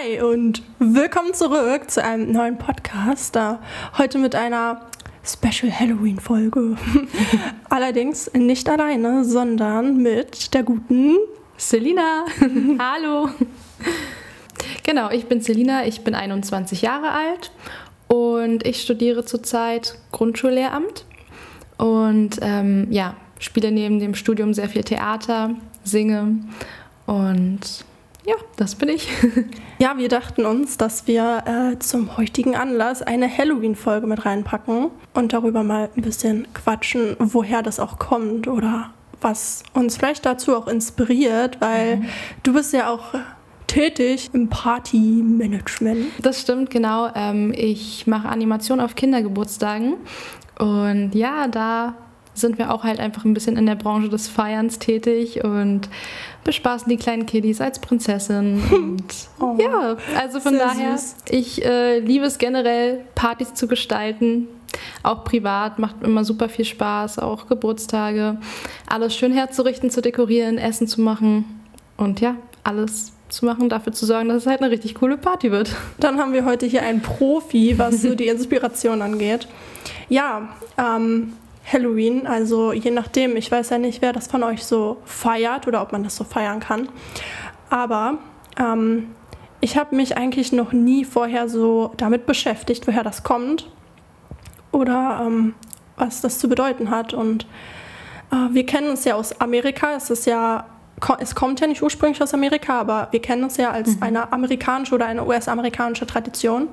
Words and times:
Hi 0.00 0.20
und 0.20 0.62
willkommen 0.78 1.34
zurück 1.34 1.90
zu 1.90 2.02
einem 2.02 2.32
neuen 2.32 2.58
Podcast. 2.58 3.36
Heute 3.98 4.18
mit 4.18 4.34
einer 4.34 4.86
Special 5.24 5.72
Halloween 5.72 6.18
Folge. 6.18 6.76
Allerdings 7.68 8.30
nicht 8.32 8.68
alleine, 8.68 9.24
sondern 9.24 9.98
mit 9.98 10.54
der 10.54 10.62
guten 10.62 11.16
Selina. 11.56 12.24
Hallo. 12.78 13.30
Genau, 14.84 15.10
ich 15.10 15.26
bin 15.26 15.40
Selina, 15.40 15.86
ich 15.86 16.02
bin 16.02 16.14
21 16.14 16.82
Jahre 16.82 17.10
alt 17.10 17.50
und 18.08 18.66
ich 18.66 18.80
studiere 18.82 19.24
zurzeit 19.24 19.98
Grundschullehramt 20.12 21.04
und 21.78 22.38
ähm, 22.40 22.86
ja, 22.90 23.16
spiele 23.38 23.70
neben 23.70 23.98
dem 23.98 24.14
Studium 24.14 24.54
sehr 24.54 24.68
viel 24.68 24.84
Theater, 24.84 25.56
singe 25.84 26.36
und 27.06 27.84
ja, 28.24 28.34
das 28.56 28.74
bin 28.74 28.88
ich. 28.88 29.08
Ja, 29.80 29.96
wir 29.96 30.10
dachten 30.10 30.44
uns, 30.44 30.76
dass 30.76 31.06
wir 31.06 31.42
äh, 31.46 31.78
zum 31.78 32.18
heutigen 32.18 32.54
Anlass 32.54 33.00
eine 33.00 33.34
Halloween-Folge 33.34 34.06
mit 34.06 34.26
reinpacken 34.26 34.90
und 35.14 35.32
darüber 35.32 35.62
mal 35.62 35.88
ein 35.96 36.02
bisschen 36.02 36.46
quatschen, 36.52 37.16
woher 37.18 37.62
das 37.62 37.80
auch 37.80 37.98
kommt 37.98 38.46
oder 38.46 38.90
was 39.22 39.62
uns 39.72 39.96
vielleicht 39.96 40.26
dazu 40.26 40.54
auch 40.54 40.68
inspiriert, 40.68 41.62
weil 41.62 41.96
mhm. 41.96 42.08
du 42.42 42.52
bist 42.52 42.74
ja 42.74 42.90
auch 42.90 43.14
tätig 43.68 44.28
im 44.34 44.50
Partymanagement. 44.50 46.06
Das 46.20 46.42
stimmt, 46.42 46.68
genau. 46.68 47.08
Ähm, 47.14 47.54
ich 47.56 48.06
mache 48.06 48.28
Animation 48.28 48.80
auf 48.80 48.96
Kindergeburtstagen 48.96 49.94
und 50.58 51.14
ja, 51.14 51.48
da 51.48 51.94
sind 52.34 52.58
wir 52.58 52.72
auch 52.72 52.84
halt 52.84 53.00
einfach 53.00 53.24
ein 53.24 53.34
bisschen 53.34 53.56
in 53.56 53.66
der 53.66 53.76
Branche 53.76 54.08
des 54.08 54.28
Feierns 54.28 54.78
tätig 54.78 55.44
und 55.44 55.88
bespaßen 56.44 56.88
die 56.88 56.96
kleinen 56.96 57.26
Kiddies 57.26 57.60
als 57.60 57.78
Prinzessin. 57.78 58.62
Und 58.70 59.04
oh, 59.40 59.56
ja, 59.58 59.96
also 60.18 60.40
von 60.40 60.56
daher, 60.58 60.96
süß. 60.96 61.16
ich 61.30 61.64
äh, 61.64 61.98
liebe 61.98 62.24
es 62.24 62.38
generell, 62.38 63.04
Partys 63.14 63.54
zu 63.54 63.66
gestalten. 63.68 64.48
Auch 65.02 65.24
privat 65.24 65.78
macht 65.78 66.02
immer 66.02 66.24
super 66.24 66.48
viel 66.48 66.64
Spaß, 66.64 67.18
auch 67.18 67.48
Geburtstage. 67.48 68.38
Alles 68.86 69.16
schön 69.16 69.32
herzurichten, 69.32 69.90
zu 69.90 70.00
dekorieren, 70.00 70.58
Essen 70.58 70.86
zu 70.86 71.00
machen 71.00 71.44
und 71.96 72.20
ja, 72.20 72.36
alles 72.62 73.12
zu 73.28 73.46
machen, 73.46 73.68
dafür 73.68 73.92
zu 73.92 74.06
sorgen, 74.06 74.28
dass 74.28 74.38
es 74.38 74.46
halt 74.46 74.60
eine 74.60 74.70
richtig 74.70 74.94
coole 74.94 75.16
Party 75.16 75.50
wird. 75.50 75.74
Dann 75.98 76.18
haben 76.18 76.32
wir 76.32 76.44
heute 76.44 76.66
hier 76.66 76.82
einen 76.82 77.00
Profi, 77.00 77.78
was 77.78 78.02
so 78.02 78.14
die 78.14 78.28
Inspiration 78.28 79.02
angeht. 79.02 79.48
Ja, 80.08 80.48
ähm, 80.76 81.32
Halloween. 81.72 82.26
Also 82.26 82.72
je 82.72 82.90
nachdem, 82.90 83.36
ich 83.36 83.50
weiß 83.50 83.70
ja 83.70 83.78
nicht, 83.78 84.02
wer 84.02 84.12
das 84.12 84.26
von 84.26 84.42
euch 84.42 84.64
so 84.64 84.98
feiert 85.04 85.66
oder 85.66 85.82
ob 85.82 85.92
man 85.92 86.02
das 86.04 86.16
so 86.16 86.24
feiern 86.24 86.60
kann. 86.60 86.88
Aber 87.68 88.18
ähm, 88.58 89.14
ich 89.60 89.76
habe 89.76 89.94
mich 89.94 90.16
eigentlich 90.16 90.52
noch 90.52 90.72
nie 90.72 91.04
vorher 91.04 91.48
so 91.48 91.92
damit 91.96 92.26
beschäftigt, 92.26 92.86
woher 92.86 93.02
das 93.02 93.22
kommt 93.22 93.68
oder 94.72 95.22
ähm, 95.26 95.54
was 95.96 96.20
das 96.20 96.38
zu 96.38 96.48
bedeuten 96.48 96.90
hat. 96.90 97.14
Und 97.14 97.46
äh, 98.32 98.52
wir 98.52 98.66
kennen 98.66 98.92
es 98.92 99.04
ja 99.04 99.14
aus 99.14 99.40
Amerika. 99.40 99.92
Es 99.96 100.10
ist 100.10 100.26
ja 100.26 100.66
es 101.18 101.34
kommt 101.34 101.60
ja 101.60 101.66
nicht 101.66 101.82
ursprünglich 101.82 102.22
aus 102.22 102.34
Amerika, 102.34 102.78
aber 102.78 103.08
wir 103.10 103.22
kennen 103.22 103.44
es 103.44 103.56
ja 103.56 103.70
als 103.70 103.96
mhm. 103.96 104.02
eine 104.02 104.32
amerikanische 104.32 104.94
oder 104.94 105.06
eine 105.06 105.24
US-amerikanische 105.24 106.06
Tradition. 106.06 106.68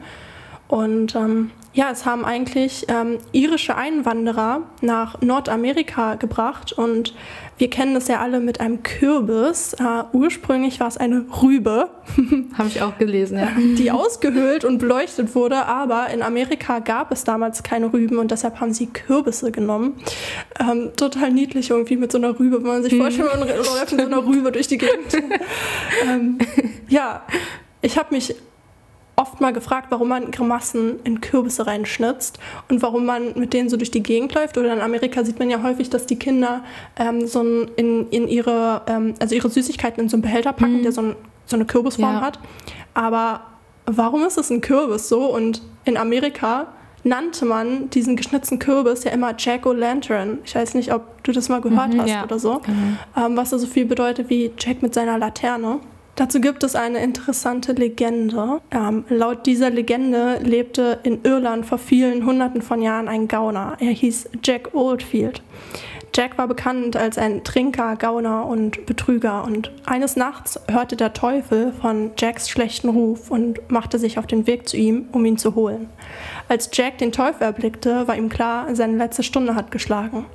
Und 0.68 1.16
ähm, 1.16 1.52
ja, 1.78 1.92
es 1.92 2.06
haben 2.06 2.26
eigentlich 2.26 2.88
ähm, 2.88 3.20
irische 3.34 3.76
Einwanderer 3.76 4.64
nach 4.82 5.22
Nordamerika 5.22 6.16
gebracht 6.16 6.74
und 6.74 7.14
wir 7.60 7.70
kennen 7.70 7.94
das 7.94 8.08
ja 8.08 8.20
alle 8.20 8.40
mit 8.40 8.60
einem 8.60 8.82
Kürbis. 8.82 9.74
Äh, 9.74 10.04
ursprünglich 10.12 10.80
war 10.80 10.88
es 10.88 10.98
eine 10.98 11.26
Rübe. 11.42 11.90
Habe 12.58 12.68
ich 12.68 12.82
auch 12.82 12.98
gelesen, 12.98 13.38
ja. 13.38 13.50
Die 13.78 13.92
ausgehöhlt 13.92 14.66
und 14.66 14.80
beleuchtet 14.80 15.36
wurde, 15.36 15.66
aber 15.66 16.10
in 16.10 16.24
Amerika 16.24 16.80
gab 16.80 17.12
es 17.12 17.24
damals 17.24 17.62
keine 17.62 17.94
Rüben 17.94 18.18
und 18.18 18.32
deshalb 18.32 18.60
haben 18.60 18.74
sie 18.74 18.88
Kürbisse 18.88 19.52
genommen. 19.52 19.94
Ähm, 20.60 20.92
total 20.96 21.32
niedlich 21.32 21.70
irgendwie 21.70 21.98
mit 21.98 22.12
so 22.12 22.18
einer 22.18 22.40
Rübe, 22.40 22.58
wenn 22.58 22.68
man 22.68 22.84
sich 22.84 22.94
mhm. 22.94 23.02
vorstellt, 23.02 23.30
man 23.40 23.48
läuft 23.48 23.92
mit 23.92 24.02
so 24.02 24.08
einer 24.08 24.26
Rübe 24.26 24.52
durch 24.52 24.68
die 24.68 24.80
Gegend. 24.80 25.14
ähm, 26.08 26.40
ja, 26.90 27.22
ich 27.82 28.00
habe 28.00 28.16
mich 28.16 28.36
oft 29.28 29.42
mal 29.42 29.54
gefragt, 29.54 29.88
warum 29.90 30.10
man 30.10 30.32
Grimassen 30.32 31.00
in 31.04 31.22
Kürbisse 31.22 31.68
reinschnitzt 31.68 32.40
und 32.70 32.82
warum 32.82 33.06
man 33.06 33.38
mit 33.38 33.54
denen 33.54 33.70
so 33.70 33.78
durch 33.78 33.92
die 33.92 34.04
Gegend 34.04 34.34
läuft. 34.34 34.58
Oder 34.58 34.74
in 34.74 34.82
Amerika 34.82 35.24
sieht 35.24 35.40
man 35.40 35.50
ja 35.50 35.62
häufig, 35.64 35.90
dass 35.90 36.06
die 36.06 36.18
Kinder 36.18 36.64
ähm, 36.98 37.28
so 37.28 37.42
ein, 37.42 37.70
in, 37.76 38.10
in 38.10 38.28
ihre, 38.28 38.82
ähm, 38.88 39.14
also 39.20 39.36
ihre 39.36 39.50
Süßigkeiten 39.50 40.04
in 40.04 40.10
so 40.10 40.16
einen 40.16 40.22
Behälter 40.22 40.54
packen, 40.54 40.80
mhm. 40.80 40.84
der 40.84 40.92
so, 40.92 41.02
ein, 41.02 41.16
so, 41.46 41.56
eine 41.56 41.66
Kürbisform 41.66 42.16
ja. 42.16 42.22
hat. 42.22 42.40
Aber 42.94 43.42
warum 43.86 44.24
ist 44.24 44.38
es 44.38 44.50
ein 44.50 44.62
Kürbis 44.62 45.10
so? 45.10 45.26
Und 45.26 45.62
in 45.86 45.98
Amerika 45.98 46.68
nannte 47.04 47.46
man 47.46 47.90
diesen 47.90 48.16
geschnitzten 48.16 48.60
Kürbis 48.60 49.04
ja 49.04 49.12
immer 49.12 49.34
Jack-O-Lantern. 49.38 50.40
Ich 50.46 50.56
weiß 50.56 50.74
nicht, 50.74 50.94
ob 50.94 51.24
du 51.24 51.32
das 51.32 51.50
mal 51.50 51.62
gehört 51.62 51.94
mhm, 51.94 52.02
hast 52.02 52.10
ja. 52.10 52.24
oder 52.24 52.40
so. 52.40 52.62
Mhm. 52.66 52.98
Ähm, 53.16 53.38
was 53.38 53.50
so 53.52 53.60
viel 53.60 53.86
bedeutet 53.86 54.30
wie 54.30 54.52
Jack 54.58 54.82
mit 54.82 54.94
seiner 54.94 55.18
Laterne. 55.18 55.80
Dazu 56.18 56.42
gibt 56.42 56.64
es 56.64 56.74
eine 56.74 56.98
interessante 57.04 57.74
Legende. 57.74 58.60
Ähm, 58.72 59.06
laut 59.08 59.46
dieser 59.46 59.70
Legende 59.70 60.40
lebte 60.40 60.98
in 61.04 61.24
Irland 61.24 61.64
vor 61.68 61.78
vielen 61.78 62.26
Hunderten 62.26 62.64
von 62.64 62.82
Jahren 62.82 63.08
ein 63.08 63.28
Gauner. 63.28 63.78
Er 63.80 63.92
hieß 63.92 64.32
Jack 64.44 64.74
Oldfield. 64.74 65.44
Jack 66.16 66.40
war 66.40 66.48
bekannt 66.48 66.96
als 66.96 67.20
ein 67.20 67.44
Trinker, 67.44 67.96
Gauner 67.98 68.48
und 68.48 68.88
Betrüger 68.88 69.44
und 69.44 69.72
eines 69.86 70.16
Nachts 70.16 70.60
hörte 70.68 70.96
der 70.96 71.14
Teufel 71.14 71.72
von 71.72 72.10
Jacks 72.18 72.50
schlechten 72.50 72.90
Ruf 72.90 73.30
und 73.30 73.70
machte 73.70 74.00
sich 74.00 74.18
auf 74.18 74.26
den 74.26 74.48
Weg 74.48 74.68
zu 74.68 74.76
ihm, 74.76 75.10
um 75.12 75.24
ihn 75.24 75.38
zu 75.38 75.54
holen. 75.54 75.88
Als 76.48 76.72
Jack 76.74 76.98
den 76.98 77.12
Teufel 77.12 77.44
erblickte, 77.44 78.08
war 78.08 78.18
ihm 78.18 78.30
klar, 78.30 78.74
seine 78.76 78.98
letzte 78.98 79.22
Stunde 79.22 79.54
hat 79.54 79.70
geschlagen. 79.70 80.26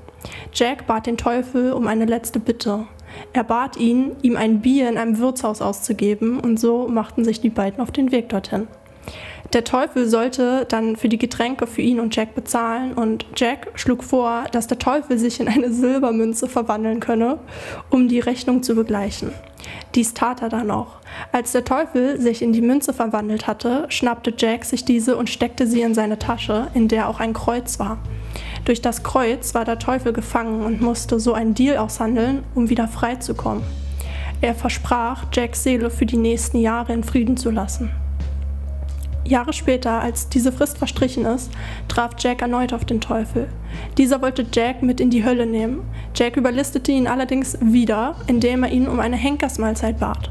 Jack 0.52 0.86
bat 0.86 1.06
den 1.06 1.16
Teufel 1.16 1.72
um 1.72 1.88
eine 1.88 2.04
letzte 2.04 2.38
Bitte. 2.38 2.86
Er 3.32 3.44
bat 3.44 3.76
ihn, 3.76 4.12
ihm 4.22 4.36
ein 4.36 4.60
Bier 4.60 4.88
in 4.88 4.98
einem 4.98 5.18
Wirtshaus 5.18 5.62
auszugeben, 5.62 6.40
und 6.40 6.58
so 6.58 6.88
machten 6.88 7.24
sich 7.24 7.40
die 7.40 7.50
beiden 7.50 7.80
auf 7.80 7.90
den 7.90 8.12
Weg 8.12 8.28
dorthin. 8.28 8.68
Der 9.52 9.64
Teufel 9.64 10.08
sollte 10.08 10.64
dann 10.66 10.96
für 10.96 11.10
die 11.10 11.18
Getränke 11.18 11.66
für 11.66 11.82
ihn 11.82 12.00
und 12.00 12.16
Jack 12.16 12.34
bezahlen 12.34 12.94
und 12.94 13.26
Jack 13.36 13.72
schlug 13.74 14.02
vor, 14.02 14.44
dass 14.50 14.66
der 14.66 14.78
Teufel 14.78 15.18
sich 15.18 15.40
in 15.40 15.48
eine 15.48 15.70
Silbermünze 15.70 16.48
verwandeln 16.48 17.00
könne, 17.00 17.38
um 17.90 18.08
die 18.08 18.20
Rechnung 18.20 18.62
zu 18.62 18.74
begleichen. 18.74 19.32
Dies 19.94 20.14
tat 20.14 20.40
er 20.40 20.48
dann 20.48 20.70
auch. 20.70 20.96
Als 21.32 21.52
der 21.52 21.64
Teufel 21.64 22.18
sich 22.18 22.40
in 22.40 22.54
die 22.54 22.62
Münze 22.62 22.94
verwandelt 22.94 23.46
hatte, 23.46 23.84
schnappte 23.90 24.32
Jack 24.36 24.64
sich 24.64 24.86
diese 24.86 25.16
und 25.16 25.28
steckte 25.28 25.66
sie 25.66 25.82
in 25.82 25.94
seine 25.94 26.18
Tasche, 26.18 26.68
in 26.72 26.88
der 26.88 27.08
auch 27.08 27.20
ein 27.20 27.34
Kreuz 27.34 27.78
war. 27.78 27.98
Durch 28.64 28.80
das 28.80 29.02
Kreuz 29.02 29.54
war 29.54 29.64
der 29.64 29.78
Teufel 29.78 30.12
gefangen 30.12 30.64
und 30.64 30.80
musste 30.80 31.18
so 31.18 31.32
einen 31.32 31.54
Deal 31.54 31.78
aushandeln, 31.78 32.44
um 32.54 32.70
wieder 32.70 32.86
frei 32.86 33.16
zu 33.16 33.34
kommen. 33.34 33.62
Er 34.40 34.54
versprach, 34.54 35.26
Jacks 35.32 35.62
Seele 35.62 35.90
für 35.90 36.06
die 36.06 36.16
nächsten 36.16 36.58
Jahre 36.58 36.92
in 36.92 37.04
Frieden 37.04 37.36
zu 37.36 37.50
lassen. 37.50 37.90
Jahre 39.24 39.52
später, 39.52 40.00
als 40.00 40.28
diese 40.28 40.52
Frist 40.52 40.78
verstrichen 40.78 41.24
ist, 41.24 41.50
traf 41.88 42.12
Jack 42.18 42.42
erneut 42.42 42.72
auf 42.72 42.84
den 42.84 43.00
Teufel. 43.00 43.48
Dieser 43.98 44.20
wollte 44.20 44.44
Jack 44.52 44.82
mit 44.82 45.00
in 45.00 45.10
die 45.10 45.24
Hölle 45.24 45.46
nehmen. 45.46 45.82
Jack 46.14 46.36
überlistete 46.36 46.92
ihn 46.92 47.06
allerdings 47.06 47.56
wieder, 47.60 48.16
indem 48.26 48.64
er 48.64 48.70
ihn 48.70 48.88
um 48.88 49.00
eine 49.00 49.16
Henkersmahlzeit 49.16 49.98
bat. 50.00 50.30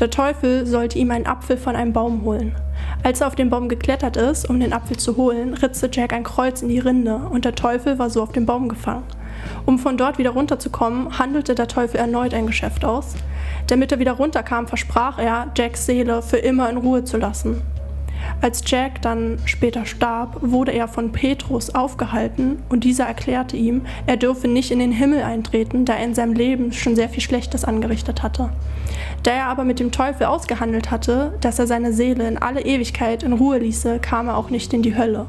Der 0.00 0.10
Teufel 0.10 0.66
sollte 0.66 0.98
ihm 0.98 1.10
einen 1.10 1.26
Apfel 1.26 1.56
von 1.56 1.76
einem 1.76 1.92
Baum 1.92 2.22
holen. 2.22 2.54
Als 3.02 3.20
er 3.20 3.26
auf 3.26 3.34
den 3.34 3.50
Baum 3.50 3.68
geklettert 3.68 4.16
ist, 4.16 4.48
um 4.48 4.60
den 4.60 4.72
Apfel 4.72 4.96
zu 4.96 5.16
holen, 5.16 5.54
ritzte 5.54 5.90
Jack 5.92 6.12
ein 6.12 6.24
Kreuz 6.24 6.62
in 6.62 6.68
die 6.68 6.78
Rinde 6.78 7.16
und 7.16 7.44
der 7.44 7.54
Teufel 7.54 7.98
war 7.98 8.10
so 8.10 8.22
auf 8.22 8.32
dem 8.32 8.46
Baum 8.46 8.68
gefangen. 8.68 9.04
Um 9.66 9.78
von 9.78 9.96
dort 9.96 10.18
wieder 10.18 10.30
runterzukommen, 10.30 11.18
handelte 11.18 11.54
der 11.54 11.68
Teufel 11.68 11.98
erneut 11.98 12.34
ein 12.34 12.46
Geschäft 12.46 12.84
aus. 12.84 13.14
Damit 13.66 13.92
er 13.92 13.98
wieder 13.98 14.12
runterkam, 14.12 14.68
versprach 14.68 15.18
er, 15.18 15.50
Jacks 15.56 15.86
Seele 15.86 16.22
für 16.22 16.38
immer 16.38 16.70
in 16.70 16.76
Ruhe 16.76 17.04
zu 17.04 17.16
lassen. 17.16 17.62
Als 18.42 18.64
Jack 18.66 19.00
dann 19.02 19.38
später 19.44 19.86
starb, 19.86 20.38
wurde 20.40 20.72
er 20.72 20.88
von 20.88 21.12
Petrus 21.12 21.76
aufgehalten 21.76 22.60
und 22.68 22.82
dieser 22.82 23.04
erklärte 23.04 23.56
ihm, 23.56 23.82
er 24.08 24.16
dürfe 24.16 24.48
nicht 24.48 24.72
in 24.72 24.80
den 24.80 24.90
Himmel 24.90 25.22
eintreten, 25.22 25.84
da 25.84 25.94
er 25.94 26.04
in 26.04 26.16
seinem 26.16 26.32
Leben 26.32 26.72
schon 26.72 26.96
sehr 26.96 27.08
viel 27.08 27.22
Schlechtes 27.22 27.64
angerichtet 27.64 28.24
hatte. 28.24 28.50
Da 29.22 29.30
er 29.30 29.46
aber 29.46 29.62
mit 29.62 29.78
dem 29.78 29.92
Teufel 29.92 30.26
ausgehandelt 30.26 30.90
hatte, 30.90 31.38
dass 31.40 31.60
er 31.60 31.68
seine 31.68 31.92
Seele 31.92 32.26
in 32.26 32.36
alle 32.36 32.62
Ewigkeit 32.62 33.22
in 33.22 33.32
Ruhe 33.32 33.58
ließe, 33.58 34.00
kam 34.00 34.26
er 34.26 34.36
auch 34.36 34.50
nicht 34.50 34.74
in 34.74 34.82
die 34.82 34.96
Hölle. 34.96 35.26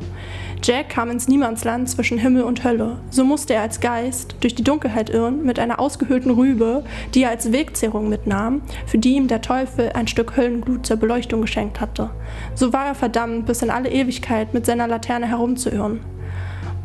Jack 0.66 0.88
kam 0.88 1.12
ins 1.12 1.28
Niemandsland 1.28 1.90
zwischen 1.90 2.18
Himmel 2.18 2.44
und 2.44 2.64
Hölle. 2.64 2.98
So 3.10 3.26
musste 3.26 3.54
er 3.54 3.64
als 3.64 3.82
Geist 3.82 4.36
durch 4.40 4.56
die 4.56 4.64
Dunkelheit 4.64 5.10
irren 5.10 5.44
mit 5.44 5.60
einer 5.60 5.78
ausgehöhlten 5.78 6.32
Rübe, 6.32 6.86
die 7.14 7.24
er 7.24 7.32
als 7.32 7.52
Wegzehrung 7.52 8.08
mitnahm, 8.08 8.62
für 8.88 8.98
die 8.98 9.16
ihm 9.16 9.28
der 9.28 9.42
Teufel 9.42 9.92
ein 9.94 10.08
Stück 10.08 10.38
Höllenglut 10.38 10.86
zur 10.86 10.96
Beleuchtung 10.96 11.42
geschenkt 11.42 11.82
hatte. 11.82 12.12
So 12.56 12.72
war 12.72 12.86
er 12.86 12.96
verdammt, 12.96 13.46
bis 13.46 13.62
in 13.62 13.70
alle 13.70 13.92
Ewigkeit 13.92 14.54
mit 14.54 14.66
seiner 14.66 14.88
Laterne 14.88 15.28
herumzuirren. 15.28 16.00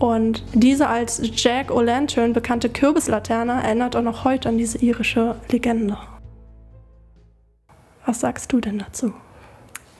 Und 0.00 0.42
diese 0.54 0.88
als 0.88 1.22
Jack 1.36 1.70
O'Lantern 1.70 2.32
bekannte 2.32 2.70
Kürbislaterne 2.70 3.62
erinnert 3.62 3.94
auch 3.94 4.02
noch 4.02 4.24
heute 4.24 4.48
an 4.48 4.58
diese 4.58 4.78
irische 4.78 5.36
Legende. 5.50 5.96
Was 8.04 8.19
sagst 8.19 8.52
du 8.52 8.58
denn 8.58 8.81
dazu? 8.81 9.12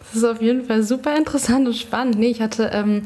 Das 0.01 0.17
ist 0.17 0.25
auf 0.25 0.43
jeden 0.43 0.65
Fall 0.65 0.83
super 0.83 1.17
interessant 1.17 1.69
und 1.69 1.77
spannend. 1.77 2.19
Nee, 2.19 2.31
ich 2.31 2.41
hatte 2.41 2.71
ähm, 2.73 3.03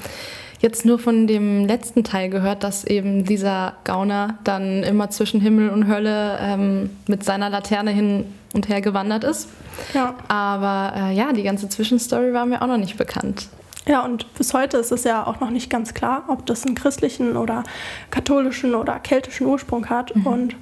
jetzt 0.62 0.87
nur 0.87 0.99
von 0.99 1.26
dem 1.26 1.67
letzten 1.67 2.05
Teil 2.05 2.31
gehört, 2.31 2.64
dass 2.64 2.85
eben 2.85 3.25
dieser 3.25 3.75
Gauner 3.85 4.38
dann 4.44 4.82
immer 4.85 5.11
zwischen 5.11 5.41
Himmel 5.41 5.69
und 5.69 5.88
Hölle 5.88 6.38
ähm, 6.41 6.91
mit 7.09 7.25
seiner 7.25 7.50
Laterne 7.50 7.91
hin 7.91 8.25
und 8.55 8.69
her 8.69 8.81
gewandert 8.81 9.25
ist. 9.25 9.49
Ja. 9.93 10.14
Aber 10.29 10.94
äh, 10.97 11.14
ja, 11.14 11.32
die 11.32 11.43
ganze 11.43 11.69
Zwischenstory 11.69 12.32
war 12.32 12.47
mir 12.47 12.62
auch 12.62 12.69
noch 12.69 12.79
nicht 12.79 12.97
bekannt. 12.97 13.49
Ja, 13.87 14.05
und 14.05 14.32
bis 14.35 14.55
heute 14.55 14.76
ist 14.76 14.93
es 14.93 15.03
ja 15.03 15.26
auch 15.26 15.41
noch 15.41 15.50
nicht 15.50 15.69
ganz 15.69 15.93
klar, 15.93 16.25
ob 16.29 16.47
das 16.47 16.64
einen 16.64 16.76
christlichen 16.76 17.37
oder 17.37 17.64
katholischen 18.11 18.76
oder 18.76 19.00
keltischen 19.00 19.47
Ursprung 19.47 19.91
hat. 19.91 20.14
Mhm. 20.14 20.26
Und 20.26 20.56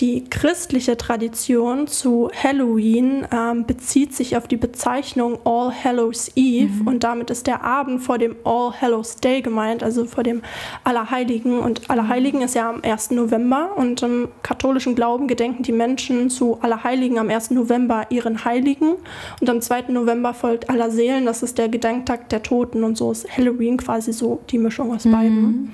die 0.00 0.24
christliche 0.24 0.96
Tradition 0.96 1.86
zu 1.86 2.30
Halloween 2.34 3.26
ähm, 3.30 3.64
bezieht 3.64 4.12
sich 4.12 4.36
auf 4.36 4.48
die 4.48 4.56
Bezeichnung 4.56 5.38
All 5.44 5.72
Hallows 5.72 6.32
Eve 6.34 6.82
mhm. 6.82 6.88
und 6.88 7.04
damit 7.04 7.30
ist 7.30 7.46
der 7.46 7.62
Abend 7.62 8.02
vor 8.02 8.18
dem 8.18 8.34
All 8.42 8.72
Hallows 8.80 9.16
Day 9.16 9.42
gemeint, 9.42 9.84
also 9.84 10.04
vor 10.04 10.24
dem 10.24 10.42
Allerheiligen. 10.82 11.60
Und 11.60 11.88
Allerheiligen 11.88 12.42
ist 12.42 12.56
ja 12.56 12.68
am 12.68 12.80
1. 12.82 13.12
November 13.12 13.70
und 13.76 14.02
im 14.02 14.28
katholischen 14.42 14.96
Glauben 14.96 15.28
gedenken 15.28 15.62
die 15.62 15.72
Menschen 15.72 16.28
zu 16.28 16.58
Allerheiligen 16.60 17.18
am 17.18 17.30
1. 17.30 17.52
November 17.52 18.06
ihren 18.10 18.44
Heiligen 18.44 18.96
und 19.40 19.48
am 19.48 19.60
2. 19.60 19.92
November 19.92 20.34
folgt 20.34 20.68
Allerseelen, 20.68 21.24
das 21.24 21.44
ist 21.44 21.56
der 21.56 21.68
Gedenktag 21.68 22.28
der 22.30 22.42
Toten 22.42 22.82
und 22.82 22.98
so 22.98 23.12
ist 23.12 23.28
Halloween 23.36 23.76
quasi 23.76 24.12
so 24.12 24.40
die 24.50 24.58
Mischung 24.58 24.92
aus 24.92 25.04
beiden. 25.04 25.42
Mhm. 25.42 25.72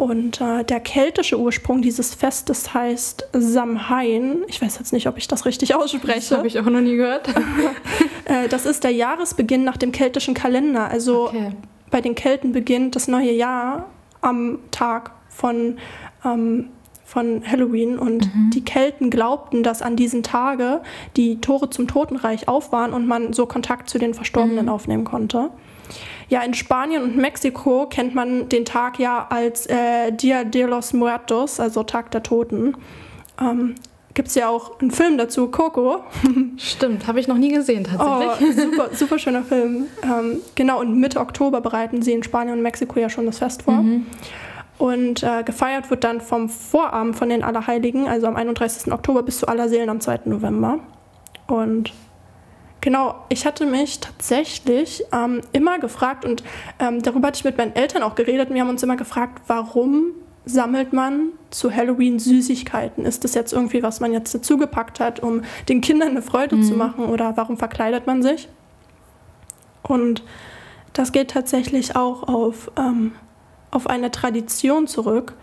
Und 0.00 0.40
äh, 0.40 0.64
der 0.64 0.80
keltische 0.80 1.38
Ursprung 1.38 1.82
dieses 1.82 2.14
Festes 2.14 2.72
heißt 2.72 3.28
Samhain. 3.34 4.44
Ich 4.48 4.62
weiß 4.62 4.78
jetzt 4.78 4.94
nicht, 4.94 5.06
ob 5.06 5.18
ich 5.18 5.28
das 5.28 5.44
richtig 5.44 5.74
ausspreche. 5.74 6.30
Das 6.30 6.38
habe 6.38 6.46
ich 6.46 6.58
auch 6.58 6.64
noch 6.64 6.80
nie 6.80 6.96
gehört. 6.96 7.28
äh, 8.24 8.48
das 8.48 8.64
ist 8.64 8.82
der 8.82 8.92
Jahresbeginn 8.92 9.62
nach 9.62 9.76
dem 9.76 9.92
keltischen 9.92 10.32
Kalender. 10.32 10.88
Also 10.88 11.28
okay. 11.28 11.52
bei 11.90 12.00
den 12.00 12.14
Kelten 12.14 12.52
beginnt 12.52 12.96
das 12.96 13.08
neue 13.08 13.30
Jahr 13.30 13.90
am 14.22 14.60
Tag 14.70 15.10
von, 15.28 15.76
ähm, 16.24 16.70
von 17.04 17.42
Halloween. 17.46 17.98
Und 17.98 18.34
mhm. 18.34 18.50
die 18.54 18.64
Kelten 18.64 19.10
glaubten, 19.10 19.62
dass 19.62 19.82
an 19.82 19.96
diesen 19.96 20.22
Tage 20.22 20.80
die 21.18 21.42
Tore 21.42 21.68
zum 21.68 21.88
Totenreich 21.88 22.48
auf 22.48 22.72
waren 22.72 22.94
und 22.94 23.06
man 23.06 23.34
so 23.34 23.44
Kontakt 23.44 23.90
zu 23.90 23.98
den 23.98 24.14
Verstorbenen 24.14 24.64
mhm. 24.64 24.72
aufnehmen 24.72 25.04
konnte. 25.04 25.50
Ja, 26.30 26.42
in 26.42 26.54
Spanien 26.54 27.02
und 27.02 27.16
Mexiko 27.16 27.86
kennt 27.86 28.14
man 28.14 28.48
den 28.48 28.64
Tag 28.64 29.00
ja 29.00 29.26
als 29.30 29.66
äh, 29.66 30.12
Dia 30.12 30.44
de 30.44 30.64
los 30.64 30.92
Muertos, 30.92 31.58
also 31.58 31.82
Tag 31.82 32.12
der 32.12 32.22
Toten. 32.22 32.76
Ähm, 33.40 33.74
Gibt 34.14 34.28
es 34.28 34.36
ja 34.36 34.48
auch 34.48 34.80
einen 34.80 34.92
Film 34.92 35.18
dazu, 35.18 35.48
Coco. 35.48 36.04
Stimmt, 36.56 37.08
habe 37.08 37.18
ich 37.18 37.26
noch 37.26 37.36
nie 37.36 37.52
gesehen 37.52 37.84
tatsächlich. 37.84 38.56
Oh, 38.56 38.70
super, 38.70 38.88
super 38.92 39.18
schöner 39.18 39.42
Film. 39.42 39.86
Ähm, 40.02 40.40
genau, 40.54 40.80
und 40.80 40.98
Mitte 40.98 41.18
Oktober 41.18 41.60
bereiten 41.60 42.00
sie 42.00 42.12
in 42.12 42.22
Spanien 42.22 42.56
und 42.56 42.62
Mexiko 42.62 43.00
ja 43.00 43.08
schon 43.08 43.26
das 43.26 43.38
Fest 43.38 43.62
vor. 43.62 43.74
Mhm. 43.74 44.06
Und 44.78 45.24
äh, 45.24 45.42
gefeiert 45.42 45.90
wird 45.90 46.04
dann 46.04 46.20
vom 46.20 46.48
Vorabend 46.48 47.16
von 47.16 47.28
den 47.28 47.42
Allerheiligen, 47.42 48.06
also 48.06 48.28
am 48.28 48.36
31. 48.36 48.92
Oktober 48.92 49.24
bis 49.24 49.38
zu 49.38 49.48
Allerseelen 49.48 49.90
am 49.90 50.00
2. 50.00 50.20
November. 50.26 50.78
Und 51.48 51.92
Genau, 52.80 53.14
ich 53.28 53.44
hatte 53.44 53.66
mich 53.66 54.00
tatsächlich 54.00 55.04
ähm, 55.12 55.42
immer 55.52 55.78
gefragt 55.78 56.24
und 56.24 56.42
ähm, 56.78 57.02
darüber 57.02 57.28
hatte 57.28 57.38
ich 57.38 57.44
mit 57.44 57.58
meinen 57.58 57.76
Eltern 57.76 58.02
auch 58.02 58.14
geredet. 58.14 58.52
Wir 58.52 58.62
haben 58.62 58.70
uns 58.70 58.82
immer 58.82 58.96
gefragt, 58.96 59.42
warum 59.46 60.12
sammelt 60.46 60.92
man 60.92 61.28
zu 61.50 61.74
Halloween 61.74 62.18
Süßigkeiten? 62.18 63.04
Ist 63.04 63.24
das 63.24 63.34
jetzt 63.34 63.52
irgendwie, 63.52 63.82
was 63.82 64.00
man 64.00 64.12
jetzt 64.12 64.34
dazugepackt 64.34 64.98
hat, 64.98 65.20
um 65.20 65.42
den 65.68 65.82
Kindern 65.82 66.10
eine 66.10 66.22
Freude 66.22 66.56
mhm. 66.56 66.62
zu 66.62 66.72
machen 66.74 67.04
oder 67.04 67.36
warum 67.36 67.58
verkleidet 67.58 68.06
man 68.06 68.22
sich? 68.22 68.48
Und 69.82 70.22
das 70.92 71.12
geht 71.12 71.30
tatsächlich 71.30 71.96
auch 71.96 72.22
auf, 72.22 72.70
ähm, 72.78 73.12
auf 73.70 73.86
eine 73.88 74.10
Tradition 74.10 74.86
zurück. 74.86 75.34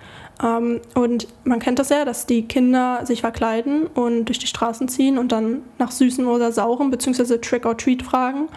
Ähm, 0.43 0.81
und 0.93 1.27
man 1.43 1.59
kennt 1.59 1.79
das 1.79 1.89
ja, 1.89 2.05
dass 2.05 2.25
die 2.25 2.43
Kinder 2.43 3.05
sich 3.05 3.21
verkleiden 3.21 3.87
und 3.87 4.25
durch 4.25 4.39
die 4.39 4.47
Straßen 4.47 4.87
ziehen 4.87 5.17
und 5.17 5.31
dann 5.31 5.61
nach 5.79 5.91
Süßen 5.91 6.25
oder 6.27 6.51
Sauren 6.51 6.91
bzw. 6.91 7.37
Trick 7.39 7.65
or 7.65 7.77
Treat 7.77 8.03
fragen. 8.03 8.49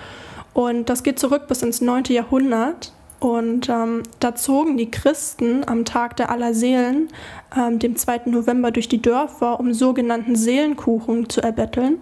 Und 0.52 0.88
das 0.90 1.02
geht 1.02 1.18
zurück 1.18 1.46
bis 1.48 1.62
ins 1.62 1.80
9. 1.80 2.04
Jahrhundert. 2.08 2.92
Und 3.20 3.68
ähm, 3.68 4.02
da 4.18 4.34
zogen 4.34 4.78
die 4.78 4.90
Christen 4.90 5.62
am 5.66 5.84
Tag 5.84 6.16
der 6.16 6.30
Allerseelen, 6.30 7.08
ähm, 7.54 7.78
dem 7.78 7.94
2. 7.94 8.22
November, 8.26 8.70
durch 8.70 8.88
die 8.88 9.02
Dörfer, 9.02 9.60
um 9.60 9.74
sogenannten 9.74 10.36
Seelenkuchen 10.36 11.28
zu 11.28 11.42
erbetteln. 11.42 11.98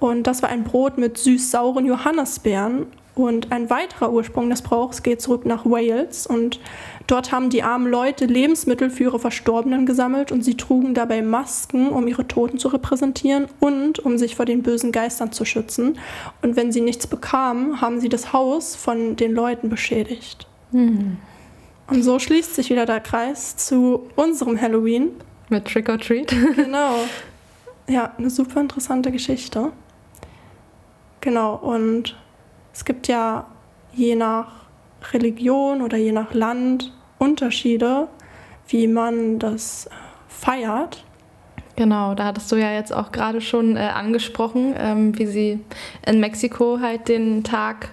Und 0.00 0.26
das 0.26 0.42
war 0.42 0.50
ein 0.50 0.64
Brot 0.64 0.98
mit 0.98 1.16
süß-sauren 1.16 1.86
Johannisbeeren. 1.86 2.86
Und 3.14 3.52
ein 3.52 3.70
weiterer 3.70 4.12
Ursprung 4.12 4.50
des 4.50 4.60
Brauchs 4.60 5.02
geht 5.02 5.22
zurück 5.22 5.46
nach 5.46 5.64
Wales. 5.64 6.26
Und 6.26 6.60
Dort 7.06 7.32
haben 7.32 7.50
die 7.50 7.62
armen 7.62 7.90
Leute 7.90 8.24
Lebensmittel 8.24 8.88
für 8.88 9.04
ihre 9.04 9.18
Verstorbenen 9.18 9.84
gesammelt 9.84 10.32
und 10.32 10.42
sie 10.42 10.56
trugen 10.56 10.94
dabei 10.94 11.20
Masken, 11.20 11.88
um 11.88 12.08
ihre 12.08 12.26
Toten 12.26 12.58
zu 12.58 12.68
repräsentieren 12.68 13.46
und 13.60 13.98
um 13.98 14.16
sich 14.16 14.36
vor 14.36 14.46
den 14.46 14.62
bösen 14.62 14.90
Geistern 14.90 15.30
zu 15.30 15.44
schützen. 15.44 15.98
Und 16.40 16.56
wenn 16.56 16.72
sie 16.72 16.80
nichts 16.80 17.06
bekamen, 17.06 17.80
haben 17.80 18.00
sie 18.00 18.08
das 18.08 18.32
Haus 18.32 18.74
von 18.74 19.16
den 19.16 19.32
Leuten 19.32 19.68
beschädigt. 19.68 20.46
Mhm. 20.72 21.18
Und 21.88 22.02
so 22.02 22.18
schließt 22.18 22.54
sich 22.54 22.70
wieder 22.70 22.86
der 22.86 23.00
Kreis 23.00 23.56
zu 23.56 24.08
unserem 24.16 24.58
Halloween. 24.58 25.10
Mit 25.50 25.66
Trick 25.66 25.90
or 25.90 25.98
Treat. 25.98 26.28
genau. 26.56 26.96
Ja, 27.86 28.14
eine 28.16 28.30
super 28.30 28.60
interessante 28.60 29.12
Geschichte. 29.12 29.72
Genau, 31.20 31.56
und 31.56 32.16
es 32.72 32.84
gibt 32.84 33.08
ja 33.08 33.46
je 33.92 34.14
nach 34.14 34.63
Religion 35.12 35.82
oder 35.82 35.96
je 35.96 36.12
nach 36.12 36.32
Land 36.34 36.92
Unterschiede, 37.18 38.08
wie 38.68 38.86
man 38.86 39.38
das 39.38 39.86
äh, 39.86 39.90
feiert. 40.28 41.04
Genau, 41.76 42.14
da 42.14 42.26
hattest 42.26 42.50
du 42.52 42.56
ja 42.56 42.72
jetzt 42.72 42.92
auch 42.92 43.10
gerade 43.10 43.40
schon 43.40 43.76
äh, 43.76 43.80
angesprochen, 43.80 44.74
ähm, 44.76 45.18
wie 45.18 45.26
sie 45.26 45.60
in 46.06 46.20
Mexiko 46.20 46.78
halt 46.80 47.08
den 47.08 47.42
Tag 47.42 47.88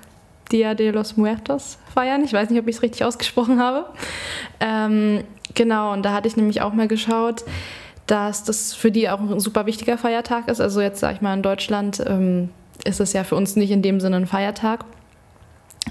Dia 0.52 0.76
de 0.76 0.92
los 0.92 1.18
Muertos 1.18 1.80
feiern. 1.94 2.24
Ich 2.24 2.34
weiß 2.34 2.50
nicht, 2.50 2.60
ob 2.60 2.68
ich 2.68 2.76
es 2.76 2.82
richtig 2.82 3.04
ausgesprochen 3.04 3.60
habe. 3.60 3.86
Ähm, 4.60 5.24
genau, 5.56 5.94
und 5.94 6.04
da 6.04 6.14
hatte 6.14 6.28
ich 6.28 6.36
nämlich 6.36 6.62
auch 6.62 6.74
mal 6.74 6.88
geschaut, 6.88 7.44
dass 8.06 8.44
das 8.44 8.74
für 8.74 8.92
die 8.92 9.10
auch 9.10 9.20
ein 9.20 9.40
super 9.40 9.66
wichtiger 9.66 9.98
Feiertag 9.98 10.48
ist. 10.48 10.60
Also 10.60 10.82
jetzt 10.82 11.00
sage 11.00 11.16
ich 11.16 11.22
mal, 11.22 11.34
in 11.34 11.42
Deutschland 11.42 12.04
ähm, 12.06 12.50
ist 12.84 13.00
es 13.00 13.14
ja 13.14 13.24
für 13.24 13.36
uns 13.36 13.56
nicht 13.56 13.72
in 13.72 13.82
dem 13.82 14.00
Sinne 14.00 14.18
ein 14.18 14.28
Feiertag 14.28 14.86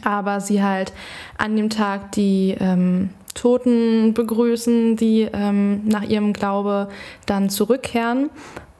aber 0.04 0.40
sie 0.40 0.62
halt 0.62 0.92
an 1.38 1.56
dem 1.56 1.70
Tag 1.70 2.12
die 2.12 2.56
ähm, 2.58 3.10
Toten 3.34 4.14
begrüßen, 4.14 4.96
die 4.96 5.28
ähm, 5.32 5.82
nach 5.86 6.02
ihrem 6.02 6.32
Glaube 6.32 6.88
dann 7.26 7.48
zurückkehren. 7.48 8.30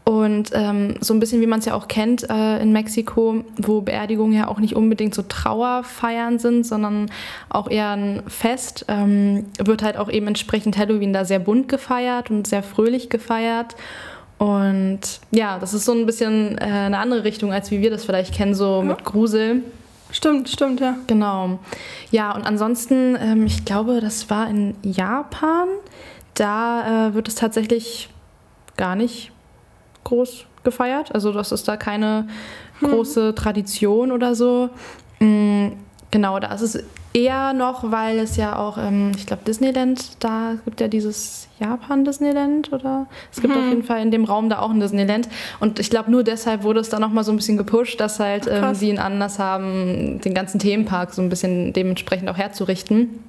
Und 0.04 0.50
ähm, 0.54 0.96
so 1.00 1.14
ein 1.14 1.20
bisschen 1.20 1.40
wie 1.40 1.46
man 1.46 1.60
es 1.60 1.66
ja 1.66 1.74
auch 1.74 1.86
kennt 1.86 2.28
äh, 2.28 2.60
in 2.60 2.72
Mexiko, 2.72 3.44
wo 3.58 3.80
Beerdigungen 3.80 4.32
ja 4.36 4.48
auch 4.48 4.58
nicht 4.58 4.74
unbedingt 4.74 5.14
so 5.14 5.22
Trauerfeiern 5.22 6.38
sind, 6.40 6.66
sondern 6.66 7.10
auch 7.48 7.70
eher 7.70 7.90
ein 7.90 8.22
Fest, 8.26 8.86
ähm, 8.88 9.46
wird 9.58 9.84
halt 9.84 9.96
auch 9.96 10.10
eben 10.10 10.26
entsprechend 10.26 10.76
Halloween 10.76 11.12
da 11.12 11.24
sehr 11.24 11.38
bunt 11.38 11.68
gefeiert 11.68 12.30
und 12.30 12.48
sehr 12.48 12.64
fröhlich 12.64 13.08
gefeiert. 13.08 13.76
Und 14.38 15.00
ja, 15.30 15.58
das 15.58 15.74
ist 15.74 15.84
so 15.84 15.92
ein 15.92 16.06
bisschen 16.06 16.58
äh, 16.58 16.64
eine 16.64 16.98
andere 16.98 17.24
Richtung, 17.24 17.52
als 17.52 17.70
wie 17.70 17.80
wir 17.82 17.90
das 17.90 18.04
vielleicht 18.04 18.34
kennen, 18.34 18.54
so 18.54 18.78
ja. 18.78 18.82
mit 18.82 19.04
Grusel. 19.04 19.62
Stimmt, 20.12 20.48
stimmt, 20.48 20.80
ja. 20.80 20.96
Genau. 21.06 21.58
Ja, 22.10 22.34
und 22.34 22.44
ansonsten, 22.46 23.16
ähm, 23.20 23.46
ich 23.46 23.64
glaube, 23.64 24.00
das 24.00 24.28
war 24.30 24.48
in 24.48 24.74
Japan. 24.82 25.68
Da 26.34 27.08
äh, 27.08 27.14
wird 27.14 27.28
es 27.28 27.34
tatsächlich 27.34 28.08
gar 28.76 28.96
nicht 28.96 29.32
groß 30.04 30.46
gefeiert. 30.64 31.14
Also 31.14 31.32
das 31.32 31.52
ist 31.52 31.68
da 31.68 31.76
keine 31.76 32.28
hm. 32.80 32.88
große 32.88 33.34
Tradition 33.34 34.12
oder 34.12 34.34
so. 34.34 34.70
Mhm, 35.20 35.76
genau, 36.10 36.38
da 36.40 36.52
ist 36.54 36.62
es 36.62 36.84
eher 37.12 37.52
noch, 37.52 37.90
weil 37.90 38.18
es 38.18 38.36
ja 38.36 38.56
auch, 38.56 38.78
ähm, 38.78 39.12
ich 39.16 39.26
glaube, 39.26 39.42
Disneyland, 39.44 40.22
da 40.22 40.54
gibt 40.64 40.80
ja 40.80 40.88
dieses 40.88 41.48
Japan-Disneyland 41.58 42.72
oder 42.72 43.06
es 43.32 43.40
gibt 43.40 43.54
hm. 43.54 43.60
auf 43.60 43.68
jeden 43.68 43.82
Fall 43.82 44.00
in 44.02 44.10
dem 44.10 44.24
Raum 44.24 44.48
da 44.48 44.60
auch 44.60 44.70
ein 44.70 44.80
Disneyland. 44.80 45.28
Und 45.58 45.78
ich 45.78 45.90
glaube, 45.90 46.10
nur 46.10 46.22
deshalb 46.22 46.62
wurde 46.62 46.80
es 46.80 46.88
da 46.88 46.98
nochmal 46.98 47.24
so 47.24 47.32
ein 47.32 47.36
bisschen 47.36 47.56
gepusht, 47.56 48.00
dass 48.00 48.20
halt 48.20 48.46
ähm, 48.50 48.74
sie 48.74 48.90
einen 48.90 48.98
Anlass 48.98 49.38
haben, 49.38 50.20
den 50.20 50.34
ganzen 50.34 50.58
Themenpark 50.58 51.12
so 51.12 51.22
ein 51.22 51.28
bisschen 51.28 51.72
dementsprechend 51.72 52.28
auch 52.28 52.36
herzurichten. 52.36 53.24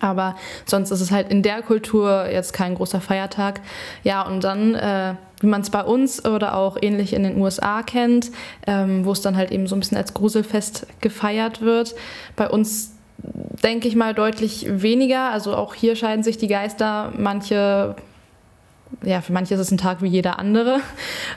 Aber 0.00 0.34
sonst 0.64 0.90
ist 0.90 1.00
es 1.00 1.12
halt 1.12 1.30
in 1.30 1.42
der 1.42 1.62
Kultur 1.62 2.26
jetzt 2.28 2.52
kein 2.52 2.74
großer 2.74 3.00
Feiertag. 3.00 3.60
Ja, 4.02 4.22
und 4.22 4.42
dann, 4.42 4.74
äh, 4.74 5.14
wie 5.40 5.46
man 5.46 5.60
es 5.60 5.70
bei 5.70 5.82
uns 5.82 6.24
oder 6.24 6.56
auch 6.56 6.76
ähnlich 6.80 7.12
in 7.12 7.22
den 7.22 7.40
USA 7.40 7.82
kennt, 7.82 8.32
ähm, 8.66 9.04
wo 9.04 9.12
es 9.12 9.20
dann 9.20 9.36
halt 9.36 9.52
eben 9.52 9.68
so 9.68 9.76
ein 9.76 9.80
bisschen 9.80 9.96
als 9.96 10.12
Gruselfest 10.12 10.88
gefeiert 11.00 11.60
wird. 11.60 11.94
Bei 12.34 12.50
uns 12.50 12.95
denke 13.62 13.88
ich 13.88 13.96
mal, 13.96 14.14
deutlich 14.14 14.66
weniger. 14.68 15.30
Also 15.30 15.54
auch 15.54 15.74
hier 15.74 15.96
scheiden 15.96 16.22
sich 16.22 16.38
die 16.38 16.48
Geister. 16.48 17.12
Manche 17.16 17.96
ja, 19.02 19.20
für 19.20 19.32
manche 19.32 19.54
ist 19.54 19.60
es 19.60 19.70
ein 19.70 19.78
Tag 19.78 20.02
wie 20.02 20.08
jeder 20.08 20.38
andere. 20.38 20.80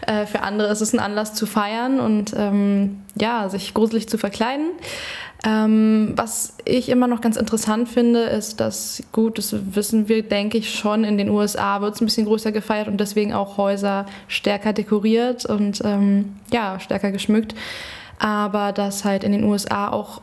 Äh, 0.07 0.25
für 0.25 0.41
andere 0.41 0.71
ist 0.71 0.81
es 0.81 0.93
ein 0.93 0.99
Anlass 0.99 1.33
zu 1.33 1.45
feiern 1.45 1.99
und 1.99 2.33
ähm, 2.35 3.01
ja, 3.19 3.49
sich 3.49 3.73
gruselig 3.73 4.07
zu 4.07 4.17
verkleiden. 4.17 4.71
Ähm, 5.45 6.13
was 6.15 6.55
ich 6.65 6.89
immer 6.89 7.07
noch 7.07 7.21
ganz 7.21 7.35
interessant 7.35 7.89
finde, 7.89 8.23
ist, 8.23 8.59
dass, 8.59 9.03
gut, 9.11 9.37
das 9.37 9.53
wissen 9.75 10.07
wir, 10.07 10.23
denke 10.23 10.57
ich, 10.57 10.73
schon, 10.73 11.03
in 11.03 11.17
den 11.17 11.29
USA 11.29 11.81
wird 11.81 11.95
es 11.95 12.01
ein 12.01 12.05
bisschen 12.05 12.25
größer 12.25 12.51
gefeiert 12.51 12.87
und 12.87 12.97
deswegen 12.97 13.33
auch 13.33 13.57
Häuser 13.57 14.05
stärker 14.27 14.73
dekoriert 14.73 15.45
und 15.45 15.81
ähm, 15.83 16.37
ja, 16.51 16.79
stärker 16.79 17.11
geschmückt. 17.11 17.55
Aber 18.19 18.71
dass 18.71 19.05
halt 19.05 19.23
in 19.23 19.31
den 19.31 19.43
USA 19.43 19.89
auch 19.89 20.21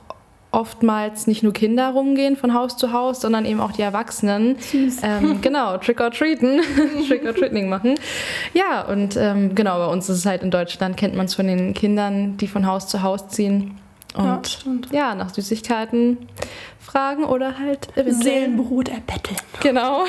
oftmals 0.53 1.27
nicht 1.27 1.43
nur 1.43 1.53
Kinder 1.53 1.91
rumgehen 1.91 2.37
von 2.37 2.55
Haus 2.55 2.77
zu 2.77 2.93
Haus, 2.93 3.21
sondern 3.21 3.45
eben 3.45 3.61
auch 3.61 3.73
die 3.73 3.83
Erwachsenen. 3.83 4.57
Ähm, 5.03 5.41
genau, 5.43 5.77
Trick 5.79 6.01
or 6.01 6.11
Treaten, 6.11 6.61
Trick 7.09 7.25
or 7.25 7.35
Treating 7.35 7.69
machen. 7.69 7.97
Ja, 8.55 8.83
und 8.83 9.17
ähm, 9.17 9.55
genau, 9.55 9.79
bei 9.79 9.93
uns 9.93 10.09
ist 10.09 10.19
es 10.19 10.27
halt 10.27 10.43
in 10.43 10.51
Deutschland, 10.51 10.97
kennt 10.97 11.15
man 11.15 11.27
es 11.27 11.35
von 11.35 11.47
den 11.47 11.75
Kindern, 11.75 12.37
die 12.39 12.49
von 12.49 12.67
Haus 12.67 12.89
zu 12.89 13.03
Haus 13.03 13.29
ziehen. 13.29 13.79
Und 14.15 14.65
ja, 14.91 15.11
ja, 15.11 15.15
nach 15.15 15.29
Süßigkeiten 15.35 16.17
fragen 16.81 17.25
oder 17.25 17.59
halt 17.59 17.89
Seelenbrot 17.95 18.89
erbetteln. 18.89 19.37
Genau. 19.61 20.05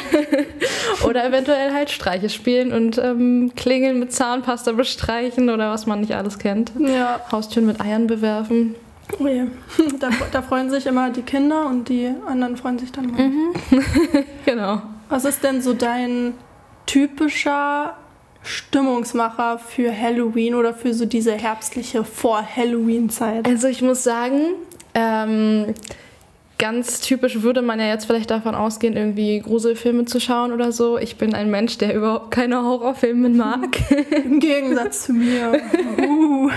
oder 1.05 1.25
eventuell 1.25 1.73
halt 1.73 1.89
Streiche 1.89 2.29
spielen 2.29 2.71
und 2.71 2.97
ähm, 2.97 3.51
Klingeln 3.55 3.99
mit 3.99 4.13
Zahnpasta 4.13 4.71
bestreichen 4.71 5.49
oder 5.49 5.71
was 5.71 5.87
man 5.87 5.99
nicht 5.99 6.13
alles 6.15 6.39
kennt. 6.39 6.71
Ja. 6.79 7.19
Haustüren 7.31 7.65
mit 7.65 7.81
Eiern 7.81 8.07
bewerfen. 8.07 8.75
Oh 9.19 9.27
je. 9.27 9.45
Da, 9.99 10.09
da, 10.31 10.41
freuen 10.41 10.69
sich 10.69 10.85
immer 10.85 11.09
die 11.09 11.21
Kinder 11.21 11.65
und 11.65 11.89
die 11.89 12.13
anderen 12.27 12.57
freuen 12.57 12.77
sich 12.77 12.91
dann 12.91 13.11
mal. 13.11 13.27
Mhm. 13.27 13.53
genau. 14.45 14.81
Was 15.09 15.25
ist 15.25 15.43
denn 15.43 15.61
so 15.61 15.73
dein 15.73 16.33
typischer 16.85 17.95
Stimmungsmacher 18.43 19.59
für 19.59 19.95
Halloween 19.95 20.55
oder 20.55 20.73
für 20.73 20.93
so 20.93 21.05
diese 21.05 21.33
herbstliche 21.33 22.03
Vor-Halloween-Zeit? 22.03 23.47
Also 23.47 23.67
ich 23.67 23.81
muss 23.81 24.03
sagen, 24.03 24.41
ähm, 24.93 25.73
ganz 26.57 27.01
typisch 27.01 27.41
würde 27.41 27.61
man 27.61 27.79
ja 27.79 27.87
jetzt 27.87 28.05
vielleicht 28.05 28.31
davon 28.31 28.55
ausgehen, 28.55 28.95
irgendwie 28.95 29.39
Gruselfilme 29.39 30.05
zu 30.05 30.19
schauen 30.19 30.51
oder 30.51 30.71
so. 30.71 30.97
Ich 30.97 31.17
bin 31.17 31.33
ein 31.33 31.51
Mensch, 31.51 31.77
der 31.77 31.93
überhaupt 31.93 32.31
keine 32.31 32.63
Horrorfilme 32.63 33.29
mag. 33.29 33.77
Im 34.25 34.39
Gegensatz 34.39 35.05
zu 35.05 35.13
mir. 35.13 35.61
Uh. 35.99 36.49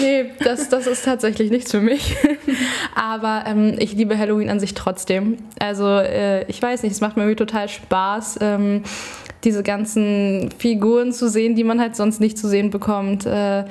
Nee, 0.00 0.26
das, 0.40 0.68
das 0.68 0.86
ist 0.86 1.04
tatsächlich 1.04 1.50
nichts 1.50 1.70
für 1.70 1.80
mich. 1.80 2.16
Aber 2.94 3.44
ähm, 3.46 3.76
ich 3.78 3.92
liebe 3.94 4.16
Halloween 4.18 4.50
an 4.50 4.60
sich 4.60 4.74
trotzdem. 4.74 5.38
Also 5.58 5.86
äh, 5.86 6.44
ich 6.50 6.60
weiß 6.60 6.82
nicht, 6.82 6.92
es 6.92 7.00
macht 7.00 7.16
mir 7.16 7.34
total 7.36 7.68
Spaß. 7.68 8.38
Ähm, 8.40 8.82
diese 9.44 9.62
ganzen 9.62 10.50
Figuren 10.58 11.12
zu 11.12 11.28
sehen, 11.28 11.56
die 11.56 11.64
man 11.64 11.80
halt 11.80 11.96
sonst 11.96 12.20
nicht 12.20 12.38
zu 12.38 12.48
sehen 12.48 12.70
bekommt. 12.70 13.26
Äh, 13.26 13.64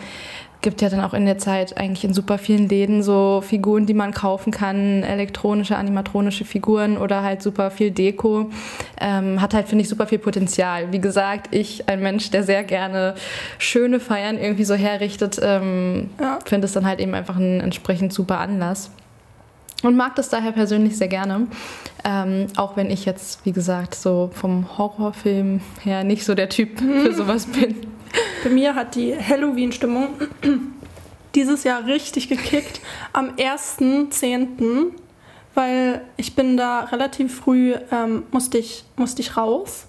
gibt 0.61 0.81
ja 0.81 0.89
dann 0.89 1.01
auch 1.01 1.13
in 1.13 1.25
der 1.25 1.37
Zeit 1.37 1.77
eigentlich 1.77 2.03
in 2.03 2.13
super 2.13 2.37
vielen 2.37 2.69
Läden 2.69 3.01
so 3.01 3.41
Figuren, 3.45 3.85
die 3.85 3.93
man 3.93 4.13
kaufen 4.13 4.51
kann, 4.51 5.03
elektronische, 5.03 5.75
animatronische 5.75 6.45
Figuren 6.45 6.97
oder 6.97 7.23
halt 7.23 7.41
super 7.41 7.71
viel 7.71 7.91
Deko. 7.91 8.51
Ähm, 8.99 9.41
hat 9.41 9.53
halt, 9.53 9.67
finde 9.67 9.83
ich, 9.83 9.89
super 9.89 10.05
viel 10.05 10.19
Potenzial. 10.19 10.91
Wie 10.91 10.99
gesagt, 10.99 11.53
ich, 11.53 11.89
ein 11.89 12.01
Mensch, 12.01 12.29
der 12.29 12.43
sehr 12.43 12.63
gerne 12.63 13.15
schöne 13.57 13.99
Feiern 13.99 14.37
irgendwie 14.37 14.65
so 14.65 14.75
herrichtet, 14.75 15.39
ähm, 15.41 16.11
ja. 16.19 16.39
finde 16.45 16.65
es 16.65 16.73
dann 16.73 16.85
halt 16.85 16.99
eben 16.99 17.15
einfach 17.15 17.37
ein 17.37 17.59
entsprechend 17.59 18.13
super 18.13 18.39
Anlass. 18.39 18.91
Und 19.83 19.95
mag 19.95 20.15
das 20.15 20.29
daher 20.29 20.51
persönlich 20.51 20.95
sehr 20.95 21.07
gerne. 21.07 21.47
Ähm, 22.05 22.47
auch 22.55 22.77
wenn 22.77 22.91
ich 22.91 23.05
jetzt, 23.05 23.43
wie 23.45 23.51
gesagt, 23.51 23.95
so 23.95 24.29
vom 24.31 24.77
Horrorfilm 24.77 25.61
her 25.83 26.03
nicht 26.03 26.23
so 26.23 26.35
der 26.35 26.49
Typ 26.49 26.79
für 26.79 27.13
sowas 27.13 27.47
bin. 27.47 27.75
Bei 28.43 28.49
mir 28.49 28.75
hat 28.75 28.95
die 28.95 29.15
Halloween-Stimmung 29.15 30.09
dieses 31.35 31.63
Jahr 31.63 31.85
richtig 31.85 32.27
gekickt 32.27 32.81
am 33.13 33.31
1.10., 33.35 34.91
weil 35.53 36.01
ich 36.15 36.35
bin 36.35 36.55
da 36.55 36.81
relativ 36.81 37.35
früh, 37.35 37.75
ähm, 37.91 38.23
musste, 38.31 38.57
ich, 38.57 38.85
musste 38.95 39.21
ich 39.21 39.35
raus. 39.35 39.87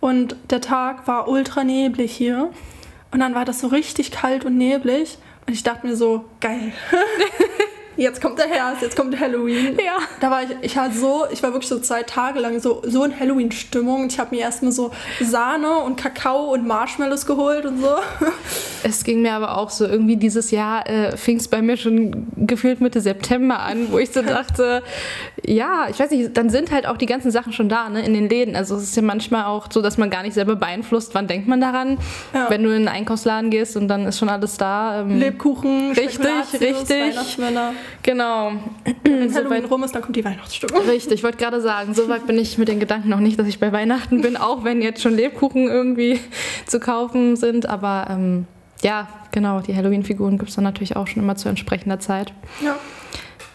Und 0.00 0.36
der 0.50 0.60
Tag 0.60 1.06
war 1.06 1.28
ultra 1.28 1.64
neblig 1.64 2.12
hier. 2.16 2.50
Und 3.10 3.20
dann 3.20 3.34
war 3.34 3.44
das 3.44 3.60
so 3.60 3.66
richtig 3.66 4.10
kalt 4.10 4.44
und 4.44 4.56
neblig. 4.56 5.18
Und 5.46 5.52
ich 5.52 5.62
dachte 5.62 5.86
mir 5.86 5.96
so, 5.96 6.24
geil. 6.40 6.72
jetzt 7.96 8.20
kommt 8.20 8.38
der 8.38 8.46
Herbst, 8.46 8.82
jetzt 8.82 8.96
kommt 8.96 9.18
Halloween. 9.18 9.76
Ja. 9.84 9.98
Da 10.20 10.30
war 10.30 10.42
ich, 10.42 10.50
ich 10.62 10.76
war 10.76 10.90
so, 10.90 11.24
ich 11.30 11.42
war 11.42 11.52
wirklich 11.52 11.68
so 11.68 11.78
zwei 11.80 12.02
Tage 12.02 12.40
lang 12.40 12.60
so, 12.60 12.82
so 12.84 13.04
in 13.04 13.18
Halloween-Stimmung. 13.18 14.06
Ich 14.08 14.18
habe 14.18 14.34
mir 14.34 14.42
erstmal 14.42 14.72
so 14.72 14.90
Sahne 15.20 15.78
und 15.78 15.96
Kakao 15.96 16.52
und 16.52 16.66
Marshmallows 16.66 17.26
geholt 17.26 17.64
und 17.64 17.80
so. 17.80 17.96
Es 18.82 19.04
ging 19.04 19.22
mir 19.22 19.32
aber 19.32 19.58
auch 19.58 19.70
so, 19.70 19.84
irgendwie 19.84 20.16
dieses 20.16 20.50
Jahr 20.50 20.88
äh, 20.88 21.16
fing 21.16 21.38
es 21.38 21.48
bei 21.48 21.60
mir 21.60 21.76
schon 21.76 22.28
gefühlt 22.36 22.80
Mitte 22.80 23.00
September 23.00 23.60
an, 23.60 23.90
wo 23.90 23.98
ich 23.98 24.10
so 24.12 24.22
dachte, 24.26 24.82
ja, 25.44 25.86
ich 25.90 25.98
weiß 25.98 26.10
nicht, 26.10 26.36
dann 26.36 26.50
sind 26.50 26.70
halt 26.70 26.86
auch 26.86 26.96
die 26.96 27.06
ganzen 27.06 27.30
Sachen 27.30 27.52
schon 27.52 27.68
da, 27.68 27.88
ne, 27.88 28.04
in 28.04 28.14
den 28.14 28.28
Läden. 28.28 28.54
Also 28.56 28.76
es 28.76 28.84
ist 28.84 28.96
ja 28.96 29.02
manchmal 29.02 29.44
auch 29.44 29.66
so, 29.70 29.82
dass 29.82 29.98
man 29.98 30.10
gar 30.10 30.22
nicht 30.22 30.34
selber 30.34 30.56
beeinflusst, 30.56 31.14
wann 31.14 31.26
denkt 31.26 31.48
man 31.48 31.60
daran, 31.60 31.98
ja. 32.32 32.48
wenn 32.48 32.62
du 32.62 32.70
in 32.70 32.76
einen 32.76 32.88
Einkaufsladen 32.88 33.50
gehst 33.50 33.76
und 33.76 33.88
dann 33.88 34.06
ist 34.06 34.18
schon 34.18 34.28
alles 34.28 34.56
da. 34.56 35.00
Ähm, 35.00 35.18
Lebkuchen, 35.18 35.92
richtig, 35.92 36.60
richtig. 36.60 37.14
Genau. 38.02 38.52
Wenn 39.02 39.34
Halloween 39.34 39.62
so 39.62 39.68
rum 39.68 39.84
ist, 39.84 39.94
dann 39.94 40.02
kommt 40.02 40.16
die 40.16 40.24
Weihnachtsstimmung. 40.24 40.82
Richtig, 40.88 41.14
ich 41.14 41.22
wollte 41.22 41.38
gerade 41.38 41.60
sagen, 41.60 41.94
so 41.94 42.08
weit 42.08 42.26
bin 42.26 42.38
ich 42.38 42.58
mit 42.58 42.68
den 42.68 42.80
Gedanken 42.80 43.08
noch 43.08 43.20
nicht, 43.20 43.38
dass 43.38 43.46
ich 43.46 43.58
bei 43.58 43.72
Weihnachten 43.72 44.20
bin, 44.22 44.36
auch 44.36 44.64
wenn 44.64 44.82
jetzt 44.82 45.02
schon 45.02 45.14
Lebkuchen 45.14 45.68
irgendwie 45.68 46.20
zu 46.66 46.80
kaufen 46.80 47.36
sind. 47.36 47.66
Aber 47.66 48.06
ähm, 48.10 48.46
ja, 48.82 49.08
genau, 49.32 49.60
die 49.60 49.74
Halloween-Figuren 49.74 50.38
gibt 50.38 50.50
es 50.50 50.56
dann 50.56 50.64
natürlich 50.64 50.96
auch 50.96 51.06
schon 51.06 51.22
immer 51.22 51.36
zu 51.36 51.48
entsprechender 51.48 51.98
Zeit. 51.98 52.32
Ja. 52.62 52.76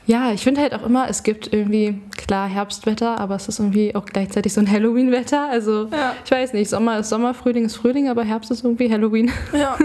Ja, 0.08 0.34
ich 0.34 0.42
finde 0.42 0.62
halt 0.62 0.74
auch 0.74 0.84
immer, 0.84 1.08
es 1.10 1.24
gibt 1.24 1.54
irgendwie, 1.54 2.02
klar, 2.18 2.50
Herbstwetter, 2.50 3.20
aber 3.20 3.36
es 3.36 3.48
ist 3.48 3.60
irgendwie 3.60 3.96
auch 3.96 4.06
gleichzeitig 4.06 4.52
so 4.52 4.60
ein 4.60 4.70
Halloween-Wetter. 4.70 5.48
Also, 5.50 5.88
ja. 5.92 6.16
ich 6.26 6.32
weiß 6.32 6.54
nicht, 6.54 6.70
Sommer 6.70 7.00
ist 7.00 7.10
Sommer, 7.10 7.34
Frühling 7.34 7.66
ist 7.66 7.76
Frühling, 7.76 8.10
aber 8.10 8.24
Herbst 8.24 8.52
ist 8.52 8.64
irgendwie 8.64 8.92
Halloween. 8.92 9.32
Ja. 9.54 9.78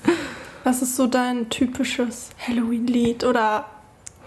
Was 0.64 0.80
ist 0.80 0.96
so 0.96 1.06
dein 1.06 1.48
typisches 1.50 2.30
Halloween-Lied 2.46 3.24
oder 3.24 3.66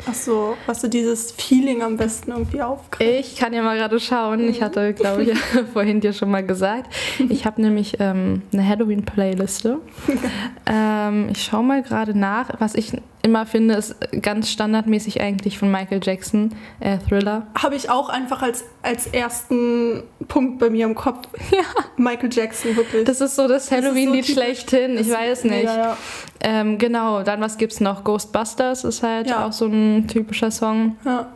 was 0.05 0.25
so, 0.25 0.55
was 0.65 0.81
so 0.81 0.87
dieses 0.87 1.31
Feeling 1.31 1.81
am 1.81 1.97
besten 1.97 2.31
irgendwie 2.31 2.61
aufgreift? 2.61 3.11
Ich 3.19 3.35
kann 3.35 3.53
ja 3.53 3.61
mal 3.61 3.77
gerade 3.77 3.99
schauen. 3.99 4.47
Ich 4.47 4.61
hatte, 4.61 4.93
glaube 4.93 5.23
ich, 5.23 5.37
vorhin 5.73 6.01
dir 6.01 6.13
schon 6.13 6.31
mal 6.31 6.45
gesagt. 6.45 6.93
Ich 7.29 7.45
habe 7.45 7.61
nämlich 7.61 7.97
ähm, 7.99 8.41
eine 8.53 8.67
Halloween-Playliste. 8.67 9.79
ähm, 10.65 11.29
ich 11.31 11.43
schaue 11.43 11.63
mal 11.63 11.83
gerade 11.83 12.17
nach. 12.17 12.49
Was 12.59 12.75
ich 12.75 12.93
immer 13.27 13.45
finde, 13.45 13.75
ist 13.75 13.95
ganz 14.21 14.49
standardmäßig 14.49 15.21
eigentlich 15.21 15.59
von 15.59 15.69
Michael 15.69 15.99
Jackson, 16.01 16.55
äh, 16.79 16.97
Thriller. 16.97 17.47
Habe 17.61 17.75
ich 17.75 17.89
auch 17.89 18.09
einfach 18.09 18.41
als, 18.41 18.63
als 18.81 19.07
ersten 19.07 20.03
Punkt 20.27 20.59
bei 20.59 20.69
mir 20.69 20.85
im 20.85 20.95
Kopf. 20.95 21.27
Ja. 21.49 21.63
Michael 21.95 22.29
Jackson, 22.31 22.75
wirklich. 22.75 23.05
Das 23.05 23.21
ist 23.21 23.35
so 23.35 23.47
das 23.47 23.71
Halloween-Lied 23.71 24.25
so 24.25 24.33
schlechthin. 24.33 24.97
Ich 24.97 25.09
weiß 25.09 25.45
nicht. 25.45 25.63
Ja, 25.63 25.77
ja. 25.77 25.97
Ähm, 26.41 26.77
genau, 26.77 27.23
dann 27.23 27.41
was 27.41 27.57
gibt's 27.57 27.79
noch? 27.79 28.03
Ghostbusters 28.03 28.83
ist 28.83 29.01
halt 29.01 29.33
auch 29.33 29.53
so 29.53 29.65
ein 29.65 29.86
typischer 30.07 30.51
Song. 30.51 30.95
Ja. 31.05 31.27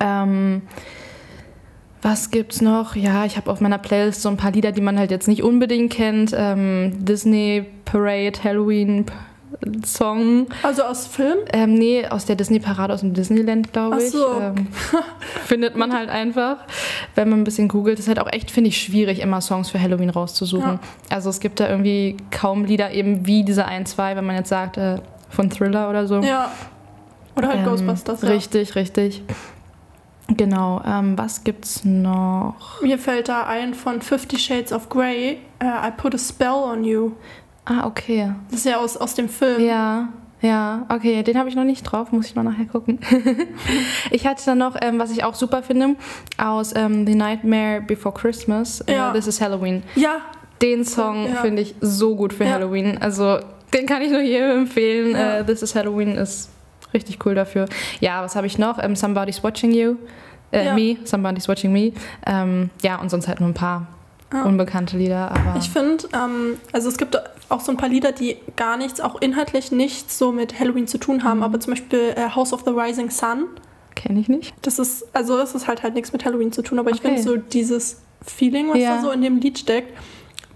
Ähm, 0.00 0.62
was 2.02 2.30
gibt's 2.30 2.60
noch? 2.60 2.96
Ja, 2.96 3.24
ich 3.24 3.36
habe 3.36 3.50
auf 3.50 3.60
meiner 3.60 3.78
Playlist 3.78 4.22
so 4.22 4.28
ein 4.28 4.36
paar 4.36 4.50
Lieder, 4.50 4.72
die 4.72 4.82
man 4.82 4.98
halt 4.98 5.10
jetzt 5.10 5.26
nicht 5.26 5.42
unbedingt 5.42 5.92
kennt. 5.92 6.34
Ähm, 6.36 6.92
Disney 7.04 7.64
Parade, 7.84 8.32
Halloween 8.44 9.06
Song. 9.84 10.46
Also 10.62 10.82
aus 10.82 11.06
Film? 11.06 11.38
Ähm, 11.52 11.74
nee, 11.74 12.06
aus 12.06 12.26
der 12.26 12.36
Disney-Parade 12.36 12.92
aus 12.92 13.00
dem 13.00 13.14
Disneyland, 13.14 13.72
glaube 13.72 14.02
ich. 14.02 14.08
Ach 14.08 14.12
so. 14.12 14.40
Ähm, 14.40 14.66
findet 15.46 15.76
man 15.76 15.92
halt 15.92 16.08
einfach, 16.08 16.58
wenn 17.14 17.30
man 17.30 17.40
ein 17.40 17.44
bisschen 17.44 17.68
googelt. 17.68 17.98
Das 17.98 18.04
ist 18.04 18.08
halt 18.08 18.20
auch 18.20 18.32
echt, 18.32 18.50
finde 18.50 18.68
ich, 18.68 18.80
schwierig, 18.82 19.20
immer 19.20 19.40
Songs 19.40 19.70
für 19.70 19.80
Halloween 19.80 20.10
rauszusuchen. 20.10 20.72
Ja. 20.72 20.80
Also 21.08 21.30
es 21.30 21.40
gibt 21.40 21.60
da 21.60 21.68
irgendwie 21.68 22.16
kaum 22.30 22.64
Lieder 22.64 22.90
eben 22.90 23.26
wie 23.26 23.44
diese 23.44 23.64
ein, 23.64 23.86
zwei, 23.86 24.16
wenn 24.16 24.26
man 24.26 24.36
jetzt 24.36 24.48
sagt, 24.48 24.76
äh, 24.76 24.98
von 25.30 25.50
Thriller 25.50 25.88
oder 25.88 26.06
so. 26.06 26.20
Ja. 26.20 26.50
Oder 27.36 27.48
halt 27.48 27.58
ähm, 27.60 27.64
Ghostbusters. 27.64 28.22
Ja. 28.22 28.28
Richtig, 28.28 28.74
richtig. 28.74 29.22
Genau, 30.28 30.80
ähm, 30.86 31.18
was 31.18 31.44
gibt's 31.44 31.84
noch? 31.84 32.80
Mir 32.80 32.98
fällt 32.98 33.28
da 33.28 33.46
ein 33.46 33.74
von 33.74 34.00
Fifty 34.00 34.38
Shades 34.38 34.72
of 34.72 34.88
Grey, 34.88 35.38
uh, 35.62 35.86
I 35.86 35.90
Put 35.96 36.14
a 36.14 36.18
Spell 36.18 36.48
on 36.48 36.84
You. 36.84 37.12
Ah, 37.66 37.86
okay. 37.86 38.32
Das 38.50 38.60
ist 38.60 38.66
ja 38.66 38.78
aus, 38.78 38.96
aus 38.96 39.14
dem 39.14 39.28
Film. 39.28 39.62
Ja, 39.62 40.08
ja, 40.40 40.86
okay, 40.90 41.22
den 41.22 41.38
habe 41.38 41.48
ich 41.48 41.56
noch 41.56 41.64
nicht 41.64 41.82
drauf, 41.82 42.12
muss 42.12 42.26
ich 42.26 42.34
mal 42.34 42.42
nachher 42.42 42.66
gucken. 42.66 42.98
ich 44.10 44.26
hatte 44.26 44.44
dann 44.44 44.58
noch, 44.58 44.76
ähm, 44.80 44.98
was 44.98 45.10
ich 45.10 45.24
auch 45.24 45.34
super 45.34 45.62
finde, 45.62 45.96
aus 46.36 46.74
ähm, 46.76 47.06
The 47.06 47.14
Nightmare 47.14 47.80
Before 47.80 48.14
Christmas, 48.14 48.80
äh, 48.82 48.94
ja. 48.94 49.12
This 49.12 49.26
is 49.26 49.40
Halloween. 49.40 49.82
Ja. 49.94 50.20
Den 50.60 50.84
Song 50.84 51.28
ja. 51.28 51.40
finde 51.40 51.62
ich 51.62 51.74
so 51.80 52.14
gut 52.14 52.32
für 52.32 52.44
ja. 52.44 52.52
Halloween. 52.52 52.98
Also 52.98 53.38
den 53.72 53.86
kann 53.86 54.02
ich 54.02 54.10
nur 54.10 54.20
jedem 54.20 54.50
empfehlen. 54.50 55.14
Äh, 55.14 55.44
This 55.44 55.62
is 55.62 55.74
Halloween 55.74 56.16
ist 56.16 56.50
richtig 56.94 57.24
cool 57.26 57.34
dafür. 57.34 57.66
Ja, 58.00 58.22
was 58.22 58.36
habe 58.36 58.46
ich 58.46 58.58
noch? 58.58 58.82
Ähm, 58.82 58.96
Somebody's 58.96 59.42
Watching 59.42 59.72
You. 59.72 59.96
Äh, 60.52 60.72
Me, 60.74 60.96
Somebody's 61.04 61.48
Watching 61.48 61.72
Me. 61.72 61.92
Ähm, 62.26 62.70
ja, 62.82 63.00
und 63.00 63.10
sonst 63.10 63.28
halt 63.28 63.40
nur 63.40 63.48
ein 63.48 63.54
paar 63.54 63.88
ja. 64.32 64.42
unbekannte 64.44 64.96
Lieder. 64.96 65.30
Aber 65.30 65.58
ich 65.58 65.70
finde, 65.70 66.08
ähm, 66.12 66.58
also 66.72 66.88
es 66.88 66.96
gibt 66.96 67.20
auch 67.48 67.60
so 67.60 67.72
ein 67.72 67.76
paar 67.76 67.88
Lieder, 67.88 68.12
die 68.12 68.36
gar 68.56 68.76
nichts, 68.76 69.00
auch 69.00 69.20
inhaltlich 69.20 69.72
nichts 69.72 70.18
so 70.18 70.32
mit 70.32 70.58
Halloween 70.58 70.86
zu 70.86 70.98
tun 70.98 71.24
haben, 71.24 71.38
mhm. 71.38 71.44
aber 71.44 71.60
zum 71.60 71.72
Beispiel 71.72 72.14
äh, 72.16 72.30
House 72.34 72.52
of 72.52 72.62
the 72.64 72.70
Rising 72.70 73.10
Sun. 73.10 73.46
Kenne 73.94 74.20
ich 74.20 74.28
nicht. 74.28 74.54
Das 74.62 74.78
ist, 74.78 75.06
also 75.14 75.38
es 75.38 75.54
ist 75.54 75.68
halt 75.68 75.82
halt 75.82 75.94
nichts 75.94 76.12
mit 76.12 76.24
Halloween 76.24 76.52
zu 76.52 76.62
tun, 76.62 76.78
aber 76.78 76.90
okay. 76.90 76.96
ich 76.96 77.02
finde 77.02 77.22
so 77.22 77.36
dieses 77.36 78.02
Feeling, 78.22 78.70
was 78.70 78.78
ja. 78.78 78.96
da 78.96 79.02
so 79.02 79.10
in 79.10 79.22
dem 79.22 79.38
Lied 79.38 79.58
steckt, 79.58 79.92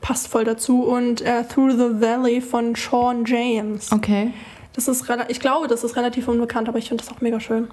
passt 0.01 0.29
voll 0.29 0.45
dazu. 0.45 0.83
Und 0.83 1.21
äh, 1.21 1.45
Through 1.45 1.73
the 1.73 2.01
Valley 2.01 2.41
von 2.41 2.75
Sean 2.75 3.25
James. 3.25 3.93
Okay. 3.93 4.33
Das 4.79 4.87
ist 4.87 5.05
ich 5.27 5.41
glaube, 5.41 5.67
das 5.67 5.83
ist 5.83 5.97
relativ 5.97 6.29
unbekannt, 6.29 6.69
aber 6.69 6.79
ich 6.79 6.87
finde 6.87 7.03
das 7.03 7.13
auch 7.13 7.21
mega 7.21 7.41
schön. 7.41 7.67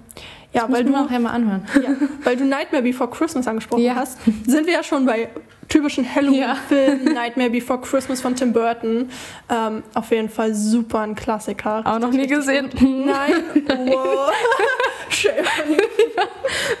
Ja, 0.52 0.62
das 0.62 0.72
weil 0.72 0.82
du 0.82 0.90
nachher 0.90 1.20
mal 1.20 1.30
anhören. 1.30 1.64
Ja, 1.76 1.90
weil 2.24 2.36
du 2.36 2.44
Nightmare 2.44 2.82
Before 2.82 3.08
Christmas 3.08 3.46
angesprochen 3.46 3.84
ja. 3.84 3.94
hast, 3.94 4.18
sind 4.44 4.66
wir 4.66 4.72
ja 4.72 4.82
schon 4.82 5.06
bei 5.06 5.28
typischen 5.68 6.04
Halloween-Filmen. 6.12 7.06
Ja. 7.06 7.12
Nightmare 7.12 7.50
Before 7.50 7.80
Christmas 7.80 8.20
von 8.20 8.34
Tim 8.34 8.52
Burton. 8.52 9.08
Ähm, 9.48 9.84
auf 9.94 10.10
jeden 10.10 10.28
Fall 10.28 10.52
super 10.52 11.00
ein 11.00 11.14
Klassiker. 11.14 11.82
Auch 11.84 12.00
noch 12.00 12.10
nie 12.10 12.26
gesehen. 12.26 12.70
Nein. 12.80 13.44
Wow. 13.86 14.32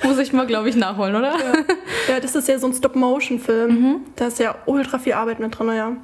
Muss 0.02 0.18
ich 0.18 0.32
mal, 0.32 0.46
glaube 0.46 0.68
ich, 0.68 0.76
nachholen, 0.76 1.14
oder? 1.14 1.38
Ja. 1.38 2.14
ja. 2.14 2.20
das 2.20 2.34
ist 2.34 2.48
ja 2.48 2.58
so 2.58 2.66
ein 2.66 2.72
Stop-Motion-Film. 2.72 3.70
Mhm. 3.70 4.00
Da 4.16 4.26
ist 4.26 4.40
ja 4.40 4.56
ultra 4.66 4.98
viel 4.98 5.12
Arbeit 5.12 5.38
mit 5.38 5.56
drin, 5.56 5.68
ja. 5.68 5.96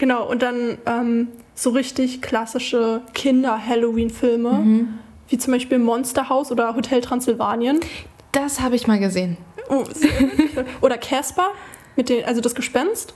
Genau, 0.00 0.26
und 0.26 0.40
dann 0.40 0.78
ähm, 0.86 1.28
so 1.54 1.68
richtig 1.68 2.22
klassische 2.22 3.02
Kinder-Halloween-Filme, 3.12 4.50
mhm. 4.50 4.88
wie 5.28 5.36
zum 5.36 5.52
Beispiel 5.52 5.78
Monster 5.78 6.30
House 6.30 6.50
oder 6.50 6.74
Hotel 6.74 7.02
Transsilvanien. 7.02 7.80
Das 8.32 8.62
habe 8.62 8.76
ich 8.76 8.86
mal 8.86 8.98
gesehen. 8.98 9.36
Oh, 9.68 9.84
oder 10.80 10.96
Casper, 10.96 11.48
mit 11.96 12.08
den, 12.08 12.24
also 12.24 12.40
das 12.40 12.54
Gespenst. 12.54 13.12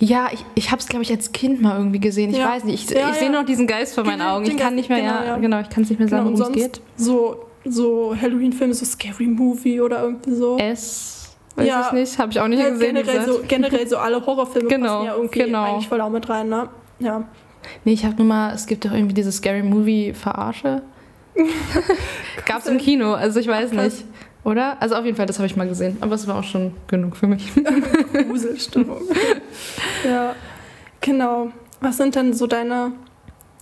Ja, 0.00 0.30
ich, 0.32 0.44
ich 0.56 0.72
habe 0.72 0.80
es, 0.80 0.88
glaube 0.88 1.04
ich, 1.04 1.12
als 1.12 1.30
Kind 1.30 1.62
mal 1.62 1.76
irgendwie 1.76 2.00
gesehen. 2.00 2.30
Ich 2.30 2.38
ja. 2.38 2.48
weiß 2.48 2.64
nicht. 2.64 2.90
Ich, 2.90 2.96
ja, 2.98 3.10
ich 3.10 3.16
sehe 3.18 3.30
noch 3.30 3.44
diesen 3.44 3.68
Geist 3.68 3.94
vor 3.94 4.02
meinen 4.02 4.22
Augen. 4.22 4.46
Ich 4.46 4.56
kann 4.56 4.74
nicht 4.74 4.88
mehr, 4.88 4.98
genau, 4.98 5.24
ja, 5.24 5.36
genau, 5.36 5.60
ich 5.60 5.70
kann 5.70 5.84
es 5.84 5.90
nicht 5.90 6.00
mehr 6.00 6.08
sagen, 6.08 6.26
genau, 6.26 6.40
worum 6.40 6.52
es 6.54 6.60
geht. 6.60 6.80
So, 6.96 7.44
so 7.64 8.16
Halloween-Filme, 8.20 8.74
so 8.74 8.84
Scary 8.84 9.28
Movie 9.28 9.80
oder 9.80 10.02
irgendwie 10.02 10.34
so. 10.34 10.58
S. 10.58 11.19
Weiß 11.56 11.66
ja, 11.66 11.86
ich 11.86 11.92
nicht, 11.92 12.18
habe 12.18 12.32
ich 12.32 12.40
auch 12.40 12.48
nicht 12.48 12.62
gesehen. 12.62 12.94
Generell 12.94 13.26
so, 13.26 13.40
generell 13.46 13.88
so 13.88 13.96
alle 13.96 14.24
Horrorfilme 14.24 14.68
genau, 14.68 14.86
passen 14.86 15.06
ja 15.06 15.14
irgendwie 15.14 15.38
genau. 15.40 15.64
eigentlich 15.64 15.88
voll 15.88 16.00
auch 16.00 16.10
mit 16.10 16.28
rein, 16.28 16.48
ne? 16.48 16.68
Ja. 17.00 17.24
Nee, 17.84 17.92
ich 17.92 18.04
habe 18.04 18.16
nur 18.16 18.26
mal, 18.26 18.54
es 18.54 18.66
gibt 18.66 18.84
doch 18.84 18.92
irgendwie 18.92 19.14
diese 19.14 19.32
Scary 19.32 19.62
Movie 19.62 20.14
Verarsche. 20.14 20.82
Gab 22.46 22.60
es 22.60 22.66
im 22.66 22.78
Kino, 22.78 23.14
also 23.14 23.40
ich 23.40 23.48
weiß 23.48 23.70
Ach, 23.76 23.82
nicht. 23.82 24.04
Oder? 24.42 24.80
Also 24.80 24.94
auf 24.94 25.04
jeden 25.04 25.16
Fall, 25.16 25.26
das 25.26 25.38
habe 25.38 25.46
ich 25.46 25.56
mal 25.56 25.68
gesehen. 25.68 25.98
Aber 26.00 26.14
es 26.14 26.26
war 26.26 26.38
auch 26.38 26.44
schon 26.44 26.72
genug 26.86 27.16
für 27.16 27.26
mich. 27.26 27.52
Gruselstimmung. 28.12 29.02
ja, 30.04 30.34
genau. 31.00 31.50
Was 31.80 31.98
sind 31.98 32.14
denn 32.14 32.32
so 32.32 32.46
deine 32.46 32.92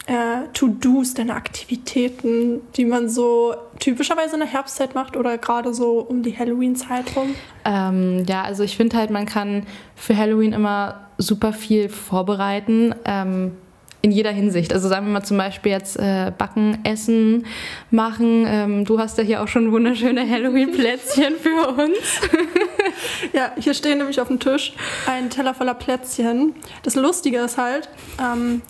äh, 0.09 0.49
To-Dos, 0.55 1.15
deine 1.15 1.35
Aktivitäten, 1.35 2.63
die 2.77 2.87
man 2.87 3.11
so 3.11 3.55
typischerweise 3.79 4.35
in 4.35 4.41
der 4.41 4.49
Herbstzeit 4.49 4.95
macht 4.95 5.17
oder 5.17 5.37
gerade 5.37 5.75
so 5.75 6.01
um 6.01 6.23
die 6.23 6.37
Halloween-Zeit 6.37 7.15
rum? 7.15 7.35
Ähm, 7.65 8.25
ja, 8.27 8.43
also 8.43 8.65
ich 8.65 8.77
finde 8.77 8.97
halt, 8.97 9.11
man 9.11 9.27
kann 9.27 9.67
für 9.95 10.17
Halloween 10.17 10.55
immer 10.55 11.09
super 11.19 11.53
viel 11.53 11.91
vorbereiten. 11.91 12.95
Ähm, 13.05 13.53
in 14.01 14.13
jeder 14.13 14.31
Hinsicht. 14.31 14.73
Also 14.73 14.89
sagen 14.89 15.07
wir 15.07 15.13
mal 15.13 15.25
zum 15.25 15.37
Beispiel 15.37 15.73
jetzt 15.73 15.99
äh, 15.99 16.33
Backen, 16.37 16.79
Essen, 16.85 17.47
Machen. 17.91 18.45
Ähm, 18.47 18.85
du 18.85 18.99
hast 18.99 19.19
ja 19.19 19.25
hier 19.25 19.43
auch 19.43 19.49
schon 19.49 19.73
wunderschöne 19.73 20.27
Halloween-Plätzchen 20.29 21.35
für 21.37 21.69
uns. 21.69 22.21
ja, 23.33 23.53
hier 23.59 23.75
stehen 23.75 23.99
nämlich 23.99 24.21
auf 24.21 24.29
dem 24.29 24.39
Tisch 24.39 24.73
ein 25.07 25.31
Teller 25.31 25.53
voller 25.53 25.75
Plätzchen. 25.75 26.55
Das 26.85 26.95
Lustige 26.95 27.39
ist 27.39 27.59
halt, 27.59 27.89
ähm, 28.21 28.63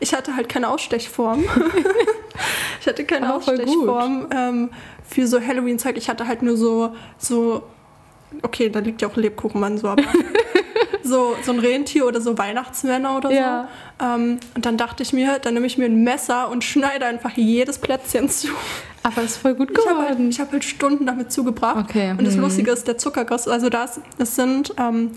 ich 0.00 0.14
hatte 0.14 0.36
halt 0.36 0.48
keine 0.48 0.68
Ausstechform. 0.68 1.44
ich 2.80 2.86
hatte 2.86 3.04
keine 3.04 3.32
oh, 3.32 3.36
Ausstechform 3.36 4.26
ähm, 4.30 4.70
für 5.08 5.26
so 5.26 5.40
Halloween-Zeug. 5.40 5.96
Ich 5.96 6.08
hatte 6.08 6.26
halt 6.26 6.42
nur 6.42 6.56
so, 6.56 6.94
so 7.18 7.62
okay, 8.42 8.68
da 8.68 8.80
liegt 8.80 9.02
ja 9.02 9.08
auch 9.08 9.16
Lebkuchenmann 9.16 9.78
so, 9.78 9.88
aber 9.88 10.02
so, 11.02 11.36
so 11.42 11.52
ein 11.52 11.58
Rentier 11.58 12.06
oder 12.06 12.20
so 12.20 12.36
Weihnachtsmänner 12.36 13.16
oder 13.16 13.30
ja. 13.30 13.68
so. 13.98 14.04
Ähm, 14.04 14.40
und 14.54 14.66
dann 14.66 14.76
dachte 14.76 15.02
ich 15.02 15.12
mir, 15.12 15.38
dann 15.38 15.54
nehme 15.54 15.66
ich 15.66 15.78
mir 15.78 15.86
ein 15.86 16.02
Messer 16.02 16.50
und 16.50 16.64
schneide 16.64 17.06
einfach 17.06 17.32
jedes 17.36 17.78
Plätzchen 17.78 18.28
zu. 18.28 18.48
Aber 19.02 19.22
es 19.22 19.32
ist 19.32 19.36
voll 19.36 19.54
gut 19.54 19.68
geworden. 19.68 20.28
Ich 20.28 20.40
habe 20.40 20.50
halt, 20.50 20.52
hab 20.52 20.52
halt, 20.52 20.64
Stunden 20.64 21.06
damit 21.06 21.30
zugebracht. 21.30 21.88
Okay. 21.88 22.10
Und 22.10 22.24
das 22.24 22.34
hm. 22.34 22.42
Lustige 22.42 22.72
ist, 22.72 22.88
der 22.88 22.98
Zuckerguss, 22.98 23.46
also 23.46 23.68
das, 23.68 24.00
das 24.18 24.34
sind 24.34 24.74
ähm, 24.78 25.12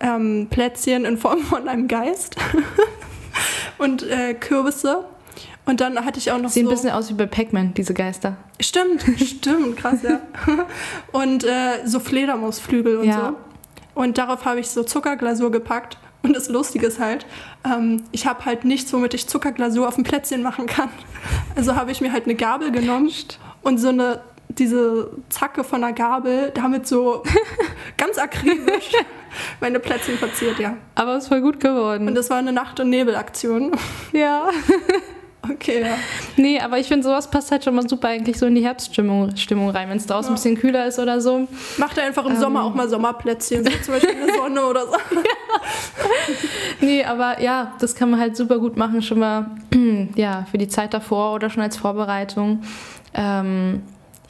ähm, 0.00 0.46
Plätzchen 0.50 1.04
in 1.04 1.18
Form 1.18 1.40
von 1.40 1.68
einem 1.68 1.88
Geist 1.88 2.36
und 3.78 4.02
äh, 4.02 4.34
Kürbisse 4.34 5.04
und 5.68 5.82
dann 5.82 6.02
hatte 6.02 6.18
ich 6.18 6.32
auch 6.32 6.38
noch 6.38 6.48
Sehen 6.48 6.64
so... 6.64 6.70
ein 6.70 6.74
bisschen 6.74 6.90
aus 6.92 7.10
wie 7.10 7.14
bei 7.14 7.26
Pac-Man, 7.26 7.74
diese 7.74 7.92
Geister. 7.92 8.38
Stimmt, 8.58 9.04
stimmt, 9.18 9.76
krass, 9.76 9.98
ja. 10.02 10.20
Und 11.12 11.44
äh, 11.44 11.84
so 11.84 12.00
Fledermausflügel 12.00 12.96
und 12.96 13.04
ja. 13.06 13.34
so. 13.94 14.00
Und 14.00 14.16
darauf 14.16 14.46
habe 14.46 14.60
ich 14.60 14.70
so 14.70 14.82
Zuckerglasur 14.82 15.52
gepackt. 15.52 15.98
Und 16.22 16.34
das 16.34 16.48
Lustige 16.48 16.86
ist 16.86 16.98
halt, 16.98 17.26
ähm, 17.66 18.02
ich 18.12 18.26
habe 18.26 18.46
halt 18.46 18.64
nichts, 18.64 18.90
womit 18.94 19.12
ich 19.12 19.26
Zuckerglasur 19.28 19.86
auf 19.86 19.98
ein 19.98 20.04
Plätzchen 20.04 20.42
machen 20.42 20.64
kann. 20.64 20.88
Also 21.54 21.76
habe 21.76 21.90
ich 21.90 22.00
mir 22.00 22.12
halt 22.12 22.24
eine 22.24 22.34
Gabel 22.34 22.72
genommen 22.72 23.12
und 23.60 23.76
so 23.76 23.88
eine 23.88 24.22
diese 24.58 25.10
Zacke 25.28 25.64
von 25.64 25.80
der 25.80 25.92
Gabel 25.92 26.50
damit 26.54 26.86
so 26.86 27.22
ganz 27.96 28.18
akribisch 28.18 28.92
meine 29.60 29.78
Plätzchen 29.78 30.18
verziert, 30.18 30.58
ja. 30.58 30.76
Aber 30.94 31.16
es 31.16 31.30
war 31.30 31.40
gut 31.40 31.60
geworden. 31.60 32.08
Und 32.08 32.14
das 32.14 32.30
war 32.30 32.38
eine 32.38 32.52
Nacht- 32.52 32.80
und 32.80 32.90
Nebelaktion. 32.90 33.72
Ja. 34.12 34.48
Okay, 35.50 35.80
ja. 35.80 35.96
Nee, 36.36 36.60
aber 36.60 36.78
ich 36.78 36.88
finde, 36.88 37.04
sowas 37.04 37.30
passt 37.30 37.50
halt 37.50 37.64
schon 37.64 37.74
mal 37.74 37.88
super 37.88 38.08
eigentlich 38.08 38.38
so 38.38 38.46
in 38.46 38.54
die 38.54 38.64
Herbststimmung 38.64 39.34
Stimmung 39.36 39.70
rein, 39.70 39.88
wenn 39.88 39.96
es 39.96 40.06
draußen 40.06 40.30
ja. 40.30 40.32
ein 40.32 40.34
bisschen 40.34 40.58
kühler 40.58 40.86
ist 40.86 40.98
oder 40.98 41.20
so. 41.20 41.46
Macht 41.78 41.98
einfach 41.98 42.26
im 42.26 42.32
ähm. 42.32 42.40
Sommer 42.40 42.64
auch 42.64 42.74
mal 42.74 42.88
Sommerplätzchen, 42.88 43.64
so 43.64 43.70
zum 43.82 43.94
Beispiel 43.94 44.10
in 44.10 44.26
der 44.26 44.34
Sonne 44.34 44.66
oder 44.66 44.86
so. 44.86 44.92
Ja. 45.14 46.34
nee, 46.80 47.04
aber 47.04 47.40
ja, 47.40 47.72
das 47.78 47.94
kann 47.94 48.10
man 48.10 48.20
halt 48.20 48.36
super 48.36 48.58
gut 48.58 48.76
machen, 48.76 49.00
schon 49.00 49.20
mal 49.20 49.50
ja, 50.16 50.46
für 50.50 50.58
die 50.58 50.68
Zeit 50.68 50.92
davor 50.92 51.34
oder 51.34 51.50
schon 51.50 51.62
als 51.62 51.76
Vorbereitung. 51.76 52.62
Ähm, 53.14 53.82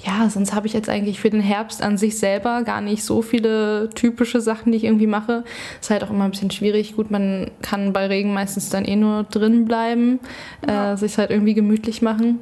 ja, 0.04 0.30
sonst 0.30 0.54
habe 0.54 0.66
ich 0.66 0.72
jetzt 0.72 0.88
eigentlich 0.88 1.18
für 1.18 1.30
den 1.30 1.40
Herbst 1.40 1.82
an 1.82 1.98
sich 1.98 2.18
selber 2.18 2.62
gar 2.62 2.80
nicht 2.80 3.02
so 3.02 3.20
viele 3.20 3.90
typische 3.90 4.40
Sachen, 4.40 4.70
die 4.70 4.78
ich 4.78 4.84
irgendwie 4.84 5.08
mache. 5.08 5.44
Ist 5.80 5.90
halt 5.90 6.04
auch 6.04 6.10
immer 6.10 6.24
ein 6.24 6.30
bisschen 6.30 6.52
schwierig. 6.52 6.94
Gut, 6.94 7.10
man 7.10 7.50
kann 7.62 7.92
bei 7.92 8.06
Regen 8.06 8.32
meistens 8.32 8.70
dann 8.70 8.84
eh 8.84 8.94
nur 8.94 9.24
drin 9.24 9.64
bleiben, 9.64 10.20
ja. 10.66 10.92
äh, 10.92 10.96
sich 10.96 11.18
halt 11.18 11.30
irgendwie 11.30 11.54
gemütlich 11.54 12.00
machen. 12.00 12.38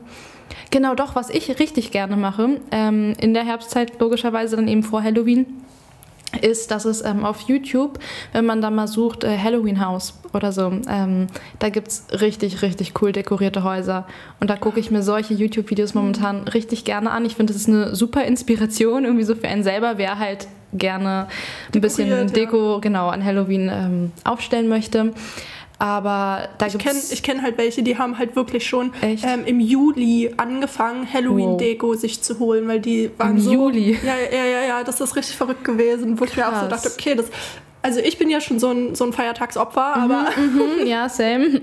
Genau, 0.70 0.94
doch, 0.94 1.14
was 1.14 1.30
ich 1.30 1.58
richtig 1.58 1.92
gerne 1.92 2.16
mache, 2.16 2.60
ähm, 2.70 3.14
in 3.20 3.32
der 3.32 3.44
Herbstzeit 3.44 3.98
logischerweise 4.00 4.56
dann 4.56 4.68
eben 4.68 4.82
vor 4.82 5.02
Halloween, 5.02 5.46
ist, 6.42 6.70
dass 6.70 6.84
es 6.84 7.04
ähm, 7.04 7.24
auf 7.24 7.40
YouTube, 7.42 7.98
wenn 8.32 8.46
man 8.46 8.60
da 8.60 8.70
mal 8.70 8.88
sucht, 8.88 9.24
äh, 9.24 9.38
Halloween 9.38 9.84
House 9.84 10.14
oder 10.32 10.52
so, 10.52 10.70
ähm, 10.88 11.26
da 11.58 11.68
gibt 11.68 11.88
es 11.88 12.06
richtig, 12.20 12.62
richtig 12.62 13.00
cool 13.00 13.12
dekorierte 13.12 13.64
Häuser. 13.64 14.06
Und 14.40 14.50
da 14.50 14.56
gucke 14.56 14.80
ich 14.80 14.90
mir 14.90 15.02
solche 15.02 15.34
YouTube-Videos 15.34 15.94
momentan 15.94 16.48
richtig 16.48 16.84
gerne 16.84 17.10
an. 17.10 17.24
Ich 17.24 17.36
finde, 17.36 17.52
das 17.52 17.62
ist 17.62 17.68
eine 17.68 17.94
super 17.94 18.24
Inspiration 18.24 19.04
irgendwie 19.04 19.24
so 19.24 19.34
für 19.34 19.48
einen 19.48 19.62
selber, 19.62 19.98
wer 19.98 20.18
halt 20.18 20.48
gerne 20.72 21.28
ein 21.74 21.80
bisschen 21.80 22.32
Deko 22.32 22.74
ja. 22.74 22.78
genau 22.80 23.08
an 23.08 23.24
Halloween 23.24 23.70
ähm, 23.72 24.12
aufstellen 24.24 24.68
möchte. 24.68 25.12
Aber 25.78 26.48
da 26.56 26.66
ich 26.66 26.78
kenne 26.78 26.98
kenn 27.22 27.42
halt 27.42 27.58
welche, 27.58 27.82
die 27.82 27.98
haben 27.98 28.16
halt 28.18 28.34
wirklich 28.34 28.66
schon 28.66 28.92
ähm, 29.02 29.44
im 29.44 29.60
Juli 29.60 30.32
angefangen, 30.38 31.06
Halloween-Deko 31.12 31.88
wow. 31.88 31.96
sich 31.96 32.22
zu 32.22 32.38
holen, 32.38 32.66
weil 32.66 32.80
die 32.80 33.10
waren 33.18 33.36
Im 33.36 33.40
so. 33.40 33.52
Juli? 33.52 33.98
Ja, 34.02 34.14
ja, 34.32 34.44
ja, 34.44 34.64
ja, 34.68 34.84
das 34.84 35.00
ist 35.00 35.16
richtig 35.16 35.36
verrückt 35.36 35.64
gewesen, 35.64 36.18
wo 36.18 36.24
Krass. 36.24 36.30
ich 36.30 36.36
mir 36.38 36.48
auch 36.48 36.62
so 36.62 36.68
dachte, 36.68 36.90
okay, 36.90 37.14
das. 37.14 37.26
Also 37.82 38.00
ich 38.00 38.18
bin 38.18 38.30
ja 38.30 38.40
schon 38.40 38.58
so 38.58 38.70
ein, 38.70 38.96
so 38.96 39.04
ein 39.04 39.12
Feiertagsopfer, 39.12 39.96
mhm, 39.96 40.02
aber. 40.02 40.30
Mhm, 40.36 40.86
ja, 40.86 41.08
same. 41.08 41.46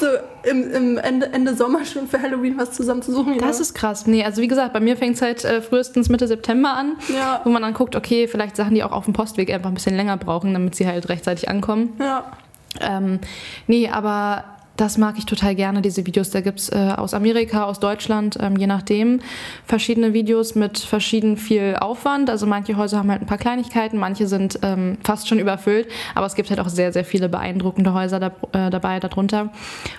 so 0.00 0.06
im, 0.42 0.72
im 0.72 0.98
Ende, 0.98 1.26
Ende 1.26 1.54
Sommer 1.54 1.84
schon 1.84 2.08
für 2.08 2.20
Halloween 2.20 2.58
was 2.58 2.72
zusammenzusuchen. 2.72 3.34
Ja. 3.34 3.40
Das 3.40 3.60
ist 3.60 3.74
krass. 3.74 4.06
Nee, 4.06 4.24
also 4.24 4.42
wie 4.42 4.48
gesagt, 4.48 4.72
bei 4.72 4.80
mir 4.80 4.96
fängt 4.96 5.14
es 5.16 5.22
halt 5.22 5.44
äh, 5.44 5.60
frühestens 5.60 6.08
Mitte 6.08 6.26
September 6.26 6.72
an, 6.74 6.96
ja. 7.14 7.42
wo 7.44 7.50
man 7.50 7.62
dann 7.62 7.74
guckt, 7.74 7.94
okay, 7.94 8.26
vielleicht 8.26 8.56
Sachen, 8.56 8.74
die 8.74 8.82
auch 8.82 8.90
auf 8.90 9.04
dem 9.04 9.12
Postweg 9.12 9.52
einfach 9.52 9.68
ein 9.68 9.74
bisschen 9.74 9.94
länger 9.94 10.16
brauchen, 10.16 10.52
damit 10.52 10.74
sie 10.74 10.86
halt 10.86 11.08
rechtzeitig 11.08 11.48
ankommen. 11.48 11.94
Ja. 12.00 12.32
Ähm, 12.80 13.20
nee, 13.66 13.88
aber 13.88 14.44
das 14.78 14.96
mag 14.96 15.18
ich 15.18 15.26
total 15.26 15.56
gerne, 15.56 15.82
diese 15.82 16.06
Videos. 16.06 16.30
Da 16.30 16.40
gibt 16.40 16.60
es 16.60 16.68
äh, 16.70 16.94
aus 16.96 17.12
Amerika, 17.12 17.64
aus 17.64 17.80
Deutschland, 17.80 18.38
ähm, 18.40 18.56
je 18.56 18.68
nachdem, 18.68 19.20
verschiedene 19.66 20.14
Videos 20.14 20.54
mit 20.54 20.78
verschieden 20.78 21.36
viel 21.36 21.76
Aufwand. 21.80 22.30
Also 22.30 22.46
manche 22.46 22.76
Häuser 22.76 22.98
haben 22.98 23.10
halt 23.10 23.20
ein 23.20 23.26
paar 23.26 23.38
Kleinigkeiten, 23.38 23.98
manche 23.98 24.28
sind 24.28 24.60
ähm, 24.62 24.98
fast 25.02 25.28
schon 25.28 25.40
überfüllt, 25.40 25.88
aber 26.14 26.26
es 26.26 26.36
gibt 26.36 26.48
halt 26.50 26.60
auch 26.60 26.68
sehr, 26.68 26.92
sehr 26.92 27.04
viele 27.04 27.28
beeindruckende 27.28 27.92
Häuser 27.92 28.20
da, 28.20 28.28
äh, 28.52 28.70
dabei, 28.70 29.00
darunter. 29.00 29.50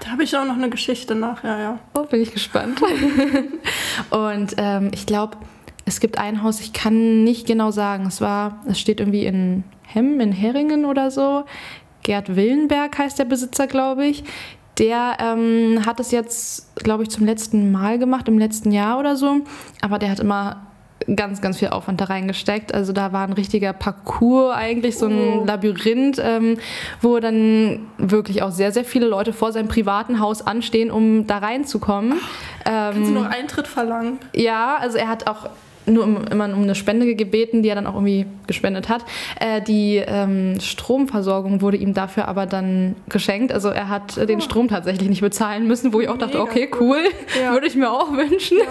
Da 0.01 0.12
habe 0.12 0.23
ich 0.23 0.36
auch 0.38 0.45
noch 0.45 0.55
eine 0.55 0.69
Geschichte 0.69 1.13
nach, 1.13 1.43
ja, 1.43 1.60
ja. 1.60 1.79
Oh, 1.93 2.03
bin 2.03 2.21
ich 2.21 2.32
gespannt. 2.32 2.82
Und 4.12 4.55
ähm, 4.58 4.91
ich 4.93 5.05
glaube, 5.05 5.38
es 5.86 5.99
gibt 5.99 6.17
ein 6.17 6.41
Haus, 6.41 6.62
ich 6.62 6.71
kann 6.71 7.25
nicht 7.25 7.45
genau 7.45 7.71
sagen. 7.71 8.05
Es 8.08 8.21
war, 8.21 8.62
es 8.65 8.79
steht 8.79 9.01
irgendwie 9.01 9.25
in 9.25 9.65
Hemm, 9.88 10.21
in 10.21 10.32
Heringen 10.32 10.86
oder 10.86 11.12
so. 11.12 11.43
Gerd 12.03 12.35
Willenberg 12.35 12.97
heißt 12.97 13.19
der 13.19 13.25
Besitzer, 13.25 13.67
glaube 13.67 14.05
ich. 14.05 14.23
Der 14.77 15.17
ähm, 15.19 15.85
hat 15.85 15.99
es 15.99 16.12
jetzt, 16.12 16.73
glaube 16.75 17.03
ich, 17.03 17.09
zum 17.09 17.25
letzten 17.25 17.71
Mal 17.71 17.99
gemacht, 17.99 18.27
im 18.27 18.39
letzten 18.39 18.71
Jahr 18.71 18.97
oder 18.97 19.15
so. 19.17 19.41
Aber 19.81 19.99
der 19.99 20.09
hat 20.09 20.19
immer 20.19 20.69
ganz, 21.15 21.41
ganz 21.41 21.59
viel 21.59 21.69
Aufwand 21.69 22.01
da 22.01 22.05
reingesteckt. 22.05 22.73
Also 22.73 22.93
da 22.93 23.12
war 23.12 23.23
ein 23.23 23.33
richtiger 23.33 23.73
Parcours 23.73 24.55
eigentlich, 24.55 24.97
so 24.97 25.07
ein 25.07 25.39
oh. 25.39 25.45
Labyrinth, 25.45 26.21
ähm, 26.23 26.57
wo 27.01 27.19
dann 27.19 27.88
wirklich 27.97 28.41
auch 28.41 28.51
sehr, 28.51 28.71
sehr 28.71 28.85
viele 28.85 29.07
Leute 29.07 29.33
vor 29.33 29.51
seinem 29.51 29.67
privaten 29.67 30.19
Haus 30.19 30.41
anstehen, 30.41 30.91
um 30.91 31.27
da 31.27 31.39
reinzukommen. 31.39 32.19
Ach, 32.63 32.93
kannst 32.93 33.09
du 33.09 33.13
noch 33.13 33.29
Eintritt 33.29 33.67
verlangen? 33.67 34.19
Ja, 34.33 34.77
also 34.77 34.97
er 34.97 35.07
hat 35.07 35.27
auch 35.27 35.49
nur 35.89 36.04
um, 36.04 36.23
immer 36.25 36.45
um 36.45 36.63
eine 36.63 36.75
Spende 36.75 37.15
gebeten, 37.15 37.63
die 37.63 37.69
er 37.69 37.75
dann 37.75 37.88
auch 37.88 37.95
irgendwie 37.95 38.25
gespendet 38.47 38.89
hat. 38.89 39.06
Äh, 39.39 39.62
die 39.62 39.97
ähm, 39.97 40.60
Stromversorgung 40.60 41.62
wurde 41.62 41.78
ihm 41.78 41.93
dafür 41.93 42.28
aber 42.28 42.45
dann 42.45 42.95
geschenkt. 43.08 43.52
Also 43.52 43.69
er 43.69 43.89
hat 43.89 44.17
oh. 44.21 44.25
den 44.25 44.41
Strom 44.41 44.67
tatsächlich 44.67 45.10
nicht 45.10 45.21
bezahlen 45.21 45.67
müssen, 45.67 45.93
wo 45.93 46.02
ich 46.02 46.10
auch 46.10 46.17
dachte, 46.17 46.38
Mega 46.38 46.49
okay, 46.49 46.69
cool, 46.80 46.99
ja. 47.41 47.52
würde 47.54 47.67
ich 47.67 47.75
mir 47.75 47.91
auch 47.91 48.12
wünschen. 48.12 48.58
Ja. 48.58 48.65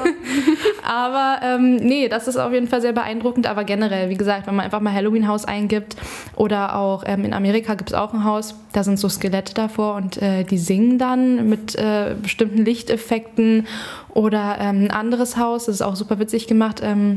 aber 1.07 1.41
ähm, 1.45 1.77
nee, 1.77 2.09
das 2.09 2.29
ist 2.29 2.37
auf 2.37 2.53
jeden 2.53 2.69
Fall 2.69 2.81
sehr 2.81 2.93
beeindruckend. 2.93 3.47
Aber 3.47 3.65
generell, 3.65 4.11
wie 4.11 4.17
gesagt, 4.17 4.47
wenn 4.47 4.55
man 4.55 4.65
einfach 4.65 4.81
mal 4.81 4.93
Halloween-Haus 4.93 5.45
eingibt 5.45 5.97
oder 6.37 6.77
auch 6.77 7.05
ähm, 7.07 7.25
in 7.25 7.33
Amerika 7.33 7.75
gibt 7.75 7.91
es 7.91 7.95
auch 7.95 8.13
ein 8.13 8.25
Haus, 8.25 8.55
da 8.73 8.83
sind 8.85 8.99
so 8.99 9.09
Skelette 9.09 9.55
davor 9.55 9.97
und 9.97 10.21
äh, 10.23 10.45
die 10.45 10.59
singen 10.59 10.99
dann 10.99 11.49
mit 11.49 11.75
äh, 11.77 12.15
bestimmten 12.21 12.65
Lichteffekten 12.65 13.67
oder 14.11 14.57
ähm, 14.61 14.85
ein 14.85 14.91
anderes 14.91 15.37
Haus, 15.37 15.67
das 15.67 15.77
ist 15.77 15.83
auch 15.83 15.97
super 15.97 16.19
witzig 16.19 16.47
gemacht. 16.47 16.81
Ähm, 16.83 17.08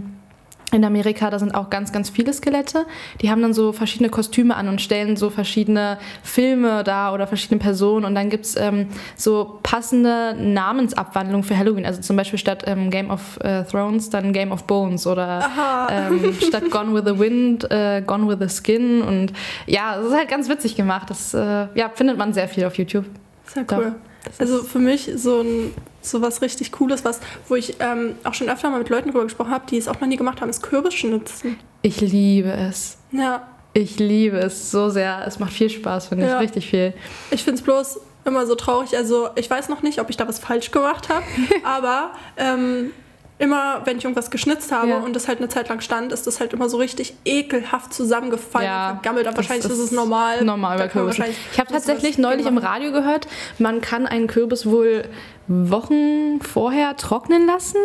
in 0.72 0.86
Amerika, 0.86 1.30
da 1.30 1.38
sind 1.38 1.54
auch 1.54 1.70
ganz, 1.70 1.92
ganz 1.92 2.10
viele 2.10 2.34
Skelette. 2.34 2.86
Die 3.22 3.30
haben 3.30 3.42
dann 3.42 3.54
so 3.54 3.74
verschiedene 3.74 4.10
Kostüme 4.10 4.56
an 4.56 4.68
und 4.70 4.82
stellen 4.82 5.18
so 5.18 5.30
verschiedene 5.30 5.98
Filme 6.24 6.84
da 6.84 7.14
oder 7.14 7.28
verschiedene 7.28 7.60
Personen. 7.60 8.06
Und 8.06 8.16
dann 8.16 8.30
gibt 8.30 8.46
es 8.46 8.56
ähm, 8.56 8.88
so 9.16 9.60
passende 9.64 10.36
Namensabwandlungen 10.40 11.44
für 11.44 11.58
Halloween. 11.58 11.86
Also 11.86 12.02
zum 12.02 12.16
Beispiel 12.16 12.40
statt 12.40 12.64
ähm, 12.68 12.90
Game 12.90 13.10
of 13.10 13.38
äh, 13.42 13.64
Thrones 13.64 14.10
dann 14.10 14.34
Game 14.34 14.52
of 14.52 14.64
Bones 14.64 15.06
oder 15.06 15.88
ähm, 15.92 16.34
statt 16.42 16.72
Gone 16.72 16.94
with 16.94 17.04
the 17.06 17.20
Wind, 17.20 17.70
äh, 17.70 18.02
Gone 18.06 18.28
with 18.28 18.38
the 18.40 18.64
Skin. 18.64 19.02
Und 19.02 19.34
ja, 19.68 19.98
das 19.98 20.08
ist 20.08 20.16
halt 20.16 20.30
ganz 20.30 20.48
witzig 20.48 20.76
gemacht. 20.76 21.10
Das 21.10 21.34
äh, 21.34 21.68
ja, 21.76 21.90
findet 21.94 22.18
man 22.18 22.34
sehr 22.34 22.48
viel 22.48 22.66
auf 22.66 22.78
YouTube. 22.78 23.06
Sehr 23.46 23.66
cool. 23.72 23.96
Doch. 24.24 24.32
Also 24.40 24.64
für 24.64 24.80
mich 24.80 25.12
so 25.16 25.42
ein 25.42 25.74
so 26.02 26.22
was 26.22 26.42
richtig 26.42 26.72
Cooles, 26.72 27.06
was, 27.06 27.20
wo 27.48 27.56
ich 27.56 27.76
ähm, 27.80 28.16
auch 28.24 28.34
schon 28.34 28.50
öfter 28.50 28.70
mal 28.70 28.80
mit 28.80 28.90
Leuten 28.90 29.10
drüber 29.10 29.24
gesprochen 29.24 29.52
habe, 29.52 29.66
die 29.70 29.78
es 29.78 29.88
auch 29.88 30.00
noch 30.00 30.08
nie 30.08 30.18
gemacht 30.18 30.42
haben, 30.42 30.50
ist 30.50 30.64
Kürbisschnitzen. 30.64 31.58
Ich 31.82 32.02
liebe 32.02 32.52
es. 32.52 32.98
Ja. 33.12 33.48
Ich 33.74 34.00
liebe 34.00 34.38
es 34.38 34.72
so 34.72 34.90
sehr. 34.90 35.24
Es 35.26 35.40
macht 35.40 35.54
viel 35.54 35.70
Spaß, 35.70 36.08
finde 36.08 36.26
ja. 36.26 36.36
ich. 36.36 36.42
Richtig 36.42 36.70
viel. 36.70 36.94
Ich 37.30 37.44
finde 37.44 37.60
es 37.60 37.64
bloß 37.64 38.00
immer 38.26 38.46
so 38.46 38.56
traurig. 38.56 38.96
Also 38.96 39.30
ich 39.36 39.50
weiß 39.50 39.70
noch 39.70 39.82
nicht, 39.82 40.00
ob 40.00 40.10
ich 40.10 40.18
da 40.18 40.28
was 40.28 40.40
falsch 40.40 40.72
gemacht 40.72 41.10
habe, 41.10 41.26
aber 41.64 42.12
ähm, 42.38 42.92
immer, 43.42 43.82
wenn 43.86 43.98
ich 43.98 44.04
irgendwas 44.04 44.30
geschnitzt 44.30 44.72
habe 44.72 44.90
ja. 44.90 44.98
und 45.00 45.16
das 45.16 45.28
halt 45.28 45.40
eine 45.40 45.50
Zeit 45.50 45.68
lang 45.70 45.82
stand, 45.82 46.14
ist 46.14 46.28
das 46.28 46.40
halt 46.40 46.54
immer 46.54 46.70
so 46.70 46.78
richtig 46.78 47.16
ekelhaft 47.26 47.92
zusammengefallen 47.92 48.68
ja, 48.68 48.90
und 48.92 48.96
vergammelt. 48.98 49.28
Aber 49.28 49.38
wahrscheinlich 49.38 49.66
ist, 49.66 49.72
ist 49.72 49.80
es 49.80 49.92
normal. 49.92 50.44
Normal 50.44 50.78
bei 50.78 50.88
Kürbissen. 50.88 51.26
Ich 51.52 51.60
habe 51.60 51.72
tatsächlich 51.72 52.20
neulich 52.20 52.46
im 52.46 52.60
Radio 52.60 52.92
gehört, 52.92 53.28
man 53.58 53.82
kann 53.82 54.06
einen 54.06 54.28
Kürbis 54.28 54.68
wohl 54.68 55.06
Wochen 55.52 56.42
vorher 56.42 56.96
trocknen 56.98 57.46
lassen 57.46 57.80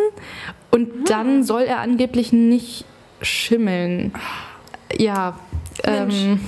und 0.71 0.95
mhm. 0.95 1.05
dann 1.05 1.43
soll 1.43 1.63
er 1.63 1.79
angeblich 1.79 2.31
nicht 2.31 2.85
schimmeln. 3.21 4.13
Ja, 4.97 5.37
ähm, 5.83 6.39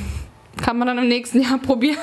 kann 0.62 0.78
man 0.78 0.88
dann 0.88 0.98
im 0.98 1.08
nächsten 1.08 1.42
Jahr 1.42 1.58
probieren. 1.62 1.98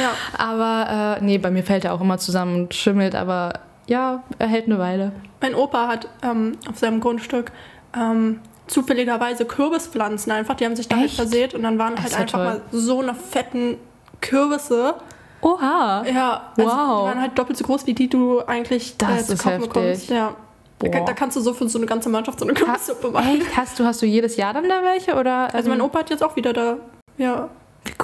Ja. 0.00 0.12
Aber 0.36 1.18
äh, 1.18 1.24
nee, 1.24 1.38
bei 1.38 1.50
mir 1.50 1.62
fällt 1.62 1.84
er 1.84 1.94
auch 1.94 2.00
immer 2.00 2.18
zusammen 2.18 2.62
und 2.62 2.74
schimmelt, 2.74 3.14
aber 3.14 3.60
ja, 3.86 4.22
er 4.38 4.46
hält 4.48 4.66
eine 4.66 4.78
Weile. 4.78 5.12
Mein 5.40 5.54
Opa 5.54 5.88
hat 5.88 6.08
ähm, 6.22 6.52
auf 6.68 6.78
seinem 6.78 7.00
Grundstück 7.00 7.52
ähm, 7.96 8.40
zufälligerweise 8.66 9.44
Kürbispflanzen 9.44 10.32
einfach, 10.32 10.54
die 10.54 10.64
haben 10.64 10.76
sich 10.76 10.88
da 10.88 10.96
halt 10.96 11.10
versät 11.10 11.54
und 11.54 11.62
dann 11.62 11.78
waren 11.78 11.96
halt 12.00 12.14
einfach 12.14 12.38
toll. 12.38 12.44
mal 12.44 12.60
so 12.70 13.00
eine 13.00 13.14
fetten 13.14 13.76
Kürbisse. 14.20 14.94
Oha. 15.40 16.04
Ja, 16.06 16.52
also 16.56 16.70
wow. 16.70 16.76
die 16.76 17.08
waren 17.08 17.20
halt 17.20 17.38
doppelt 17.38 17.58
so 17.58 17.64
groß, 17.64 17.86
wie 17.86 17.94
die 17.94 18.08
du 18.08 18.40
eigentlich 18.40 18.96
das 18.96 19.22
äh, 19.22 19.36
zu 19.36 19.36
kaufen 19.36 19.62
heftig. 19.62 19.72
bekommst. 19.72 20.10
Ja. 20.10 20.34
Da, 20.80 20.88
da, 20.88 21.12
kannst 21.12 21.36
du 21.36 21.40
so 21.40 21.54
für 21.54 21.68
so 21.68 21.78
eine 21.78 21.86
ganze 21.86 22.08
Mannschaft 22.08 22.38
so 22.38 22.44
eine 22.46 22.54
Kürbissuppe 22.54 23.10
machen. 23.10 23.40
Echt? 23.40 23.56
Hast 23.56 23.78
du, 23.80 23.84
hast 23.84 24.00
du 24.00 24.06
jedes 24.06 24.36
Jahr 24.36 24.54
dann 24.54 24.68
da 24.68 24.82
welche? 24.82 25.16
Oder, 25.16 25.52
also 25.52 25.68
mein 25.68 25.80
ähm, 25.80 25.86
Opa 25.86 26.00
hat 26.00 26.10
jetzt 26.10 26.22
auch 26.22 26.36
wieder 26.36 26.52
da. 26.52 26.76
Ja. 27.16 27.48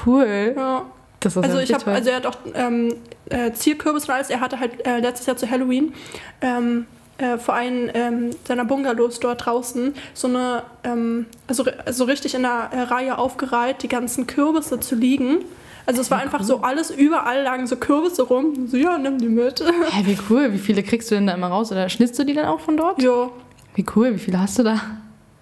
Cool. 0.05 0.55
Ja. 0.57 0.83
Das 1.21 1.37
ist 1.37 1.45
also 1.45 1.59
ich 1.59 1.73
habe, 1.73 1.91
also 1.91 2.11
er 2.11 2.17
hat 2.17 2.27
auch 2.27 2.37
ähm, 2.55 2.97
äh, 3.31 3.53
Zierkürbis 3.53 4.05
und 4.07 4.15
alles. 4.15 4.29
Er 4.29 4.41
hatte 4.41 4.59
halt 4.61 4.87
äh, 4.87 4.99
letztes 4.99 5.27
Jahr 5.27 5.37
zu 5.37 5.49
Halloween 5.49 5.95
ähm, 6.41 6.87
äh, 7.19 7.39
vor 7.39 7.55
einem 7.55 7.91
ähm, 7.95 8.31
seiner 8.47 8.65
Bungalows 8.65 9.21
dort 9.21 9.47
draußen 9.47 9.95
so 10.13 10.29
eine, 10.29 10.65
ähm, 10.83 11.27
also, 11.47 11.65
also 11.87 12.05
richtig 12.05 12.35
in 12.35 12.43
der 12.43 12.71
äh, 12.73 12.81
Reihe 12.83 13.19
aufgereiht, 13.19 13.83
die 13.83 13.89
ganzen 13.89 14.27
Kürbisse 14.27 14.81
zu 14.81 14.97
liegen. 14.97 15.45
Also 15.87 16.01
es 16.01 16.11
war 16.11 16.19
einfach 16.19 16.43
so 16.43 16.63
alles, 16.63 16.91
überall 16.91 17.43
lagen 17.43 17.67
so 17.67 17.77
Kürbisse 17.77 18.23
rum. 18.23 18.69
So, 18.69 18.77
ja, 18.77 18.97
nimm 18.97 19.19
die 19.19 19.29
mit. 19.29 19.61
Hä, 19.61 20.03
wie 20.05 20.19
cool. 20.31 20.53
Wie 20.53 20.59
viele 20.59 20.83
kriegst 20.83 21.11
du 21.11 21.15
denn 21.15 21.27
da 21.27 21.35
immer 21.35 21.49
raus? 21.49 21.73
Oder 21.73 21.89
schnitzt 21.89 22.19
du 22.19 22.25
die 22.25 22.33
dann 22.33 22.47
auch 22.47 22.61
von 22.61 22.77
dort? 22.77 23.03
Ja. 23.03 23.31
Wie 23.75 23.85
cool. 23.95 24.15
Wie 24.15 24.19
viele 24.19 24.41
hast 24.41 24.59
du 24.59 24.63
da? 24.63 24.81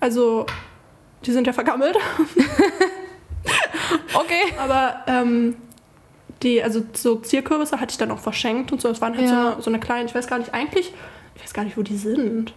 Also, 0.01 0.47
die 1.25 1.33
sind 1.33 1.47
ja 1.47 1.53
vergammelt. 1.53 1.97
okay. 4.15 4.43
Aber 4.59 4.97
ähm, 5.07 5.57
die, 6.43 6.63
also 6.63 6.83
so 6.93 7.17
Zierkürbisse 7.17 7.81
hatte 7.81 7.93
ich 7.93 7.99
dann 7.99 8.11
auch 8.11 8.19
verschenkt 8.19 8.73
und 8.73 8.81
so. 8.81 8.89
Es 8.89 9.01
waren 9.01 9.17
halt 9.17 9.29
ja. 9.29 9.29
so, 9.29 9.35
eine, 9.35 9.63
so 9.63 9.71
eine 9.71 9.81
kleine, 9.81 10.07
ich 10.07 10.15
weiß 10.15 10.27
gar 10.27 10.39
nicht, 10.39 10.53
eigentlich, 10.53 10.93
ich 11.37 11.43
weiß 11.43 11.55
gar 11.55 11.65
nicht, 11.65 11.77
wo 11.77 11.83
die 11.83 11.97
sind. 11.97 12.53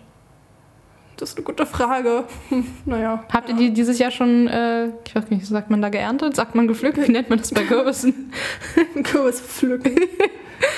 Das 1.17 1.30
ist 1.30 1.38
eine 1.38 1.45
gute 1.45 1.65
Frage. 1.65 2.25
naja. 2.86 3.23
Habt 3.32 3.49
ihr 3.49 3.56
die 3.56 3.73
dieses 3.73 3.99
Jahr 3.99 4.12
schon, 4.12 4.47
äh, 4.47 4.88
ich 5.06 5.15
weiß 5.15 5.30
nicht, 5.30 5.45
sagt 5.45 5.69
man 5.69 5.82
da 5.82 5.89
geerntet? 5.89 6.36
Sagt 6.36 6.56
man 6.56 6.67
gepflückt? 6.67 6.97
Wie 6.97 7.12
nennt 7.12 7.30
man 7.30 7.39
das 7.39 7.51
bei 7.51 7.63
Kürbissen? 7.63 8.34
Kürbis 9.04 9.39
pflücken. 9.39 9.95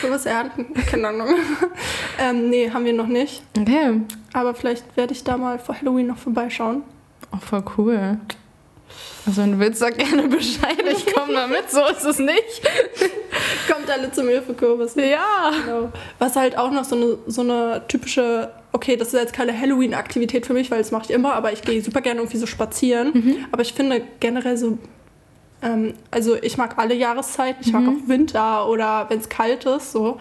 Kürbis 0.01 0.25
ernten? 0.25 0.73
Keine 0.89 1.07
Ahnung. 1.07 1.29
ähm, 2.19 2.49
nee, 2.49 2.69
haben 2.69 2.85
wir 2.85 2.93
noch 2.93 3.07
nicht. 3.07 3.43
Okay. 3.57 4.01
Aber 4.33 4.53
vielleicht 4.53 4.95
werde 4.95 5.13
ich 5.13 5.23
da 5.23 5.37
mal 5.37 5.57
vor 5.57 5.75
Halloween 5.75 6.07
noch 6.07 6.17
vorbeischauen. 6.17 6.83
Oh, 7.31 7.37
voll 7.37 7.63
cool. 7.77 8.19
Also 9.25 9.41
wenn 9.41 9.53
du 9.53 9.59
willst, 9.59 9.79
sag 9.79 9.97
gerne 9.97 10.27
Bescheid, 10.27 10.81
ich 10.89 11.13
komme 11.13 11.33
da 11.33 11.47
mit, 11.47 11.69
so 11.69 11.85
ist 11.85 12.05
es 12.05 12.19
nicht. 12.19 12.61
Kommt 13.69 13.89
alle 13.89 14.11
zu 14.11 14.23
mir 14.23 14.41
für 14.41 14.53
Kürbis. 14.53 14.95
Ja. 14.95 15.51
Genau. 15.65 15.91
Was 16.19 16.35
halt 16.35 16.57
auch 16.57 16.71
noch 16.71 16.85
so 16.85 16.95
eine, 16.95 17.17
so 17.27 17.41
eine 17.41 17.83
typische, 17.87 18.51
okay, 18.71 18.95
das 18.95 19.09
ist 19.09 19.19
jetzt 19.19 19.33
keine 19.33 19.59
Halloween-Aktivität 19.59 20.45
für 20.45 20.53
mich, 20.53 20.71
weil 20.71 20.77
das 20.79 20.91
mache 20.91 21.03
ich 21.05 21.11
immer, 21.11 21.33
aber 21.33 21.51
ich 21.51 21.61
gehe 21.61 21.81
super 21.81 22.01
gerne 22.01 22.21
irgendwie 22.21 22.37
so 22.37 22.45
spazieren. 22.45 23.11
Mhm. 23.13 23.45
Aber 23.51 23.61
ich 23.61 23.73
finde 23.73 24.01
generell 24.19 24.57
so, 24.57 24.77
ähm, 25.61 25.93
also 26.09 26.35
ich 26.35 26.57
mag 26.57 26.77
alle 26.77 26.93
Jahreszeiten, 26.93 27.61
ich 27.61 27.73
mhm. 27.73 27.85
mag 27.85 27.95
auch 27.95 28.07
Winter 28.07 28.69
oder 28.69 29.05
wenn 29.09 29.19
es 29.19 29.27
kalt 29.27 29.65
ist, 29.65 29.91
so. 29.91 30.19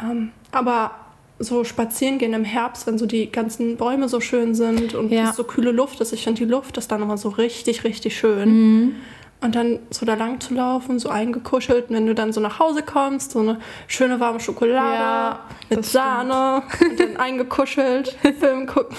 Ähm, 0.00 0.30
aber 0.52 0.92
so 1.38 1.64
spazieren 1.64 2.18
gehen 2.18 2.32
im 2.32 2.44
Herbst, 2.44 2.86
wenn 2.86 2.98
so 2.98 3.06
die 3.06 3.30
ganzen 3.30 3.76
Bäume 3.76 4.08
so 4.08 4.20
schön 4.20 4.54
sind 4.54 4.94
und 4.94 5.10
ja. 5.10 5.32
so 5.32 5.44
kühle 5.44 5.70
Luft 5.70 6.00
ist. 6.00 6.12
Ich 6.12 6.24
finde 6.24 6.44
die 6.44 6.50
Luft 6.50 6.78
ist 6.78 6.90
dann 6.90 7.02
immer 7.02 7.18
so 7.18 7.28
richtig, 7.28 7.84
richtig 7.84 8.16
schön. 8.16 8.48
Mhm. 8.48 8.94
Und 9.42 9.54
dann 9.54 9.80
so 9.90 10.06
da 10.06 10.14
lang 10.14 10.40
zu 10.40 10.54
laufen, 10.54 10.98
so 10.98 11.10
eingekuschelt. 11.10 11.90
Und 11.90 11.96
wenn 11.96 12.06
du 12.06 12.14
dann 12.14 12.32
so 12.32 12.40
nach 12.40 12.58
Hause 12.58 12.82
kommst, 12.82 13.32
so 13.32 13.40
eine 13.40 13.58
schöne 13.86 14.18
warme 14.18 14.40
Schokolade 14.40 14.94
ja, 14.96 15.40
mit 15.68 15.84
Sahne 15.84 16.62
und 16.80 16.98
dann 16.98 17.16
eingekuschelt, 17.18 18.16
Film 18.40 18.66
gucken 18.66 18.96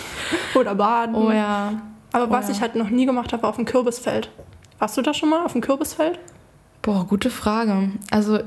oder 0.54 0.76
baden. 0.76 1.16
Oh 1.16 1.32
ja. 1.32 1.82
Aber 2.12 2.28
oh 2.28 2.30
was 2.30 2.48
ja. 2.48 2.54
ich 2.54 2.62
halt 2.62 2.76
noch 2.76 2.92
nie 2.92 3.08
gemacht 3.08 3.34
habe, 3.34 3.44
war 3.44 3.50
auf 3.50 3.56
dem 3.56 3.66
Kürbisfeld. 3.66 4.30
Warst 4.78 4.96
du 4.96 5.02
da 5.02 5.14
schon 5.14 5.30
mal 5.30 5.44
auf 5.44 5.54
dem 5.54 5.62
Kürbisfeld? 5.62 6.20
Boah, 6.84 7.06
gute 7.08 7.32
Frage. 7.32 7.90
Also 8.12 8.40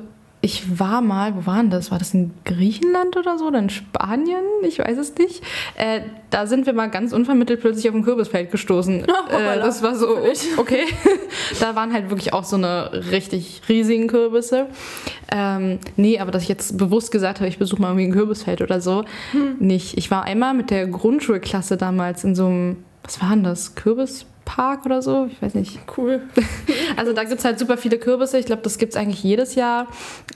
ich 0.42 0.78
war 0.78 1.02
mal, 1.02 1.36
wo 1.36 1.46
war 1.46 1.56
denn 1.56 1.70
das? 1.70 1.90
War 1.90 1.98
das 1.98 2.14
in 2.14 2.30
Griechenland 2.44 3.16
oder 3.16 3.36
so? 3.38 3.48
Oder 3.48 3.58
in 3.58 3.68
Spanien? 3.68 4.42
Ich 4.62 4.78
weiß 4.78 4.96
es 4.96 5.14
nicht. 5.16 5.42
Äh, 5.76 6.00
da 6.30 6.46
sind 6.46 6.64
wir 6.64 6.72
mal 6.72 6.88
ganz 6.88 7.12
unvermittelt 7.12 7.60
plötzlich 7.60 7.88
auf 7.90 7.94
ein 7.94 8.04
Kürbisfeld 8.04 8.50
gestoßen. 8.50 9.06
Oh, 9.32 9.36
äh, 9.36 9.60
das 9.60 9.80
war 9.82 9.94
so, 9.94 10.08
okay. 10.56 10.84
da 11.60 11.76
waren 11.76 11.92
halt 11.92 12.10
wirklich 12.10 12.32
auch 12.32 12.42
so 12.42 12.56
eine 12.56 12.90
richtig 13.12 13.62
riesigen 13.68 14.08
Kürbisse. 14.08 14.66
Ähm, 15.30 15.78
nee, 15.96 16.18
aber 16.18 16.32
dass 16.32 16.42
ich 16.42 16.48
jetzt 16.48 16.76
bewusst 16.76 17.12
gesagt 17.12 17.38
habe, 17.38 17.48
ich 17.48 17.58
besuche 17.58 17.80
mal 17.80 17.88
irgendwie 17.88 18.06
ein 18.06 18.12
Kürbisfeld 18.12 18.60
oder 18.60 18.80
so, 18.80 19.04
hm. 19.30 19.56
nicht. 19.60 19.96
Ich 19.98 20.10
war 20.10 20.24
einmal 20.24 20.54
mit 20.54 20.70
der 20.70 20.88
Grundschulklasse 20.88 21.76
damals 21.76 22.24
in 22.24 22.34
so 22.34 22.46
einem, 22.46 22.78
was 23.04 23.20
war 23.20 23.30
denn 23.30 23.44
das? 23.44 23.76
Kürbis? 23.76 24.26
Park 24.50 24.84
oder 24.84 25.00
so. 25.00 25.28
Ich 25.30 25.40
weiß 25.40 25.54
nicht. 25.54 25.78
Cool. 25.96 26.22
Also 26.96 27.12
da 27.12 27.22
gibt 27.24 27.38
es 27.38 27.44
halt 27.44 27.58
super 27.58 27.76
viele 27.78 27.98
Kürbisse. 27.98 28.36
Ich 28.38 28.46
glaube, 28.46 28.62
das 28.62 28.76
gibt 28.76 28.92
es 28.94 28.98
eigentlich 29.00 29.22
jedes 29.22 29.54
Jahr. 29.54 29.86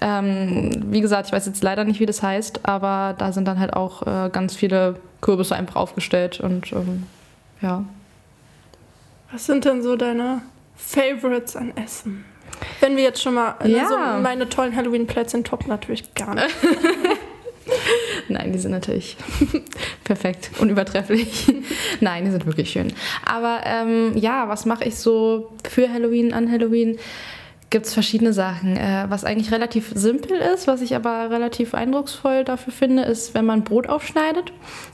Ähm, 0.01 0.71
wie 0.87 1.01
gesagt, 1.01 1.27
ich 1.27 1.33
weiß 1.33 1.45
jetzt 1.47 1.63
leider 1.65 1.85
nicht, 1.85 1.99
wie 2.01 2.07
das 2.07 2.23
heißt, 2.23 2.61
aber 2.67 3.15
da 3.19 3.33
sind 3.33 3.47
dann 3.49 3.59
halt 3.59 3.75
auch 3.75 4.03
äh, 4.07 4.31
ganz 4.31 4.55
viele 4.55 4.95
Kürbisse 5.21 5.57
einfach 5.57 5.77
aufgestellt 5.77 6.41
und 6.41 6.73
ähm, 6.73 7.03
ja. 7.61 7.85
Was 9.33 9.47
sind 9.47 9.65
denn 9.65 9.83
so 9.83 9.97
deine 9.97 10.43
Favorites 10.77 11.57
an 11.57 11.73
Essen? 11.77 12.25
Wenn 12.81 12.97
wir 12.97 13.03
jetzt 13.03 13.21
schon 13.21 13.35
mal, 13.35 13.57
Ja. 13.65 13.83
also 13.83 14.23
meine 14.23 14.49
tollen 14.49 14.75
Halloween-Plätzchen 14.77 15.43
toppen 15.45 15.69
natürlich 15.69 16.15
gar 16.15 16.35
nicht. 16.37 16.47
Nein, 18.29 18.53
die 18.53 18.59
sind 18.59 18.71
natürlich 18.71 19.17
perfekt, 20.05 20.51
unübertrefflich. 20.59 21.53
Nein, 22.01 22.25
die 22.25 22.31
sind 22.31 22.47
wirklich 22.47 22.71
schön. 22.71 22.93
Aber 23.27 23.61
ähm, 23.65 24.17
ja, 24.17 24.49
was 24.49 24.67
mache 24.67 24.85
ich 24.85 24.97
so 24.97 25.53
für 25.69 25.91
Halloween, 25.91 26.33
an 26.33 26.51
Halloween? 26.51 26.99
Gibt 27.75 27.87
es 27.87 27.93
verschiedene 27.93 28.33
Sachen. 28.33 28.77
Äh, 28.77 29.07
was 29.09 29.25
eigentlich 29.25 29.51
relativ 29.51 29.91
simpel 29.97 30.37
ist, 30.37 30.69
was 30.69 30.81
ich 30.81 30.95
aber 30.95 31.29
relativ 31.29 31.75
eindrucksvoll 31.75 32.45
dafür 32.45 32.73
finde, 32.73 33.03
ist, 33.03 33.35
wenn 33.35 33.45
man 33.45 33.65
Brot 33.65 33.89
aufschneidet 33.89 34.53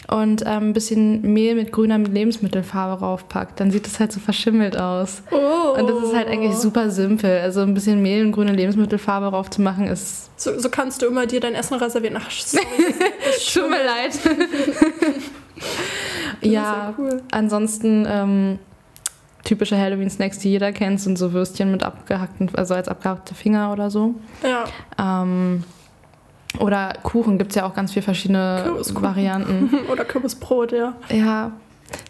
und 0.09 0.41
ähm, 0.47 0.71
ein 0.71 0.73
bisschen 0.73 1.21
Mehl 1.21 1.57
mit 1.57 1.73
grüner 1.73 1.99
Lebensmittelfarbe 1.99 3.05
raufpackt. 3.05 3.61
Dann 3.61 3.71
sieht 3.71 3.87
es 3.87 4.01
halt 4.01 4.13
so 4.13 4.19
verschimmelt 4.19 4.79
aus. 4.79 5.23
Oh. 5.31 5.79
Und 5.79 5.91
das 5.91 6.05
ist 6.05 6.17
halt 6.17 6.29
eigentlich 6.29 6.55
super 6.55 6.89
simpel. 6.89 7.41
Also 7.41 7.61
ein 7.61 7.75
bisschen 7.75 8.01
Mehl 8.01 8.25
und 8.25 8.33
grüne 8.33 8.53
Lebensmittelfarbe 8.53 9.27
raufzumachen 9.27 9.87
ist. 9.87 10.31
So, 10.41 10.59
so 10.59 10.71
kannst 10.71 11.03
du 11.03 11.07
immer 11.07 11.27
dir 11.27 11.41
dein 11.41 11.55
Essen 11.55 11.75
reservieren. 11.75 12.17
Ach, 12.19 12.31
sorry, 12.31 12.65
das 13.27 13.45
Tut 13.53 13.69
mir 13.69 13.85
leid. 13.85 14.19
ja, 16.41 16.95
cool. 16.97 17.23
ansonsten 17.31 18.07
ähm, 18.09 18.59
typische 19.45 19.77
Halloween-Snacks, 19.79 20.39
die 20.39 20.51
jeder 20.51 20.73
kennt, 20.73 21.01
sind 21.01 21.19
so 21.19 21.33
Würstchen 21.33 21.71
mit 21.71 21.83
abgehackten, 21.83 22.51
also 22.55 22.75
als 22.75 22.89
abgehackte 22.89 23.35
Finger 23.35 23.73
oder 23.73 23.91
so. 23.91 24.15
Ja, 24.43 24.65
Ähm, 25.23 25.65
oder 26.59 26.95
Kuchen 27.03 27.39
gibt 27.39 27.51
es 27.51 27.57
ja 27.57 27.65
auch 27.67 27.75
ganz 27.75 27.93
viele 27.93 28.03
verschiedene. 28.03 28.65
Varianten. 28.95 29.71
oder 29.93 30.05
Kürbisbrot, 30.05 30.73
ja. 30.73 30.95
Ja, 31.09 31.53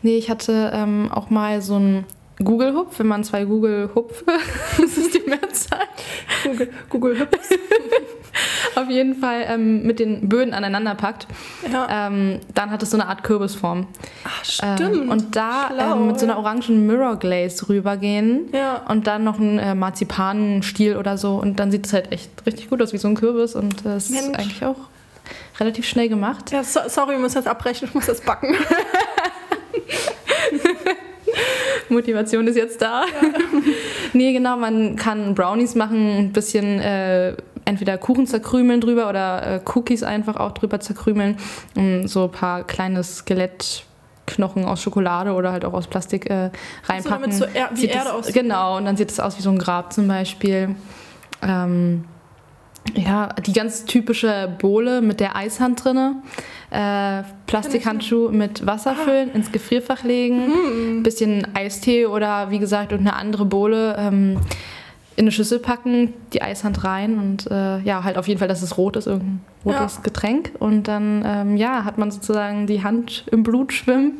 nee, 0.02 0.16
ich 0.16 0.30
hatte 0.30 0.70
ähm, 0.74 1.10
auch 1.12 1.28
mal 1.30 1.60
so 1.60 1.76
ein 1.78 2.04
Google-Hupf, 2.42 2.98
wenn 2.98 3.06
man 3.06 3.22
zwei 3.22 3.44
Google-Hupfe, 3.44 4.24
das 4.80 4.96
ist 4.96 5.14
die 5.14 5.28
Mehrzahl, 5.28 5.86
Google, 6.44 6.70
Google. 6.88 7.16
auf 8.76 8.88
jeden 8.88 9.14
Fall 9.16 9.44
ähm, 9.48 9.82
mit 9.82 9.98
den 9.98 10.28
Böden 10.28 10.54
aneinander 10.54 10.94
packt, 10.94 11.26
Ja. 11.72 12.06
ähm, 12.08 12.38
dann 12.54 12.70
hat 12.70 12.82
es 12.82 12.90
so 12.90 12.96
eine 12.96 13.08
Art 13.08 13.22
Kürbisform. 13.24 13.86
Ach, 14.24 14.44
Ähm, 14.62 14.76
stimmt. 14.76 15.10
und 15.10 15.36
da 15.36 15.92
ähm, 15.94 16.06
mit 16.08 16.18
so 16.20 16.26
einer 16.26 16.34
ja. 16.34 16.40
orangen 16.40 16.86
Mirror 16.86 17.16
Glaze 17.16 17.68
rübergehen 17.68 18.48
Ja. 18.52 18.82
und 18.88 19.06
dann 19.06 19.24
noch 19.24 19.38
ein 19.38 19.58
äh, 19.58 19.74
Marzipanstiel 19.74 20.96
oder 20.96 21.18
so 21.18 21.36
und 21.36 21.58
dann 21.58 21.70
sieht 21.70 21.86
es 21.86 21.92
halt 21.92 22.12
echt 22.12 22.30
richtig 22.46 22.70
gut 22.70 22.80
aus 22.82 22.92
wie 22.92 22.98
so 22.98 23.08
ein 23.08 23.14
Kürbis 23.16 23.54
und 23.54 23.84
äh, 23.84 23.94
es 23.96 24.10
ist 24.10 24.22
Mensch. 24.22 24.38
eigentlich 24.38 24.64
auch 24.64 24.76
relativ 25.58 25.86
schnell 25.86 26.08
gemacht. 26.08 26.50
Ja, 26.52 26.62
so, 26.64 26.80
sorry, 26.88 27.14
ich 27.14 27.20
muss 27.20 27.34
jetzt 27.34 27.48
abbrechen, 27.48 27.88
ich 27.88 27.94
muss 27.94 28.06
das 28.06 28.20
backen. 28.20 28.54
Motivation 31.88 32.46
ist 32.46 32.56
jetzt 32.56 32.80
da. 32.80 33.04
nee, 34.12 34.32
genau, 34.32 34.56
man 34.56 34.96
kann 34.96 35.34
Brownies 35.34 35.74
machen, 35.74 36.18
ein 36.18 36.32
bisschen 36.32 36.78
äh, 36.80 37.34
entweder 37.70 37.96
Kuchen 37.98 38.26
zerkrümeln 38.26 38.80
drüber 38.80 39.08
oder 39.08 39.46
äh, 39.46 39.60
Cookies 39.74 40.02
einfach 40.02 40.36
auch 40.36 40.52
drüber 40.52 40.80
zerkrümeln 40.80 41.36
und 41.76 42.08
so 42.08 42.24
ein 42.24 42.30
paar 42.30 42.64
kleine 42.64 43.02
Skelettknochen 43.02 44.64
aus 44.64 44.82
Schokolade 44.82 45.32
oder 45.32 45.52
halt 45.52 45.64
auch 45.64 45.72
aus 45.72 45.86
Plastik 45.86 46.28
äh, 46.28 46.50
reinpacken. 46.84 47.08
damit 47.30 47.34
so 47.34 47.44
er- 47.44 47.70
wie 47.72 47.80
Sieht 47.80 47.94
Erde 47.94 48.12
aussieht. 48.12 48.34
Genau, 48.34 48.76
und 48.76 48.84
dann 48.84 48.96
sieht 48.96 49.10
es 49.10 49.20
aus 49.20 49.38
wie 49.38 49.42
so 49.42 49.50
ein 49.50 49.58
Grab 49.58 49.92
zum 49.92 50.06
Beispiel. 50.08 50.74
Ähm, 51.42 52.04
ja, 52.94 53.28
die 53.46 53.52
ganz 53.52 53.84
typische 53.84 54.48
Bohle 54.58 55.00
mit 55.02 55.20
der 55.20 55.36
Eishand 55.36 55.84
drinne. 55.84 56.16
Äh, 56.70 57.22
Plastikhandschuh 57.46 58.30
mit 58.30 58.64
Wasser 58.66 58.94
füllen, 58.94 59.32
ins 59.32 59.50
Gefrierfach 59.52 60.02
legen, 60.04 60.98
ein 60.98 61.02
bisschen 61.02 61.46
Eistee 61.54 62.06
oder 62.06 62.50
wie 62.50 62.58
gesagt 62.58 62.92
irgendeine 62.92 63.16
andere 63.18 63.44
Bohle 63.44 63.96
ähm, 63.98 64.38
in 65.20 65.24
eine 65.24 65.32
Schüssel 65.32 65.58
packen, 65.58 66.14
die 66.32 66.40
Eishand 66.40 66.82
rein 66.82 67.18
und 67.18 67.46
äh, 67.50 67.80
ja, 67.80 68.04
halt 68.04 68.16
auf 68.16 68.26
jeden 68.26 68.38
Fall, 68.38 68.48
dass 68.48 68.62
es 68.62 68.78
rot 68.78 68.96
ist, 68.96 69.06
irgendein 69.06 69.40
rotes 69.66 69.96
Ja. 69.96 70.02
Getränk. 70.02 70.52
Und 70.58 70.88
dann 70.88 71.22
ähm, 71.26 71.56
ja, 71.58 71.84
hat 71.84 71.98
man 71.98 72.10
sozusagen 72.10 72.66
die 72.66 72.82
Hand 72.82 73.26
im 73.30 73.42
Blut 73.42 73.74
schwimmen. 73.74 74.12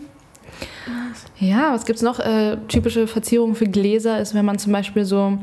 Ja, 1.38 1.72
was 1.72 1.86
gibt's 1.86 2.02
noch? 2.02 2.20
Äh, 2.20 2.58
typische 2.68 3.06
Verzierung 3.06 3.54
für 3.54 3.64
Gläser 3.64 4.20
ist, 4.20 4.34
wenn 4.34 4.44
man 4.44 4.58
zum 4.58 4.74
Beispiel 4.74 5.06
so 5.06 5.38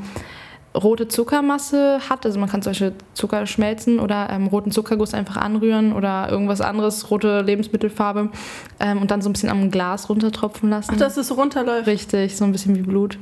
rote 0.76 1.08
Zuckermasse 1.08 2.02
hat, 2.08 2.28
also 2.28 2.39
man 2.39 2.50
kann 2.50 2.62
zum 2.62 2.70
Beispiel 2.70 2.93
Zucker 3.15 3.48
schmelzen 3.48 4.00
oder 4.00 4.30
ähm, 4.30 4.46
roten 4.46 4.70
Zuckerguss 4.70 5.15
einfach 5.15 5.38
anrühren 5.38 5.91
oder 5.91 6.30
irgendwas 6.30 6.62
anderes, 6.62 7.10
rote 7.10 7.41
Lebensmittelfarbe 7.41 8.30
ähm, 8.80 9.02
und 9.02 9.10
dann 9.10 9.24
so 9.24 9.30
ein 9.30 9.34
bisschen 9.34 9.50
am 9.50 9.72
Glas 9.72 10.08
runtertropfen 10.08 10.70
lassen. 10.70 10.91
Ach, 10.93 11.00
dass 11.00 11.17
es 11.17 11.36
runterläuft. 11.36 11.88
Richtig, 11.88 12.38
so 12.38 12.46
ein 12.46 12.52
bisschen 12.52 12.76
wie 12.76 12.84
Blut. 12.84 13.17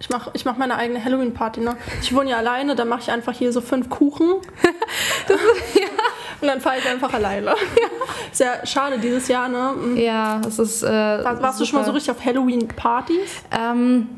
Ich 0.00 0.08
mache 0.08 0.30
ich 0.32 0.44
mach 0.46 0.56
meine 0.56 0.76
eigene 0.76 1.04
Halloween-Party, 1.04 1.60
ne? 1.60 1.76
Ich 2.00 2.14
wohne 2.14 2.30
ja 2.30 2.38
alleine, 2.38 2.74
dann 2.74 2.88
mache 2.88 3.00
ich 3.00 3.10
einfach 3.10 3.34
hier 3.34 3.52
so 3.52 3.60
fünf 3.60 3.90
Kuchen. 3.90 4.32
Und 6.40 6.48
dann 6.48 6.60
fahre 6.60 6.78
ich 6.78 6.88
einfach 6.88 7.12
alleine. 7.12 7.54
Sehr 8.32 8.66
schade 8.66 8.98
dieses 8.98 9.28
Jahr, 9.28 9.48
ne? 9.48 9.74
Ja, 9.96 10.40
es 10.46 10.58
ist. 10.58 10.82
Äh, 10.82 10.88
War, 10.88 11.42
warst 11.42 11.60
du 11.60 11.66
schon 11.66 11.80
mal 11.80 11.84
so 11.84 11.92
richtig 11.92 12.10
auf 12.10 12.24
Halloween-Partys? 12.24 13.42
Ähm, 13.50 14.08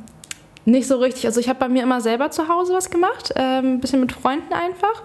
nicht 0.64 0.86
so 0.86 0.96
richtig. 0.96 1.26
Also 1.26 1.40
ich 1.40 1.48
habe 1.48 1.58
bei 1.58 1.68
mir 1.68 1.82
immer 1.82 2.00
selber 2.00 2.30
zu 2.30 2.48
Hause 2.48 2.72
was 2.72 2.90
gemacht, 2.90 3.32
ähm, 3.36 3.74
ein 3.74 3.80
bisschen 3.80 4.00
mit 4.00 4.12
Freunden 4.12 4.52
einfach 4.52 5.02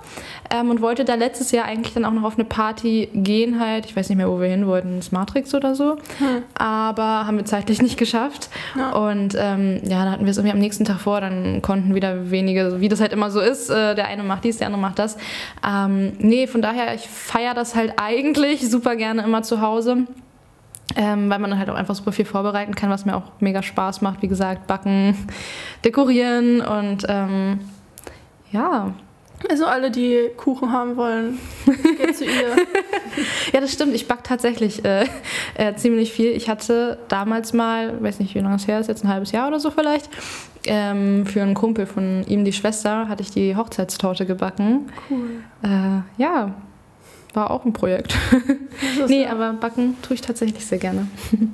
ähm, 0.51 0.69
und 0.69 0.81
wollte 0.81 1.03
da 1.03 1.15
letztes 1.15 1.51
Jahr 1.51 1.65
eigentlich 1.65 1.93
dann 1.93 2.05
auch 2.05 2.11
noch 2.11 2.23
auf 2.23 2.35
eine 2.35 2.45
Party 2.45 3.09
gehen 3.13 3.59
halt. 3.59 3.85
Ich 3.85 3.95
weiß 3.95 4.09
nicht 4.09 4.17
mehr, 4.17 4.29
wo 4.29 4.39
wir 4.39 4.47
hin 4.47 4.67
wollten, 4.67 4.95
ins 4.95 5.11
Matrix 5.11 5.55
oder 5.55 5.75
so. 5.75 5.97
Aber 6.55 7.25
haben 7.25 7.37
wir 7.37 7.45
zeitlich 7.45 7.81
nicht 7.81 7.97
geschafft. 7.97 8.49
Ja. 8.75 8.91
Und 8.91 9.35
ähm, 9.37 9.79
ja, 9.83 10.03
dann 10.03 10.11
hatten 10.11 10.25
wir 10.25 10.31
es 10.31 10.37
irgendwie 10.37 10.53
am 10.53 10.59
nächsten 10.59 10.85
Tag 10.85 10.99
vor, 10.99 11.21
dann 11.21 11.61
konnten 11.61 11.95
wieder 11.95 12.29
wenige, 12.29 12.79
wie 12.79 12.89
das 12.89 13.01
halt 13.01 13.13
immer 13.13 13.31
so 13.31 13.39
ist, 13.39 13.69
äh, 13.69 13.95
der 13.95 14.07
eine 14.07 14.23
macht 14.23 14.43
dies, 14.43 14.57
der 14.57 14.67
andere 14.67 14.81
macht 14.81 14.99
das. 14.99 15.17
Ähm, 15.67 16.13
nee, 16.19 16.47
von 16.47 16.61
daher, 16.61 16.93
ich 16.93 17.07
feiere 17.07 17.53
das 17.53 17.75
halt 17.75 17.93
eigentlich 17.97 18.69
super 18.69 18.95
gerne 18.95 19.23
immer 19.23 19.43
zu 19.43 19.61
Hause. 19.61 20.05
Ähm, 20.99 21.29
weil 21.29 21.37
man 21.37 21.51
dann 21.51 21.59
halt 21.59 21.69
auch 21.69 21.75
einfach 21.75 21.93
super 21.93 22.11
viel 22.11 22.25
vorbereiten 22.25 22.73
kann, 22.73 22.89
was 22.89 23.05
mir 23.05 23.15
auch 23.15 23.31
mega 23.39 23.61
Spaß 23.61 24.01
macht. 24.01 24.23
Wie 24.23 24.27
gesagt, 24.27 24.65
backen, 24.65 25.15
dekorieren 25.85 26.61
und 26.61 27.05
ähm, 27.07 27.59
ja. 28.51 28.93
Also 29.47 29.67
alle, 29.67 29.91
die 29.91 30.31
Kuchen 30.35 30.71
haben 30.71 30.97
wollen, 30.97 31.37
geht 31.97 32.17
zu 32.17 32.25
ihr. 32.25 32.55
Ja, 33.53 33.61
das 33.61 33.71
stimmt. 33.71 33.93
Ich 33.93 34.07
back 34.07 34.23
tatsächlich 34.23 34.83
äh, 34.83 35.05
äh, 35.53 35.75
ziemlich 35.75 36.11
viel. 36.11 36.31
Ich 36.31 36.49
hatte 36.49 36.97
damals 37.07 37.53
mal, 37.53 38.01
weiß 38.01 38.19
nicht, 38.19 38.33
wie 38.33 38.39
lange 38.39 38.55
es 38.55 38.67
her 38.67 38.79
ist, 38.79 38.87
jetzt 38.87 39.03
ein 39.03 39.09
halbes 39.09 39.31
Jahr 39.31 39.47
oder 39.47 39.59
so 39.59 39.69
vielleicht, 39.69 40.09
ähm, 40.65 41.27
für 41.27 41.43
einen 41.43 41.53
Kumpel 41.53 41.85
von 41.85 42.23
ihm, 42.27 42.45
die 42.45 42.53
Schwester, 42.53 43.07
hatte 43.07 43.21
ich 43.21 43.29
die 43.29 43.55
Hochzeitstorte 43.55 44.25
gebacken. 44.25 44.87
Cool. 45.09 45.29
Äh, 45.61 46.21
ja, 46.21 46.55
war 47.37 47.51
auch 47.51 47.63
ein 47.63 47.71
Projekt. 47.73 48.15
Nee, 49.07 49.23
ja- 49.23 49.31
aber 49.31 49.53
backen 49.53 49.95
tue 50.01 50.15
ich 50.15 50.21
tatsächlich 50.21 50.65
sehr 50.65 50.79
gerne. 50.79 51.07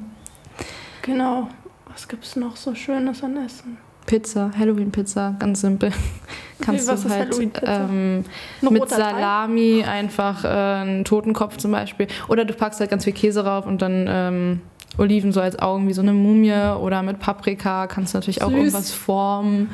Genau. 1.04 1.50
Was 1.92 2.08
gibt's 2.08 2.38
noch 2.38 2.56
so 2.56 2.74
Schönes 2.74 3.24
an 3.24 3.36
Essen? 3.46 3.78
Pizza, 4.06 4.52
Halloween-Pizza, 4.58 5.36
ganz 5.38 5.60
simpel. 5.60 5.92
Kannst 6.62 6.88
was 6.88 7.04
du 7.04 7.10
halt 7.10 7.38
ähm, 7.66 8.24
mit? 8.62 8.90
Salami 8.90 9.84
einfach 9.84 10.46
äh, 10.46 10.48
einen 10.48 11.04
Totenkopf 11.04 11.58
zum 11.58 11.72
Beispiel. 11.72 12.08
Oder 12.30 12.46
du 12.46 12.54
packst 12.54 12.80
halt 12.80 12.90
ganz 12.90 13.04
viel 13.04 13.12
Käse 13.12 13.44
rauf 13.46 13.66
und 13.66 13.82
dann 13.82 14.06
ähm, 14.08 14.62
Oliven 14.98 15.34
so 15.34 15.42
als 15.42 15.60
Augen 15.60 15.90
wie 15.90 15.94
so 15.94 16.02
eine 16.02 16.14
Mumie. 16.14 16.54
Oder 16.54 17.04
mit 17.04 17.20
Paprika 17.20 17.88
kannst 17.88 18.14
du 18.14 18.20
natürlich 18.20 18.42
auch 18.44 18.50
Süß. 18.50 18.58
irgendwas 18.58 18.92
formen. 18.94 19.72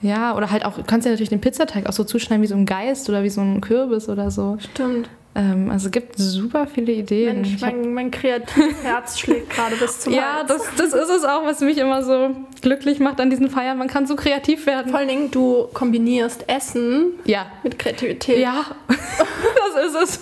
Ja, 0.00 0.34
oder 0.34 0.50
halt 0.50 0.64
auch, 0.64 0.76
du 0.76 0.84
kannst 0.84 1.04
ja 1.04 1.12
natürlich 1.12 1.28
den 1.28 1.40
Pizzateig 1.42 1.86
auch 1.86 1.92
so 1.92 2.04
zuschneiden 2.04 2.42
wie 2.42 2.48
so 2.48 2.56
ein 2.56 2.64
Geist 2.64 3.10
oder 3.10 3.22
wie 3.22 3.30
so 3.30 3.42
ein 3.42 3.60
Kürbis 3.60 4.08
oder 4.08 4.30
so. 4.30 4.56
Stimmt. 4.58 5.10
Ähm, 5.34 5.70
also 5.70 5.86
es 5.86 5.92
gibt 5.92 6.18
super 6.18 6.66
viele 6.66 6.92
Ideen. 6.92 7.42
Mensch, 7.42 7.60
mein, 7.60 7.94
mein 7.94 8.10
kreatives 8.10 8.74
Herz 8.82 9.18
schlägt 9.18 9.50
gerade 9.50 9.76
bis 9.76 10.00
zum 10.00 10.12
ja, 10.12 10.44
das, 10.44 10.62
das 10.76 10.92
ist 10.92 11.08
es 11.08 11.24
auch, 11.24 11.44
was 11.44 11.60
mich 11.60 11.78
immer 11.78 12.02
so 12.02 12.36
glücklich 12.60 13.00
macht 13.00 13.20
an 13.20 13.30
diesen 13.30 13.48
Feiern. 13.48 13.78
Man 13.78 13.88
kann 13.88 14.06
so 14.06 14.14
kreativ 14.14 14.66
werden. 14.66 14.90
Vor 14.90 14.98
allen 14.98 15.08
Dingen, 15.08 15.30
du 15.30 15.68
kombinierst 15.72 16.48
Essen 16.48 17.12
Ja, 17.24 17.46
mit 17.62 17.78
Kreativität. 17.78 18.38
Ja, 18.38 18.64
das 18.88 19.86
ist 19.86 20.02
es. 20.02 20.20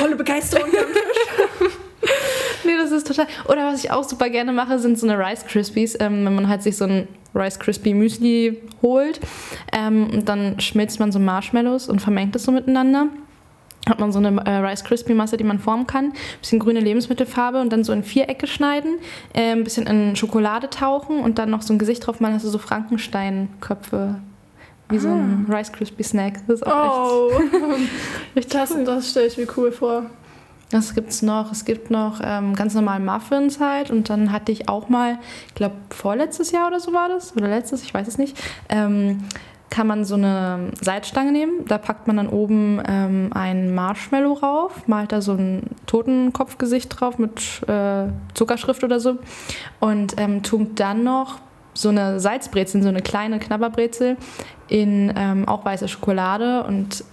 Volle 0.00 0.16
Begeisterung 0.16 0.66
am 0.66 0.70
Tisch. 0.70 1.70
Nee, 2.64 2.76
das 2.76 2.92
ist 2.92 3.06
total. 3.06 3.26
Oder 3.46 3.72
was 3.72 3.82
ich 3.82 3.90
auch 3.90 4.04
super 4.04 4.28
gerne 4.28 4.52
mache, 4.52 4.78
sind 4.78 4.98
so 4.98 5.08
eine 5.08 5.18
Rice 5.18 5.46
Krispies. 5.46 5.96
Ähm, 6.00 6.24
wenn 6.24 6.34
man 6.34 6.48
halt 6.48 6.62
sich 6.62 6.76
so 6.76 6.84
ein 6.84 7.08
Rice 7.34 7.58
Krispie 7.58 7.94
Müsli 7.94 8.60
holt 8.82 9.20
ähm, 9.72 10.10
und 10.12 10.28
dann 10.28 10.60
schmilzt 10.60 11.00
man 11.00 11.10
so 11.10 11.18
Marshmallows 11.18 11.88
und 11.88 12.00
vermengt 12.00 12.36
es 12.36 12.44
so 12.44 12.52
miteinander. 12.52 13.08
Hat 13.88 13.98
man 14.00 14.12
so 14.12 14.18
eine 14.18 14.40
äh, 14.44 14.56
Rice 14.58 14.84
Krispie 14.84 15.14
Masse, 15.14 15.36
die 15.36 15.44
man 15.44 15.58
formen 15.58 15.86
kann, 15.86 16.12
bisschen 16.40 16.58
grüne 16.58 16.80
Lebensmittelfarbe 16.80 17.60
und 17.60 17.72
dann 17.72 17.84
so 17.84 17.92
in 17.92 18.02
Vierecke 18.02 18.46
schneiden, 18.46 18.98
äh, 19.34 19.52
ein 19.52 19.64
bisschen 19.64 19.86
in 19.86 20.14
Schokolade 20.16 20.68
tauchen 20.70 21.20
und 21.20 21.38
dann 21.38 21.50
noch 21.50 21.62
so 21.62 21.72
ein 21.72 21.78
Gesicht 21.78 22.06
drauf 22.06 22.20
machen, 22.20 22.34
hast 22.34 22.44
du 22.44 22.50
so 22.50 22.58
Frankenstein-Köpfe. 22.58 24.16
Wie 24.90 24.98
so 24.98 25.08
ein 25.08 25.46
Rice 25.50 25.70
Krispie 25.70 26.02
Snack. 26.02 26.40
Das 26.46 26.60
ist 26.60 26.66
auch 26.66 27.28
Oh, 27.28 27.30
echt 28.34 28.54
das, 28.54 28.70
cool. 28.74 28.84
das 28.84 29.10
stelle 29.10 29.26
ich 29.26 29.36
mir 29.36 29.46
cool 29.58 29.70
vor. 29.70 30.04
Was 30.70 30.94
gibt's 30.94 31.20
noch? 31.22 31.52
Es 31.52 31.64
gibt 31.66 31.90
noch 31.90 32.20
ähm, 32.22 32.54
ganz 32.54 32.74
normal 32.74 33.00
Muffins 33.00 33.60
halt 33.60 33.90
und 33.90 34.08
dann 34.10 34.32
hatte 34.32 34.50
ich 34.52 34.68
auch 34.68 34.88
mal, 34.88 35.18
ich 35.48 35.54
glaube 35.54 35.74
vorletztes 35.90 36.52
Jahr 36.52 36.68
oder 36.68 36.80
so 36.80 36.92
war 36.92 37.08
das 37.08 37.34
oder 37.36 37.48
letztes, 37.48 37.82
ich 37.82 37.92
weiß 37.92 38.06
es 38.08 38.16
nicht. 38.18 38.36
Ähm, 38.70 39.24
kann 39.70 39.86
man 39.86 40.04
so 40.04 40.14
eine 40.14 40.70
Salzstange 40.80 41.32
nehmen. 41.32 41.64
Da 41.66 41.78
packt 41.78 42.06
man 42.06 42.16
dann 42.16 42.28
oben 42.28 42.80
ähm, 42.86 43.30
ein 43.34 43.74
Marshmallow 43.74 44.34
rauf, 44.34 44.86
malt 44.86 45.12
da 45.12 45.20
so 45.20 45.32
ein 45.32 45.64
Totenkopfgesicht 45.86 47.00
drauf 47.00 47.18
mit 47.18 47.62
äh, 47.68 48.06
Zuckerschrift 48.34 48.82
oder 48.84 49.00
so 49.00 49.18
und 49.80 50.14
ähm, 50.18 50.42
tut 50.42 50.80
dann 50.80 51.04
noch 51.04 51.38
so 51.74 51.90
eine 51.90 52.18
Salzbrezel, 52.18 52.82
so 52.82 52.88
eine 52.88 53.02
kleine 53.02 53.38
Knabberbrezel 53.38 54.16
in 54.68 55.12
ähm, 55.16 55.46
auch 55.46 55.64
weiße 55.64 55.88
Schokolade 55.88 56.64
und 56.64 57.04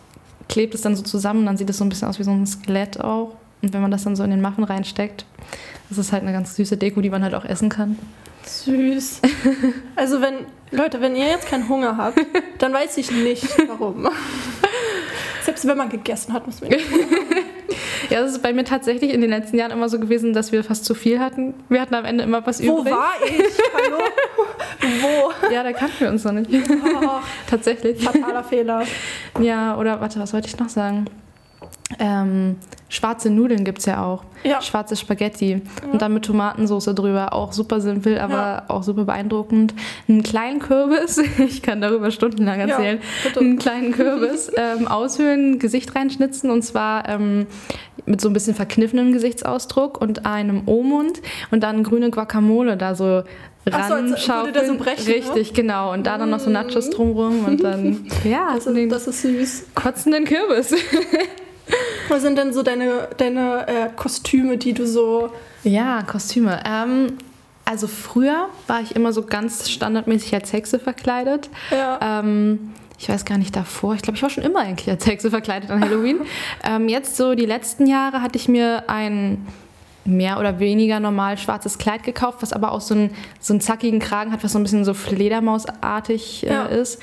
klebt 0.49 0.73
es 0.73 0.81
dann 0.81 0.95
so 0.95 1.03
zusammen. 1.03 1.45
Dann 1.45 1.57
sieht 1.57 1.69
es 1.69 1.77
so 1.77 1.85
ein 1.85 1.89
bisschen 1.89 2.07
aus 2.07 2.19
wie 2.19 2.23
so 2.23 2.31
ein 2.31 2.45
Skelett 2.47 2.99
auch. 2.99 3.35
Und 3.61 3.73
wenn 3.73 3.81
man 3.81 3.91
das 3.91 4.03
dann 4.03 4.15
so 4.15 4.23
in 4.23 4.31
den 4.31 4.41
Muffin 4.41 4.63
reinsteckt, 4.63 5.25
das 5.89 5.97
ist 5.97 6.11
halt 6.11 6.23
eine 6.23 6.31
ganz 6.31 6.55
süße 6.55 6.77
Deko, 6.77 7.01
die 7.01 7.09
man 7.09 7.23
halt 7.23 7.33
auch 7.35 7.45
essen 7.45 7.69
kann. 7.69 7.97
Süß. 8.43 9.21
Also 9.95 10.21
wenn, 10.21 10.45
Leute, 10.75 11.01
wenn 11.01 11.15
ihr 11.15 11.27
jetzt 11.27 11.47
keinen 11.47 11.67
Hunger 11.69 11.97
habt, 11.97 12.19
dann 12.59 12.73
weiß 12.73 12.97
ich 12.97 13.11
nicht, 13.11 13.45
warum. 13.67 14.09
Selbst 15.43 15.67
wenn 15.67 15.77
man 15.77 15.89
gegessen 15.89 16.33
hat, 16.33 16.45
muss 16.45 16.61
man 16.61 16.71
nicht 16.71 16.85
Ja, 18.09 18.21
das 18.21 18.31
ist 18.33 18.43
bei 18.43 18.53
mir 18.53 18.63
tatsächlich 18.63 19.11
in 19.11 19.21
den 19.21 19.31
letzten 19.31 19.57
Jahren 19.57 19.71
immer 19.71 19.89
so 19.89 19.99
gewesen, 19.99 20.33
dass 20.33 20.51
wir 20.51 20.63
fast 20.63 20.85
zu 20.85 20.93
viel 20.93 21.19
hatten. 21.19 21.55
Wir 21.69 21.81
hatten 21.81 21.95
am 21.95 22.05
Ende 22.05 22.23
immer 22.23 22.45
was 22.45 22.61
Wo 22.65 22.81
übrig. 22.81 22.93
war 22.93 23.13
ich? 23.25 23.57
Hallo? 23.73 23.97
Wo? 25.01 25.49
Ja, 25.51 25.63
da 25.63 25.73
kannten 25.73 25.99
wir 25.99 26.09
uns 26.09 26.23
noch 26.23 26.31
nicht. 26.33 26.49
Oh, 26.51 27.09
tatsächlich. 27.49 28.03
fataler 28.03 28.43
Fehler. 28.43 28.83
Ja, 29.39 29.75
oder 29.77 29.99
warte, 30.01 30.19
was 30.19 30.33
wollte 30.33 30.47
ich 30.47 30.57
noch 30.59 30.69
sagen? 30.69 31.05
Ähm, 31.99 32.58
schwarze 32.89 33.30
Nudeln 33.30 33.63
gibt 33.63 33.80
es 33.80 33.86
ja 33.86 34.04
auch. 34.04 34.23
Ja. 34.43 34.62
Schwarze 34.62 34.95
Spaghetti. 34.95 35.62
Und 35.91 36.01
dann 36.01 36.13
mit 36.13 36.25
Tomatensauce 36.25 36.86
drüber. 36.95 37.34
Auch 37.34 37.54
super 37.54 37.80
simpel, 37.82 38.19
aber 38.19 38.34
Ja. 38.34 38.63
auch 38.67 38.84
super 38.84 39.06
beeindruckend. 39.06 39.73
Einen 40.08 40.23
kleinen 40.23 40.60
Kürbis, 40.60 41.17
ich 41.38 41.62
kann 41.62 41.82
darüber 41.82 42.12
stundenlang 42.12 42.60
Ja, 42.60 42.67
erzählen. 42.67 42.99
Einen 43.39 43.58
kleinen 43.60 43.91
Kürbis 43.91 44.51
ähm, 44.58 44.88
aushöhlen, 44.88 45.60
Gesicht 45.60 45.95
reinschnitzen 45.95 46.49
und 46.49 46.63
zwar 46.63 47.08
ähm, 47.10 47.47
mit 48.06 48.21
so 48.21 48.30
ein 48.30 48.34
bisschen 48.34 48.56
verkniffenem 48.56 49.12
Gesichtsausdruck 49.13 49.99
und 49.99 50.25
einem 50.25 50.63
O-Mund 50.67 51.21
und 51.51 51.62
dann 51.63 51.84
grüne 51.84 52.10
Guacamole 52.12 52.78
da 52.78 52.93
so 52.95 53.23
Ach 53.71 53.88
so, 53.89 53.95
so 54.15 54.75
brechen, 54.78 55.08
ne? 55.08 55.15
Richtig, 55.15 55.54
genau. 55.56 55.91
Und 55.91 56.06
da 56.06 56.19
dann 56.19 56.30
noch 56.30 56.39
so 56.39 56.51
Nachos 56.51 56.91
drumrum 56.91 57.45
und 57.45 57.63
dann, 57.63 58.06
ja, 58.23 58.54
Das 58.54 58.65
den 58.65 58.78
ist, 58.78 58.91
das 58.91 59.08
ist 59.08 59.21
süß. 59.23 59.65
kotzenden 59.73 60.25
Kürbis. 60.25 60.75
Was 62.10 62.21
sind 62.21 62.38
denn 62.38 62.54
so 62.54 62.63
deine, 62.63 63.10
deine 63.17 63.67
äh, 63.67 63.89
Kostüme, 63.95 64.58
die 64.58 64.73
du 64.73 64.86
so. 64.86 65.32
Ja, 65.63 66.04
Kostüme. 66.04 66.62
Ähm, 66.65 67.17
also 67.65 67.88
früher 67.88 68.49
war 68.67 68.82
ich 68.82 68.95
immer 68.95 69.12
so 69.12 69.23
ganz 69.23 69.69
standardmäßig 69.69 70.34
als 70.36 70.54
Hexe 70.54 70.80
verkleidet. 70.80 71.49
Ja. 71.71 72.19
Ähm, 72.19 72.73
ich 72.99 73.10
weiß 73.10 73.25
gar 73.25 73.38
nicht 73.38 73.56
davor. 73.56 73.95
Ich 73.95 74.01
glaube, 74.01 74.17
ich 74.17 74.23
war 74.23 74.30
schon 74.30 74.43
immer 74.43 74.60
eigentlich 74.60 74.89
als 74.89 75.06
Hexe 75.06 75.30
verkleidet 75.30 75.69
an 75.69 75.84
Halloween. 75.84 76.21
ähm, 76.63 76.88
jetzt 76.88 77.17
so 77.17 77.34
die 77.34 77.45
letzten 77.45 77.88
Jahre 77.88 78.21
hatte 78.21 78.38
ich 78.38 78.47
mir 78.47 78.84
ein 78.88 79.45
mehr 80.05 80.39
oder 80.39 80.59
weniger 80.59 80.99
normal 80.99 81.37
schwarzes 81.37 81.77
Kleid 81.77 82.03
gekauft, 82.03 82.37
was 82.41 82.53
aber 82.53 82.71
auch 82.71 82.81
so 82.81 82.93
einen, 82.93 83.09
so 83.39 83.53
einen 83.53 83.61
zackigen 83.61 83.99
Kragen 83.99 84.31
hat, 84.31 84.43
was 84.43 84.53
so 84.53 84.59
ein 84.59 84.63
bisschen 84.63 84.85
so 84.85 84.93
Fledermausartig 84.93 86.45
äh, 86.45 86.53
Ja. 86.53 86.65
ist. 86.65 87.01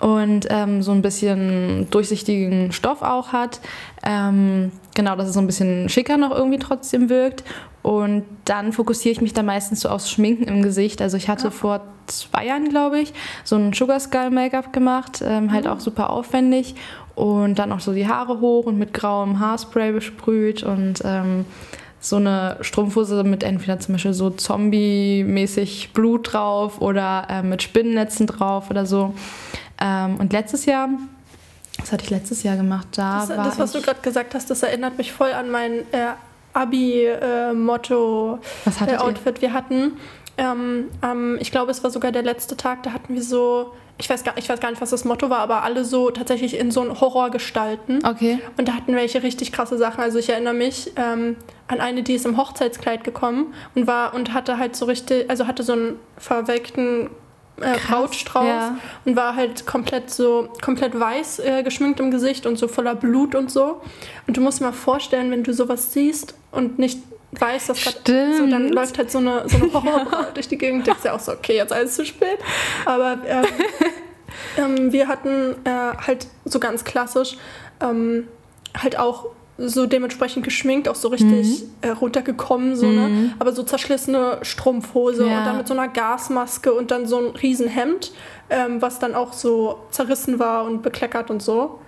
Und 0.00 0.46
ähm, 0.50 0.82
so 0.82 0.92
ein 0.92 1.00
bisschen 1.00 1.88
durchsichtigen 1.90 2.70
Stoff 2.70 3.00
auch 3.00 3.32
hat. 3.32 3.60
Ähm, 4.04 4.70
genau, 4.94 5.16
dass 5.16 5.28
es 5.28 5.34
so 5.34 5.40
ein 5.40 5.46
bisschen 5.46 5.88
schicker 5.88 6.18
noch 6.18 6.32
irgendwie 6.32 6.58
trotzdem 6.58 7.08
wirkt. 7.08 7.44
Und 7.82 8.24
dann 8.44 8.72
fokussiere 8.74 9.12
ich 9.12 9.20
mich 9.22 9.32
da 9.32 9.42
meistens 9.42 9.80
so 9.80 9.88
aufs 9.88 10.10
Schminken 10.10 10.48
im 10.48 10.62
Gesicht. 10.62 11.00
Also 11.00 11.16
ich 11.16 11.28
hatte 11.28 11.50
vor 11.50 11.80
zwei 12.06 12.44
Jahren, 12.44 12.68
glaube 12.68 12.98
ich, 13.00 13.14
so 13.42 13.56
ein 13.56 13.72
Sugar 13.72 13.98
Skull 13.98 14.30
Make-up 14.30 14.72
gemacht, 14.72 15.22
ähm, 15.24 15.50
halt 15.50 15.66
auch 15.66 15.80
super 15.80 16.10
aufwendig. 16.10 16.74
Und 17.14 17.58
dann 17.58 17.72
auch 17.72 17.80
so 17.80 17.94
die 17.94 18.06
Haare 18.06 18.40
hoch 18.40 18.66
und 18.66 18.76
mit 18.78 18.92
grauem 18.92 19.40
Haarspray 19.40 19.92
besprüht 19.92 20.62
und 20.62 21.00
ähm, 21.04 21.46
so 22.08 22.16
eine 22.16 22.56
Strumpfhose 22.60 23.24
mit 23.24 23.42
entweder 23.42 23.80
zum 23.80 23.94
Beispiel 23.94 24.14
so 24.14 24.30
Zombie-mäßig 24.30 25.90
Blut 25.92 26.32
drauf 26.32 26.80
oder 26.80 27.26
äh, 27.28 27.42
mit 27.42 27.62
Spinnennetzen 27.62 28.26
drauf 28.26 28.70
oder 28.70 28.86
so. 28.86 29.14
Ähm, 29.80 30.16
und 30.16 30.32
letztes 30.32 30.66
Jahr, 30.66 30.88
was 31.78 31.92
hatte 31.92 32.04
ich 32.04 32.10
letztes 32.10 32.42
Jahr 32.44 32.56
gemacht? 32.56 32.86
Da 32.92 33.20
Das, 33.20 33.36
war 33.36 33.44
das 33.44 33.58
was 33.58 33.72
du 33.72 33.82
gerade 33.82 34.00
gesagt 34.02 34.34
hast, 34.34 34.48
das 34.50 34.62
erinnert 34.62 34.98
mich 34.98 35.12
voll 35.12 35.32
an 35.32 35.50
mein 35.50 35.80
äh, 35.92 36.12
Abi-Motto. 36.52 38.38
Was 38.64 38.80
hattet 38.80 38.96
äh? 38.96 38.98
Outfit 38.98 39.42
wir 39.42 39.52
hatten. 39.52 39.92
Ähm, 40.38 40.88
ähm, 41.02 41.38
ich 41.40 41.50
glaube, 41.50 41.70
es 41.70 41.82
war 41.82 41.90
sogar 41.90 42.12
der 42.12 42.22
letzte 42.22 42.56
Tag, 42.56 42.82
da 42.82 42.92
hatten 42.92 43.14
wir 43.14 43.22
so, 43.22 43.72
ich 43.98 44.10
weiß, 44.10 44.24
gar, 44.24 44.36
ich 44.36 44.48
weiß 44.48 44.60
gar 44.60 44.70
nicht, 44.70 44.82
was 44.82 44.90
das 44.90 45.04
Motto 45.04 45.30
war, 45.30 45.38
aber 45.38 45.62
alle 45.62 45.84
so 45.84 46.10
tatsächlich 46.10 46.58
in 46.58 46.70
so 46.70 46.82
einen 46.82 47.00
Horror 47.00 47.30
gestalten. 47.30 48.00
Okay. 48.04 48.38
Und 48.58 48.68
da 48.68 48.74
hatten 48.74 48.94
welche 48.94 49.22
richtig 49.22 49.52
krasse 49.52 49.78
Sachen. 49.78 50.00
Also 50.00 50.18
ich 50.18 50.28
erinnere 50.28 50.54
mich 50.54 50.92
ähm, 50.96 51.36
an 51.68 51.80
eine, 51.80 52.02
die 52.02 52.14
ist 52.14 52.26
im 52.26 52.36
Hochzeitskleid 52.36 53.04
gekommen 53.04 53.54
und 53.74 53.86
war 53.86 54.14
und 54.14 54.34
hatte 54.34 54.58
halt 54.58 54.76
so 54.76 54.84
richtig, 54.84 55.30
also 55.30 55.46
hatte 55.46 55.62
so 55.62 55.72
einen 55.72 55.98
verwelkten 56.18 57.08
äh, 57.60 57.78
Brautstrauß 57.88 58.44
ja. 58.44 58.78
und 59.06 59.16
war 59.16 59.34
halt 59.34 59.66
komplett 59.66 60.10
so 60.10 60.50
komplett 60.62 60.98
weiß 60.98 61.38
äh, 61.38 61.62
geschminkt 61.62 62.00
im 62.00 62.10
Gesicht 62.10 62.44
und 62.44 62.58
so 62.58 62.68
voller 62.68 62.94
Blut 62.94 63.34
und 63.34 63.50
so. 63.50 63.80
Und 64.26 64.36
du 64.36 64.42
musst 64.42 64.60
dir 64.60 64.64
mal 64.64 64.72
vorstellen, 64.72 65.30
wenn 65.30 65.42
du 65.42 65.54
sowas 65.54 65.94
siehst 65.94 66.34
und 66.50 66.78
nicht 66.78 66.98
weißt, 67.32 67.68
dass 67.68 67.80
Stimmt. 67.80 68.36
so, 68.36 68.46
dann 68.46 68.68
läuft 68.70 68.98
halt 68.98 69.10
so 69.10 69.18
eine, 69.18 69.48
so 69.48 69.56
eine 69.56 69.72
Horrorbraut 69.72 70.28
durch 70.36 70.48
die 70.48 70.58
Gegend. 70.58 70.86
Denkst 70.86 71.04
ja 71.04 71.14
auch 71.14 71.20
so, 71.20 71.32
okay, 71.32 71.56
jetzt 71.56 71.72
alles 71.72 71.94
zu 71.96 72.04
spät. 72.06 72.38
Aber 72.84 73.18
ähm, 73.26 73.44
ähm, 74.58 74.92
wir 74.92 75.08
hatten 75.08 75.54
äh, 75.64 75.70
halt 75.70 76.26
so 76.44 76.58
ganz 76.60 76.84
klassisch 76.84 77.36
ähm, 77.80 78.28
halt 78.80 78.98
auch 78.98 79.26
so 79.58 79.86
dementsprechend 79.86 80.44
geschminkt, 80.44 80.86
auch 80.86 80.94
so 80.94 81.08
richtig 81.08 81.62
Mhm. 81.62 81.70
äh, 81.80 81.88
runtergekommen, 81.88 82.76
so, 82.76 82.84
ne? 82.86 83.32
aber 83.38 83.52
so 83.52 83.62
zerschlissene 83.62 84.38
Strumpfhose 84.42 85.26
Ja. 85.26 85.38
und 85.38 85.44
dann 85.46 85.56
mit 85.56 85.66
so 85.66 85.72
einer 85.72 85.88
Gasmaske 85.88 86.74
und 86.74 86.90
dann 86.90 87.06
so 87.06 87.18
ein 87.18 87.26
Riesenhemd, 87.36 88.12
ähm, 88.50 88.82
was 88.82 88.98
dann 88.98 89.14
auch 89.14 89.32
so 89.32 89.78
zerrissen 89.90 90.38
war 90.38 90.64
und 90.66 90.82
bekleckert 90.82 91.30
und 91.30 91.42
so. 91.42 91.80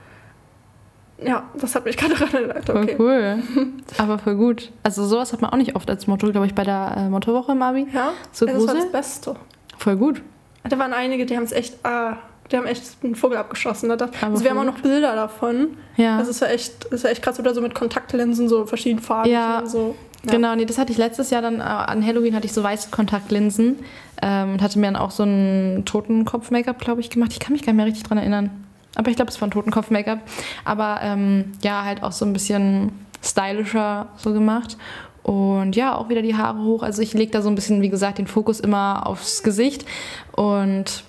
Ja, 1.25 1.45
das 1.61 1.75
hat 1.75 1.85
mich 1.85 1.97
gerade 1.97 2.15
daran 2.19 2.35
erinnert. 2.35 2.67
Voll 2.67 2.83
Okay. 2.83 2.97
cool. 2.99 3.43
Aber 3.99 4.19
voll 4.19 4.37
gut. 4.37 4.71
Also 4.83 5.05
sowas 5.05 5.33
hat 5.33 5.41
man 5.43 5.51
auch 5.51 5.57
nicht 5.57 5.75
oft 5.77 5.89
als 5.91 6.07
Motto, 6.07 6.31
glaube 6.31 6.47
ich, 6.47 6.55
bei 6.55 6.63
der 6.65 6.95
äh, 6.97 7.09
Mottowoche 7.09 7.53
im 7.53 7.63
Abi. 7.63 7.87
Ja, 7.93 8.11
So 8.33 8.47
ja, 8.47 8.53
das 8.53 8.67
war 8.67 8.75
Grusel? 8.75 8.91
das 8.91 8.93
Beste. 8.93 9.37
Voll 9.77 9.97
gut. 9.97 10.23
Da 10.69 10.79
waren 10.79 10.93
einige, 10.93 11.25
die 11.27 11.37
haben 11.37 11.45
es 11.45 11.53
echt, 11.53 11.85
ah, 11.85 12.17
die 12.51 12.57
haben 12.57 12.67
echt 12.67 12.83
einen 13.03 13.15
Vogel 13.15 13.37
abgeschossen. 13.39 13.89
Ne? 13.89 13.97
Das, 13.97 14.11
also 14.23 14.43
wir 14.45 14.51
haben 14.51 14.59
voll 14.59 14.69
auch 14.69 14.73
noch 14.75 14.81
Bilder 14.81 15.15
davon. 15.15 15.77
Ja. 15.97 16.19
Also 16.19 16.31
es 16.31 16.41
war 16.41 16.51
echt, 16.51 16.87
es 16.93 17.05
war 17.05 17.11
echt 17.11 17.23
krass. 17.23 17.39
Oder 17.41 17.55
so 17.55 17.61
mit 17.61 17.75
Kontaktlinsen, 17.75 18.49
so 18.49 18.67
verschiedenfarbig 18.67 19.33
Ja. 19.33 19.61
und 19.61 19.71
so. 19.71 19.97
Ja. 20.25 20.33
Genau, 20.33 20.55
nee, 20.57 20.65
das 20.67 20.79
hatte 20.79 20.91
ich 20.93 20.99
letztes 20.99 21.31
Jahr 21.31 21.43
dann, 21.43 21.61
äh, 21.61 21.63
an 21.63 22.05
Halloween 22.05 22.35
hatte 22.35 22.47
ich 22.47 22.53
so 22.53 22.63
weiße 22.63 22.91
Kontaktlinsen 22.91 23.77
ähm, 24.21 24.53
und 24.55 24.63
hatte 24.63 24.79
mir 24.79 24.87
dann 24.87 24.97
auch 24.97 25.13
so 25.13 25.23
ein 25.23 25.85
Totenkopf-Make-up, 25.85 26.79
glaube 26.81 27.01
ich, 27.01 27.11
gemacht. 27.11 27.31
Ich 27.33 27.39
kann 27.41 27.53
mich 27.53 27.63
gar 27.63 27.73
nicht 27.73 27.77
mehr 27.77 27.87
richtig 27.87 28.03
dran 28.05 28.19
erinnern. 28.19 28.51
Aber 28.99 29.11
ich 29.11 29.17
glaube, 29.17 29.31
es 29.31 29.41
war 29.41 29.49
ein 29.49 29.53
Totenkopf-Make-up. 29.53 30.19
Aber 30.65 30.99
ähm, 31.03 31.53
ja, 31.63 31.85
halt 31.85 32.03
auch 32.03 32.13
so 32.13 32.27
ein 32.27 32.33
bisschen 32.33 32.93
stylischer 33.25 34.09
so 34.17 34.33
gemacht. 34.33 34.77
Und 35.23 35.77
ja, 35.77 35.95
auch 35.95 36.09
wieder 36.09 36.21
die 36.21 36.37
Haare 36.37 36.59
hoch. 36.63 36.83
Also 36.83 37.01
ich 37.01 37.15
lege 37.15 37.31
da 37.31 37.41
so 37.41 37.49
ein 37.49 37.55
bisschen, 37.55 37.81
wie 37.81 37.91
gesagt, 37.91 38.19
den 38.19 38.27
Fokus 38.27 38.61
immer 38.61 39.07
aufs 39.07 39.43
Gesicht. 39.43 39.87
Und 40.33 41.05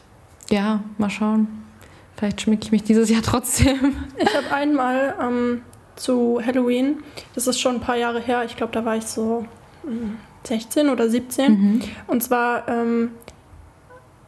ja, 0.51 0.81
mal 0.97 1.09
schauen. 1.09 1.47
Vielleicht 2.15 2.41
schminke 2.41 2.65
ich 2.65 2.71
mich 2.71 2.83
dieses 2.83 3.09
Jahr 3.09 3.21
trotzdem. 3.23 3.95
Ich 4.17 4.35
habe 4.35 4.53
einmal 4.53 5.15
ähm, 5.21 5.61
zu 5.95 6.41
Halloween, 6.45 6.97
das 7.33 7.47
ist 7.47 7.59
schon 7.59 7.75
ein 7.75 7.81
paar 7.81 7.95
Jahre 7.95 8.19
her, 8.19 8.43
ich 8.45 8.55
glaube, 8.55 8.73
da 8.73 8.83
war 8.85 8.97
ich 8.97 9.05
so 9.05 9.45
mm, 9.83 10.17
16 10.43 10.89
oder 10.89 11.09
17. 11.09 11.81
Und 12.07 12.21
zwar 12.21 12.67
ähm, 12.67 13.11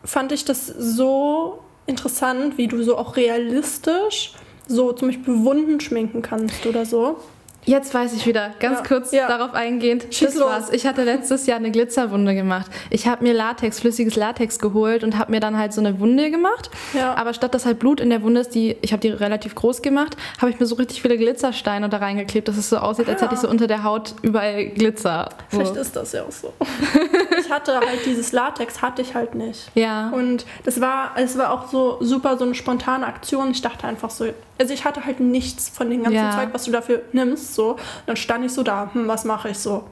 fand 0.04 0.32
ich 0.32 0.46
das 0.46 0.68
so 0.68 1.64
interessant, 1.86 2.58
wie 2.58 2.68
du 2.68 2.84
so 2.84 2.98
auch 2.98 3.16
realistisch 3.16 4.34
so 4.68 4.94
zum 4.94 5.10
Beispiel 5.10 5.44
Wunden 5.44 5.80
schminken 5.80 6.22
kannst 6.22 6.66
oder 6.66 6.86
so. 6.86 7.18
Jetzt 7.66 7.94
weiß 7.94 8.14
ich 8.14 8.26
wieder, 8.26 8.52
ganz 8.60 8.80
Ja, 8.80 8.86
kurz 8.86 9.12
ja. 9.12 9.28
darauf 9.28 9.54
eingehend. 9.54 10.08
Schieß 10.10 10.30
das 10.30 10.36
los. 10.36 10.50
war's. 10.50 10.70
Ich 10.72 10.88
hatte 10.88 11.04
letztes 11.04 11.46
Jahr 11.46 11.58
eine 11.58 11.70
Glitzerwunde 11.70 12.34
gemacht. 12.34 12.72
Ich 12.90 13.08
habe 13.08 13.24
mir 13.24 13.34
Latex, 13.34 13.80
flüssiges 13.80 14.16
Latex 14.16 14.58
geholt 14.58 15.04
und 15.04 15.18
habe 15.18 15.32
mir 15.32 15.40
dann 15.40 15.58
halt 15.58 15.72
so 15.72 15.80
eine 15.80 16.00
Wunde 16.00 16.32
gemacht. 16.32 16.72
Ja. 16.94 17.14
Aber 17.16 17.34
statt 17.34 17.54
dass 17.54 17.66
halt 17.66 17.78
Blut 17.78 18.00
in 18.00 18.10
der 18.10 18.24
Wunde 18.24 18.42
ist, 18.42 18.56
die, 18.56 18.78
ich 18.82 18.94
habe 18.94 19.02
die 19.02 19.10
relativ 19.10 19.54
groß 19.54 19.82
gemacht, 19.84 20.18
habe 20.40 20.50
ich 20.50 20.60
mir 20.60 20.66
so 20.66 20.76
richtig 20.76 21.02
viele 21.04 21.18
Glitzersteine 21.18 21.88
da 21.88 21.98
reingeklebt, 21.98 22.48
dass 22.48 22.58
es 22.58 22.70
so 22.70 22.78
aussieht, 22.78 23.08
als 23.08 23.22
hätte 23.22 23.36
ich 23.36 23.40
so 23.40 23.48
unter 23.50 23.68
der 23.68 23.84
Haut 23.84 24.16
überall 24.24 24.66
Glitzer. 24.66 25.30
So. 25.52 25.60
Vielleicht 25.60 25.76
ist 25.76 25.96
das 25.96 26.12
ja 26.14 26.24
auch 26.24 26.32
so. 26.32 26.54
ich 27.40 27.50
hatte 27.52 27.76
halt 27.80 28.06
dieses 28.06 28.32
Latex, 28.32 28.82
hatte 28.82 29.04
ich 29.04 29.14
halt 29.14 29.36
nicht. 29.36 29.70
Ja. 29.76 30.10
Und 30.10 30.46
das 30.66 30.82
war, 30.82 31.12
es 31.16 31.38
war 31.38 31.52
auch 31.52 31.68
so 31.70 31.98
super 32.02 32.38
so 32.38 32.46
eine 32.46 32.56
spontane 32.56 33.06
Aktion. 33.06 33.52
Ich 33.52 33.62
dachte 33.62 33.86
einfach 33.88 34.10
so, 34.10 34.26
also 34.62 34.74
ich 34.74 34.86
hatte 34.86 35.06
halt 35.06 35.20
nichts 35.20 35.70
von 35.70 35.90
dem 35.90 36.04
ganzen 36.04 36.16
Ja. 36.16 36.32
Zeug, 36.32 36.50
was 36.54 36.64
du 36.66 36.72
dafür 36.72 37.02
nimmst. 37.12 37.56
So. 37.56 37.76
Dann 38.06 38.16
stand 38.16 38.46
ich 38.46 38.52
so 38.54 38.64
da, 38.64 38.90
hm, 38.94 39.08
was 39.08 39.26
mache 39.26 39.50
ich 39.50 39.58
so? 39.58 39.84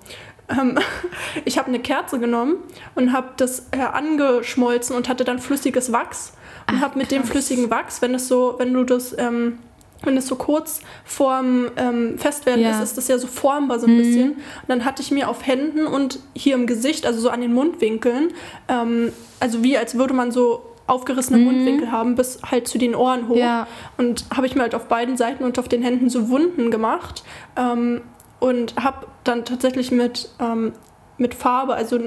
Ähm, 0.49 0.77
ich 1.45 1.57
habe 1.57 1.67
eine 1.67 1.79
Kerze 1.79 2.19
genommen 2.19 2.55
und 2.95 3.11
habe 3.11 3.29
das 3.37 3.67
äh, 3.71 3.79
angeschmolzen 3.79 4.95
und 4.95 5.09
hatte 5.09 5.23
dann 5.23 5.39
flüssiges 5.39 5.91
Wachs 5.91 6.33
und 6.69 6.81
habe 6.81 6.97
mit 6.97 7.11
dem 7.11 7.23
flüssigen 7.23 7.69
Wachs, 7.69 8.01
wenn 8.01 8.13
es 8.15 8.27
so, 8.27 8.55
wenn 8.59 8.73
du 8.73 8.83
das, 8.83 9.15
ähm, 9.17 9.57
wenn 10.03 10.15
es 10.17 10.27
so 10.27 10.35
kurz 10.35 10.81
vorm 11.03 11.69
ähm, 11.75 12.17
Festwerden 12.17 12.63
Ja. 12.63 12.71
ist, 12.71 12.81
ist 12.81 12.97
das 12.97 13.07
ja 13.07 13.17
so 13.17 13.27
formbar 13.27 13.79
so 13.79 13.87
ein 13.87 13.93
Mhm. 13.93 13.97
bisschen. 13.97 14.29
Und 14.33 14.69
dann 14.69 14.85
hatte 14.85 15.01
ich 15.01 15.11
mir 15.11 15.27
auf 15.29 15.45
Händen 15.45 15.85
und 15.87 16.19
hier 16.35 16.55
im 16.55 16.67
Gesicht, 16.67 17.05
also 17.05 17.19
so 17.19 17.29
an 17.29 17.41
den 17.41 17.53
Mundwinkeln, 17.53 18.31
ähm, 18.67 19.11
also 19.39 19.63
wie 19.63 19.77
als 19.77 19.95
würde 19.97 20.13
man 20.13 20.31
so 20.31 20.61
aufgerissene 20.89 21.39
Mundwinkel 21.39 21.91
haben, 21.91 22.15
bis 22.15 22.39
halt 22.49 22.67
zu 22.67 22.77
den 22.77 22.95
Ohren 22.95 23.27
hoch. 23.27 23.35
Mhm. 23.35 23.41
Ja. 23.41 23.67
Und 23.97 24.25
habe 24.35 24.47
ich 24.47 24.55
mir 24.55 24.61
halt 24.61 24.75
auf 24.75 24.87
beiden 24.87 25.17
Seiten 25.17 25.43
und 25.43 25.59
auf 25.59 25.67
den 25.67 25.81
Händen 25.81 26.09
so 26.09 26.29
Wunden 26.29 26.71
gemacht 26.71 27.23
ähm, 27.55 28.01
und 28.39 28.75
habe 28.81 29.07
dann 29.23 29.45
tatsächlich 29.45 29.91
mit, 29.91 30.29
ähm, 30.39 30.73
mit 31.17 31.35
Farbe, 31.35 31.75
also 31.75 31.99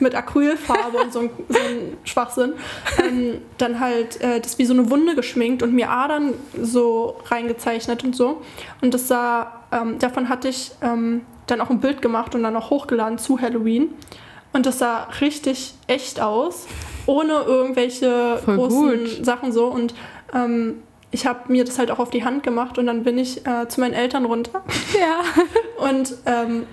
mit 0.00 0.14
Acrylfarbe 0.14 0.98
und 0.98 1.12
so 1.12 1.20
ein, 1.20 1.30
so 1.48 1.58
ein 1.58 1.96
Schwachsinn, 2.04 2.54
ähm, 3.02 3.40
dann 3.58 3.80
halt 3.80 4.20
äh, 4.20 4.40
das 4.40 4.58
wie 4.58 4.64
so 4.64 4.74
eine 4.74 4.90
Wunde 4.90 5.14
geschminkt 5.14 5.62
und 5.62 5.72
mir 5.72 5.90
Adern 5.90 6.34
so 6.60 7.16
reingezeichnet 7.26 8.04
und 8.04 8.14
so. 8.14 8.42
Und 8.82 8.92
das 8.92 9.08
sah, 9.08 9.64
ähm, 9.72 9.98
davon 9.98 10.28
hatte 10.28 10.48
ich 10.48 10.72
ähm, 10.82 11.22
dann 11.46 11.60
auch 11.60 11.70
ein 11.70 11.80
Bild 11.80 12.02
gemacht 12.02 12.34
und 12.34 12.42
dann 12.42 12.56
auch 12.56 12.70
hochgeladen 12.70 13.18
zu 13.18 13.40
Halloween. 13.40 13.88
Und 14.52 14.66
das 14.66 14.78
sah 14.78 15.08
richtig 15.20 15.74
echt 15.86 16.20
aus, 16.20 16.66
ohne 17.06 17.42
irgendwelche 17.42 18.38
Voll 18.44 18.56
großen 18.56 18.98
gut. 19.04 19.24
Sachen 19.24 19.52
so. 19.52 19.66
Und 19.66 19.94
ähm, 20.34 20.82
ich 21.10 21.26
habe 21.26 21.52
mir 21.52 21.64
das 21.64 21.78
halt 21.78 21.90
auch 21.90 21.98
auf 21.98 22.10
die 22.10 22.24
Hand 22.24 22.42
gemacht 22.42 22.76
und 22.76 22.86
dann 22.86 23.04
bin 23.04 23.18
ich 23.18 23.46
äh, 23.46 23.68
zu 23.68 23.80
meinen 23.80 23.94
Eltern 23.94 24.24
runter. 24.24 24.62
Ja. 24.98 25.22
Und 25.84 26.14
ähm, 26.26 26.66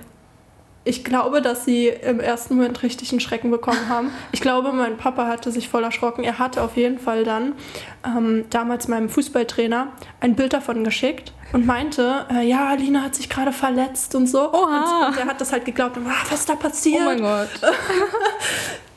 ich 0.83 1.03
glaube, 1.03 1.41
dass 1.41 1.65
sie 1.65 1.87
im 1.87 2.19
ersten 2.19 2.55
Moment 2.55 2.81
richtig 2.81 3.11
einen 3.11 3.19
Schrecken 3.19 3.51
bekommen 3.51 3.87
haben. 3.87 4.11
Ich 4.31 4.41
glaube, 4.41 4.71
mein 4.71 4.97
Papa 4.97 5.27
hatte 5.27 5.51
sich 5.51 5.69
voll 5.69 5.83
erschrocken. 5.83 6.23
Er 6.23 6.39
hatte 6.39 6.61
auf 6.61 6.75
jeden 6.75 6.97
Fall 6.97 7.23
dann 7.23 7.53
ähm, 8.05 8.45
damals 8.49 8.87
meinem 8.87 9.09
Fußballtrainer 9.09 9.91
ein 10.21 10.35
Bild 10.35 10.53
davon 10.53 10.83
geschickt 10.83 11.33
und 11.53 11.67
meinte, 11.67 12.25
äh, 12.31 12.47
ja, 12.47 12.73
Lina 12.73 13.03
hat 13.03 13.15
sich 13.15 13.29
gerade 13.29 13.51
verletzt 13.51 14.15
und 14.15 14.27
so. 14.27 14.51
Oha. 14.51 15.07
Und, 15.07 15.13
und 15.13 15.17
er 15.19 15.25
hat 15.27 15.39
das 15.39 15.51
halt 15.51 15.65
geglaubt. 15.65 15.97
Und, 15.97 16.07
ah, 16.07 16.13
was 16.29 16.39
ist 16.39 16.49
da 16.49 16.55
passiert? 16.55 17.01
Oh 17.03 17.05
mein 17.05 17.21
Gott. 17.21 17.49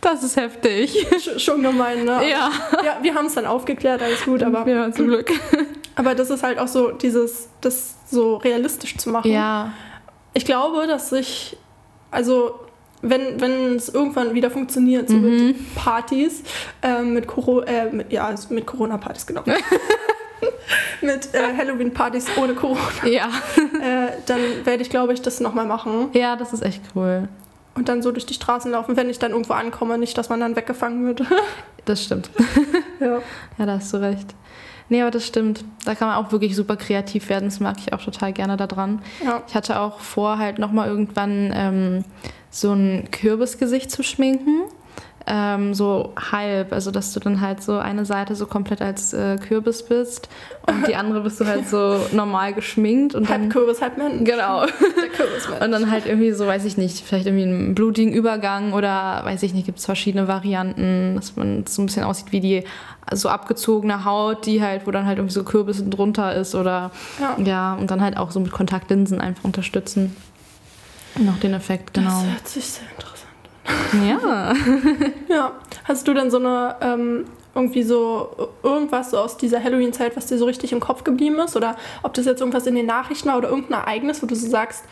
Das 0.04 0.22
ist 0.22 0.36
heftig. 0.36 1.06
Sch- 1.12 1.38
Schon 1.40 1.62
gemein, 1.62 2.04
ne? 2.04 2.20
Ja. 2.30 2.50
Ja, 2.84 2.98
wir 3.02 3.14
haben 3.14 3.26
es 3.26 3.34
dann 3.34 3.46
aufgeklärt, 3.46 4.02
alles 4.02 4.24
gut, 4.24 4.42
aber, 4.42 4.68
Ja, 4.68 4.92
zum 4.92 5.06
Glück. 5.08 5.32
aber 5.96 6.14
das 6.14 6.30
ist 6.30 6.42
halt 6.42 6.58
auch 6.58 6.68
so, 6.68 6.90
dieses, 6.92 7.48
das 7.60 7.94
so 8.10 8.36
realistisch 8.36 8.96
zu 8.96 9.10
machen. 9.10 9.30
Ja. 9.30 9.72
Ich 10.34 10.44
glaube, 10.44 10.86
dass 10.86 11.10
ich, 11.12 11.56
also 12.10 12.60
wenn, 13.02 13.40
wenn 13.40 13.76
es 13.76 13.88
irgendwann 13.88 14.34
wieder 14.34 14.50
funktioniert, 14.50 15.08
so 15.08 15.16
mit 15.16 15.74
Partys, 15.74 16.42
ähm, 16.82 17.14
mit, 17.14 17.26
Coro 17.26 17.60
äh, 17.62 17.90
mit, 17.90 18.12
ja, 18.12 18.26
also 18.26 18.52
mit 18.54 18.66
Corona-Partys, 18.66 19.26
genau. 19.26 19.42
mit 21.02 21.34
äh, 21.34 21.56
Halloween-Partys 21.56 22.26
ohne 22.36 22.54
Corona, 22.54 22.80
Ja. 23.06 23.28
äh, 23.80 24.12
dann 24.26 24.40
werde 24.64 24.82
ich, 24.82 24.90
glaube 24.90 25.12
ich, 25.12 25.22
das 25.22 25.40
nochmal 25.40 25.66
machen 25.66 26.08
Ja, 26.12 26.36
das 26.36 26.52
ist 26.52 26.62
echt 26.62 26.82
cool. 26.94 27.28
Und 27.74 27.88
dann 27.88 28.02
so 28.02 28.12
durch 28.12 28.26
die 28.26 28.34
Straßen 28.34 28.70
laufen, 28.70 28.96
wenn 28.96 29.10
ich 29.10 29.18
dann 29.18 29.32
irgendwo 29.32 29.54
ankomme, 29.54 29.98
nicht, 29.98 30.16
dass 30.16 30.28
man 30.28 30.40
dann 30.40 30.56
weggefangen 30.56 31.06
wird. 31.06 31.22
Das 31.86 32.02
stimmt. 32.02 32.30
ja. 33.00 33.18
Ja, 33.58 33.66
da 33.66 33.72
hast 33.72 33.92
du 33.92 33.98
recht. 33.98 34.34
Nee, 34.88 35.02
aber 35.02 35.10
das 35.10 35.26
stimmt. 35.26 35.66
Da 35.84 35.94
kann 35.94 36.08
man 36.08 36.16
auch 36.16 36.32
wirklich 36.32 36.56
super 36.56 36.76
kreativ 36.76 37.28
werden. 37.28 37.44
Das 37.44 37.60
mag 37.60 37.76
ich 37.78 37.92
auch 37.92 38.02
total 38.02 38.32
gerne 38.32 38.56
daran. 38.56 39.02
ja. 39.22 39.42
Ich 39.46 39.54
hatte 39.54 39.78
auch 39.78 40.00
vor, 40.00 40.38
halt 40.38 40.58
nochmal 40.58 40.88
irgendwann 40.88 41.52
ähm, 41.54 42.04
so 42.48 42.72
ein 42.72 43.10
Kürbisgesicht 43.10 43.90
zu 43.90 44.02
schminken. 44.02 44.62
Ähm, 45.26 45.72
so 45.72 46.12
halb, 46.32 46.70
also 46.74 46.90
dass 46.90 47.14
du 47.14 47.20
dann 47.20 47.40
halt 47.40 47.62
so 47.62 47.78
eine 47.78 48.04
Seite 48.04 48.34
so 48.34 48.44
komplett 48.44 48.82
als 48.82 49.14
äh, 49.14 49.38
Kürbis 49.38 49.82
bist 49.82 50.28
und 50.66 50.86
die 50.86 50.96
andere 50.96 51.22
bist 51.22 51.40
du 51.40 51.46
halt 51.46 51.66
so 51.66 51.98
normal 52.12 52.52
geschminkt 52.52 53.14
und 53.14 53.30
Halb 53.30 53.40
dann 53.40 53.48
Kürbis, 53.48 53.80
halb 53.80 53.96
Mensch. 53.96 54.24
genau 54.28 54.64
und 55.60 55.72
dann 55.72 55.90
halt 55.90 56.04
irgendwie 56.04 56.32
so, 56.32 56.46
weiß 56.46 56.66
ich 56.66 56.76
nicht, 56.76 57.02
vielleicht 57.06 57.24
irgendwie 57.24 57.44
einen 57.44 57.74
blutigen 57.74 58.12
Übergang 58.12 58.74
oder 58.74 59.22
weiß 59.24 59.42
ich 59.44 59.54
nicht, 59.54 59.64
gibt 59.64 59.78
es 59.78 59.86
verschiedene 59.86 60.28
Varianten, 60.28 61.14
dass 61.16 61.36
man 61.36 61.64
so 61.66 61.80
ein 61.80 61.86
bisschen 61.86 62.04
aussieht 62.04 62.30
wie 62.30 62.40
die 62.40 62.64
so 63.12 63.30
abgezogene 63.30 64.04
Haut, 64.04 64.44
die 64.44 64.62
halt, 64.62 64.86
wo 64.86 64.90
dann 64.90 65.06
halt 65.06 65.16
irgendwie 65.16 65.34
so 65.34 65.42
Kürbis 65.42 65.82
drunter 65.88 66.34
ist 66.34 66.54
oder 66.54 66.90
Ja. 67.18 67.36
ja, 67.42 67.74
und 67.74 67.90
dann 67.90 68.02
halt 68.02 68.18
auch 68.18 68.30
so 68.30 68.40
mit 68.40 68.52
Kontaktlinsen 68.52 69.22
einfach 69.22 69.44
unterstützen. 69.44 70.14
Noch 71.18 71.38
den 71.38 71.54
Effekt, 71.54 71.94
genau. 71.94 72.10
Das 72.10 72.24
hört 72.24 72.48
sich 72.48 72.64
sehr 72.66 72.82
interessant 72.90 73.13
Ja. 74.08 74.52
Ja. 75.28 75.52
Hast 75.84 76.06
du 76.06 76.14
denn 76.14 76.30
so 76.30 76.38
eine, 76.38 76.76
ähm, 76.80 77.24
irgendwie 77.54 77.82
so 77.82 78.50
irgendwas 78.62 79.10
so 79.10 79.18
aus 79.18 79.36
dieser 79.36 79.62
Halloween-Zeit, 79.62 80.16
was 80.16 80.26
dir 80.26 80.38
so 80.38 80.44
richtig 80.44 80.72
im 80.72 80.80
Kopf 80.80 81.04
geblieben 81.04 81.38
ist? 81.38 81.56
Oder 81.56 81.76
ob 82.02 82.14
das 82.14 82.26
jetzt 82.26 82.40
irgendwas 82.40 82.66
in 82.66 82.74
den 82.74 82.86
Nachrichten 82.86 83.28
war 83.28 83.38
oder 83.38 83.48
irgendein 83.48 83.80
Ereignis, 83.80 84.22
wo 84.22 84.26
du 84.26 84.34
so 84.34 84.48
sagst, 84.48 84.84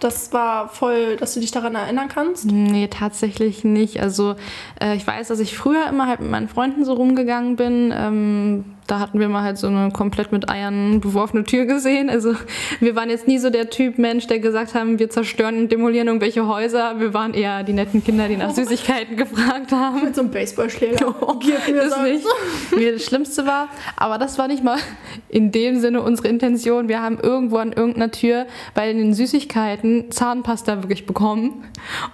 das 0.00 0.32
war 0.32 0.68
voll, 0.68 1.16
dass 1.16 1.34
du 1.34 1.40
dich 1.40 1.50
daran 1.50 1.74
erinnern 1.74 2.08
kannst? 2.08 2.46
Nee, 2.46 2.88
tatsächlich 2.88 3.64
nicht. 3.64 4.00
Also 4.00 4.34
äh, 4.82 4.96
ich 4.96 5.06
weiß, 5.06 5.28
dass 5.28 5.40
ich 5.40 5.56
früher 5.56 5.86
immer 5.88 6.06
halt 6.06 6.20
mit 6.20 6.30
meinen 6.30 6.48
Freunden 6.48 6.84
so 6.84 6.94
rumgegangen 6.94 7.56
bin. 7.56 7.92
Ähm, 7.94 8.64
da 8.86 8.98
hatten 8.98 9.20
wir 9.20 9.28
mal 9.28 9.42
halt 9.42 9.58
so 9.58 9.68
eine 9.68 9.90
komplett 9.90 10.32
mit 10.32 10.50
Eiern 10.50 11.00
beworfene 11.00 11.44
Tür 11.44 11.66
gesehen. 11.66 12.10
Also 12.10 12.34
wir 12.80 12.96
waren 12.96 13.08
jetzt 13.10 13.28
nie 13.28 13.38
so 13.38 13.50
der 13.50 13.70
Typ 13.70 13.98
Mensch, 13.98 14.26
der 14.26 14.40
gesagt 14.40 14.74
haben, 14.74 14.98
wir 14.98 15.10
zerstören 15.10 15.58
und 15.58 15.72
demolieren 15.72 16.08
irgendwelche 16.08 16.46
Häuser. 16.46 16.98
Wir 16.98 17.14
waren 17.14 17.34
eher 17.34 17.62
die 17.62 17.72
netten 17.72 18.02
Kinder, 18.02 18.28
die 18.28 18.36
nach 18.36 18.50
Süßigkeiten 18.50 19.16
gefragt 19.16 19.72
haben. 19.72 20.04
Mit 20.04 20.14
so 20.14 20.22
einem 20.22 20.30
Baseballschläger. 20.30 21.14
Gib 21.40 21.68
mir 21.68 21.74
das 21.74 22.02
nicht. 22.02 22.26
Mir 22.76 22.92
das 22.92 23.04
Schlimmste 23.04 23.46
war, 23.46 23.68
aber 23.96 24.18
das 24.18 24.38
war 24.38 24.48
nicht 24.48 24.64
mal 24.64 24.78
in 25.28 25.52
dem 25.52 25.78
Sinne 25.80 26.02
unsere 26.02 26.28
Intention. 26.28 26.88
Wir 26.88 27.00
haben 27.00 27.18
irgendwo 27.20 27.58
an 27.58 27.72
irgendeiner 27.72 28.10
Tür 28.10 28.46
bei 28.74 28.92
den 28.92 29.14
Süßigkeiten 29.14 30.10
Zahnpasta 30.10 30.82
wirklich 30.82 31.06
bekommen 31.06 31.64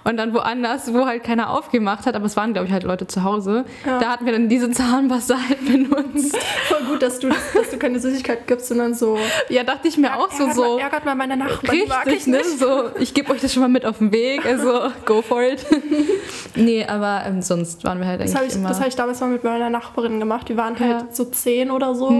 und 0.03 0.17
dann 0.17 0.33
woanders, 0.33 0.93
wo 0.93 1.05
halt 1.05 1.23
keiner 1.23 1.49
aufgemacht 1.49 2.05
hat, 2.05 2.15
aber 2.15 2.25
es 2.25 2.37
waren 2.37 2.53
glaube 2.53 2.67
ich 2.67 2.73
halt 2.73 2.83
Leute 2.83 3.07
zu 3.07 3.23
Hause. 3.23 3.65
Ja. 3.85 3.99
Da 3.99 4.09
hatten 4.09 4.25
wir 4.25 4.33
dann 4.33 4.49
diese 4.49 4.69
Zahnpasta 4.71 5.35
halt 5.49 5.65
benutzt. 5.65 6.37
Voll 6.67 6.83
gut, 6.85 7.01
dass 7.01 7.19
du, 7.19 7.29
dass 7.29 7.69
du 7.71 7.77
keine 7.77 7.99
Süßigkeit 7.99 8.47
gibst, 8.47 8.67
sondern 8.67 8.93
so. 8.93 9.17
Ja, 9.49 9.63
dachte 9.63 9.87
ich 9.87 9.97
mir 9.97 10.15
auch 10.15 10.31
so 10.31 10.49
so. 10.51 10.75
Mal, 10.75 10.79
ärgert 10.81 11.05
mal 11.05 11.15
meine 11.15 11.37
Nachbarn, 11.37 11.75
die 11.75 11.85
mag 11.87 12.07
ich 12.07 12.13
Richtig, 12.13 12.27
ne? 12.27 12.37
nicht. 12.37 12.59
So, 12.59 12.89
ich 12.99 13.13
gebe 13.13 13.31
euch 13.31 13.41
das 13.41 13.53
schon 13.53 13.61
mal 13.61 13.69
mit 13.69 13.85
auf 13.85 13.99
den 13.99 14.11
Weg, 14.11 14.45
also 14.45 14.89
go 15.05 15.21
for 15.21 15.41
it. 15.43 15.65
nee, 16.55 16.85
aber 16.85 17.23
ähm, 17.25 17.41
sonst 17.41 17.83
waren 17.83 17.99
wir 17.99 18.07
halt 18.07 18.21
eigentlich 18.21 18.31
Das 18.31 18.39
habe 18.39 18.49
ich, 18.49 18.55
immer... 18.55 18.69
das 18.69 18.79
hab 18.79 18.87
ich 18.87 18.95
damals 18.95 19.19
mal 19.19 19.29
mit 19.29 19.43
meiner 19.43 19.69
Nachbarin 19.69 20.19
gemacht. 20.19 20.49
Die 20.49 20.57
waren 20.57 20.79
halt 20.79 20.91
Ja. 20.91 20.99
Hm. 21.01 21.07
so 21.11 21.25
zehn 21.25 21.71
oder 21.71 21.95
so, 21.95 22.11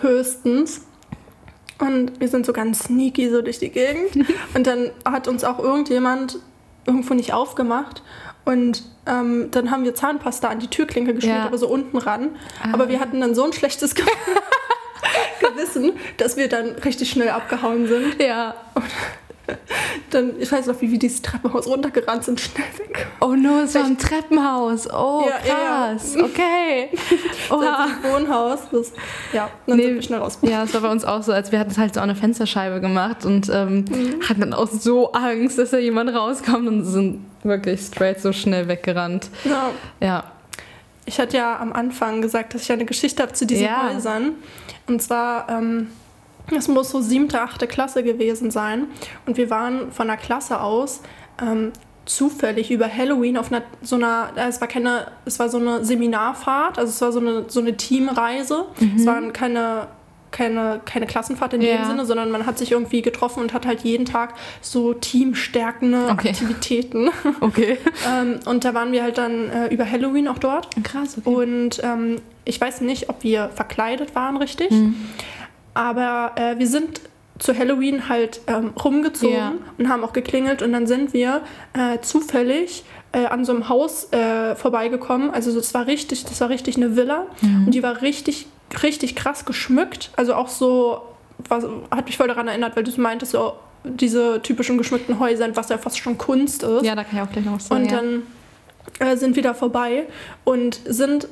höchstens. 0.00 0.82
Und 1.78 2.20
wir 2.20 2.28
sind 2.28 2.46
so 2.46 2.52
ganz 2.52 2.84
sneaky 2.84 3.28
so 3.30 3.42
durch 3.42 3.58
die 3.58 3.70
Gegend. 3.70 4.28
Und 4.54 4.66
dann 4.66 4.90
hat 5.04 5.28
uns 5.28 5.44
auch 5.44 5.58
irgendjemand 5.58 6.38
irgendwo 6.86 7.14
nicht 7.14 7.32
aufgemacht. 7.32 8.02
Und 8.44 8.82
ähm, 9.06 9.48
dann 9.50 9.70
haben 9.70 9.84
wir 9.84 9.94
Zahnpasta 9.94 10.48
an 10.48 10.58
die 10.58 10.68
Türklinke 10.68 11.14
geschmiert, 11.14 11.38
Ja. 11.38 11.46
aber 11.46 11.58
so 11.58 11.68
unten 11.68 11.96
ran. 11.98 12.30
Ah. 12.62 12.68
Aber 12.74 12.88
wir 12.88 13.00
hatten 13.00 13.20
dann 13.20 13.34
so 13.34 13.44
ein 13.44 13.52
schlechtes 13.52 13.94
Ge 13.94 14.04
Gewissen, 15.40 15.92
dass 16.16 16.36
wir 16.36 16.48
dann 16.48 16.70
richtig 16.84 17.10
schnell 17.10 17.30
abgehauen 17.30 17.86
sind. 17.86 18.20
ja. 18.22 18.54
Dann, 20.10 20.40
ich 20.40 20.50
weiß 20.50 20.66
noch, 20.66 20.80
wie 20.80 20.90
wir 20.90 20.98
dieses 20.98 21.20
Treppenhaus 21.22 21.66
runtergerannt 21.66 22.24
sind, 22.24 22.40
schnell 22.40 22.66
weg. 22.78 23.06
Oh 23.20 23.34
no, 23.34 23.60
es 23.60 23.74
war 23.74 23.84
ein 23.84 23.98
Treppenhaus. 23.98 24.88
Oh, 24.90 25.24
Ja, 25.28 25.36
ja, 25.46 25.58
ja. 25.62 25.92
krass. 25.92 26.16
Okay. 26.16 26.88
Oha. 27.50 27.86
Das 28.02 28.12
Wohnhaus. 28.12 28.58
Das, 28.70 28.92
ja, 29.32 29.50
dann 29.66 29.76
Nee. 29.76 29.84
sind 29.84 29.94
wir 29.96 30.02
schnell 30.02 30.18
raus. 30.20 30.38
Ja, 30.42 30.62
es 30.64 30.72
war 30.74 30.80
bei 30.82 30.90
uns 30.90 31.04
auch 31.04 31.22
so, 31.22 31.32
als 31.32 31.52
wir 31.52 31.58
hatten 31.58 31.76
halt 31.76 31.94
so 31.94 32.00
eine 32.00 32.14
Fensterscheibe 32.14 32.80
gemacht 32.80 33.24
und 33.24 33.48
ähm, 33.52 33.84
Mhm. 33.88 34.20
hatten 34.28 34.40
dann 34.40 34.54
auch 34.54 34.68
so 34.68 35.12
Angst, 35.12 35.58
dass 35.58 35.70
da 35.70 35.78
jemand 35.78 36.14
rauskommt 36.14 36.66
und 36.68 36.84
sind 36.84 37.24
wirklich 37.42 37.80
straight 37.80 38.20
so 38.20 38.32
schnell 38.32 38.68
weggerannt. 38.68 39.28
Ja. 39.44 39.70
Ja. 40.00 40.24
Ich 41.06 41.20
hatte 41.20 41.36
ja 41.36 41.58
am 41.58 41.72
Anfang 41.74 42.22
gesagt, 42.22 42.54
dass 42.54 42.62
ich 42.62 42.72
eine 42.72 42.86
Geschichte 42.86 43.22
habe 43.22 43.32
zu 43.34 43.44
diesen 43.46 43.66
Ja. 43.66 43.90
Häusern. 43.92 44.32
Und 44.86 45.02
zwar, 45.02 45.48
ähm, 45.50 45.88
es 46.56 46.68
muss 46.68 46.90
so 46.90 47.00
siebte, 47.00 47.40
achte 47.40 47.66
Klasse 47.66 48.02
gewesen 48.02 48.50
sein. 48.50 48.88
Und 49.26 49.36
wir 49.36 49.50
waren 49.50 49.92
von 49.92 50.06
der 50.06 50.16
Klasse 50.16 50.60
aus 50.60 51.00
ähm, 51.40 51.72
zufällig 52.06 52.70
über 52.70 52.86
Halloween 52.92 53.36
auf 53.38 53.50
einer, 53.50 53.62
so 53.82 53.96
einer, 53.96 54.30
äh, 54.36 54.48
es 54.48 54.60
war 54.60 54.68
keine, 54.68 55.06
es 55.24 55.38
war 55.38 55.48
so 55.48 55.58
eine 55.58 55.84
Seminarfahrt, 55.84 56.78
also 56.78 56.90
es 56.90 57.00
war 57.00 57.12
so 57.12 57.20
eine, 57.20 57.44
so 57.48 57.60
eine 57.60 57.76
Teamreise. 57.76 58.66
Es 58.96 59.06
waren 59.06 59.32
keine, 59.32 59.88
keine, 60.30 60.80
keine 60.84 61.06
Klassenfahrt 61.06 61.54
in 61.54 61.60
dem 61.60 61.70
Ja. 61.78 61.86
Sinne, 61.86 62.04
sondern 62.04 62.30
man 62.30 62.44
hat 62.44 62.58
sich 62.58 62.72
irgendwie 62.72 63.00
getroffen 63.02 63.40
und 63.40 63.54
hat 63.54 63.64
halt 63.66 63.80
jeden 63.82 64.04
Tag 64.04 64.34
so 64.60 64.92
teamstärkende 64.92 66.08
Okay. 66.10 66.30
Aktivitäten. 66.30 67.08
Okay. 67.40 67.78
ähm, 68.06 68.40
und 68.44 68.64
da 68.64 68.74
waren 68.74 68.92
wir 68.92 69.02
halt 69.02 69.16
dann 69.18 69.48
äh, 69.50 69.68
über 69.68 69.90
Halloween 69.90 70.28
auch 70.28 70.38
dort. 70.38 70.68
Krass, 70.82 71.16
okay. 71.24 71.28
Und 71.34 71.80
ähm, 71.82 72.16
ich 72.44 72.60
weiß 72.60 72.82
nicht, 72.82 73.08
ob 73.08 73.22
wir 73.22 73.48
verkleidet 73.54 74.14
waren, 74.14 74.36
richtig. 74.36 74.70
Mhm. 74.70 74.96
Aber 75.74 76.32
äh, 76.36 76.58
wir 76.58 76.66
sind 76.68 77.00
zu 77.38 77.56
Halloween 77.58 78.08
halt 78.08 78.40
ähm, 78.46 78.70
rumgezogen 78.82 79.34
Ja. 79.36 79.52
und 79.76 79.88
haben 79.88 80.04
auch 80.04 80.12
geklingelt 80.12 80.62
und 80.62 80.72
dann 80.72 80.86
sind 80.86 81.12
wir 81.12 81.40
äh, 81.72 81.98
zufällig 82.00 82.84
äh, 83.12 83.26
an 83.26 83.44
so 83.44 83.52
einem 83.52 83.68
Haus 83.68 84.12
äh, 84.12 84.54
vorbeigekommen. 84.54 85.30
Also 85.32 85.52
das 85.54 85.74
war 85.74 85.86
richtig, 85.88 86.24
das 86.24 86.40
war 86.40 86.48
richtig 86.48 86.76
eine 86.76 86.94
Villa 86.96 87.26
Mhm. 87.40 87.66
und 87.66 87.74
die 87.74 87.82
war 87.82 88.02
richtig, 88.02 88.46
richtig 88.84 89.16
krass 89.16 89.44
geschmückt. 89.44 90.10
Also 90.16 90.34
auch 90.34 90.48
so, 90.48 91.02
was, 91.48 91.64
hat 91.90 92.06
mich 92.06 92.16
voll 92.16 92.28
daran 92.28 92.46
erinnert, 92.46 92.76
weil 92.76 92.84
du 92.84 93.00
meintest 93.00 93.32
so 93.32 93.54
diese 93.82 94.40
typischen 94.40 94.78
geschmückten 94.78 95.18
Häuser, 95.18 95.48
was 95.56 95.68
ja 95.70 95.76
fast 95.78 95.98
schon 95.98 96.16
Kunst 96.16 96.62
ist. 96.62 96.84
Ja, 96.84 96.94
da 96.94 97.02
kann 97.04 97.18
ich 97.18 97.22
auch 97.28 97.32
gleich 97.32 97.44
noch 97.44 97.54
was 97.56 97.66
sagen. 97.66 97.82
Und 97.82 97.92
dann 97.92 98.22
äh, 99.00 99.16
sind 99.16 99.34
wir 99.34 99.42
da 99.42 99.54
vorbei 99.54 100.04
und 100.44 100.80
sind. 100.86 101.26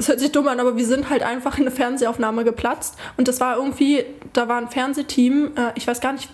Es 0.00 0.08
hört 0.08 0.18
sich 0.18 0.32
dumm 0.32 0.48
an, 0.48 0.58
aber 0.60 0.78
wir 0.78 0.86
sind 0.86 1.10
halt 1.10 1.22
einfach 1.22 1.58
in 1.58 1.64
eine 1.64 1.70
Fernsehaufnahme 1.70 2.42
geplatzt. 2.42 2.96
Und 3.18 3.28
das 3.28 3.38
war 3.38 3.56
irgendwie, 3.56 4.04
da 4.32 4.48
war 4.48 4.56
ein 4.56 4.68
Fernsehteam, 4.68 5.52
äh, 5.56 5.72
ich 5.74 5.86
weiß 5.86 6.00
gar 6.00 6.14
nicht, 6.14 6.30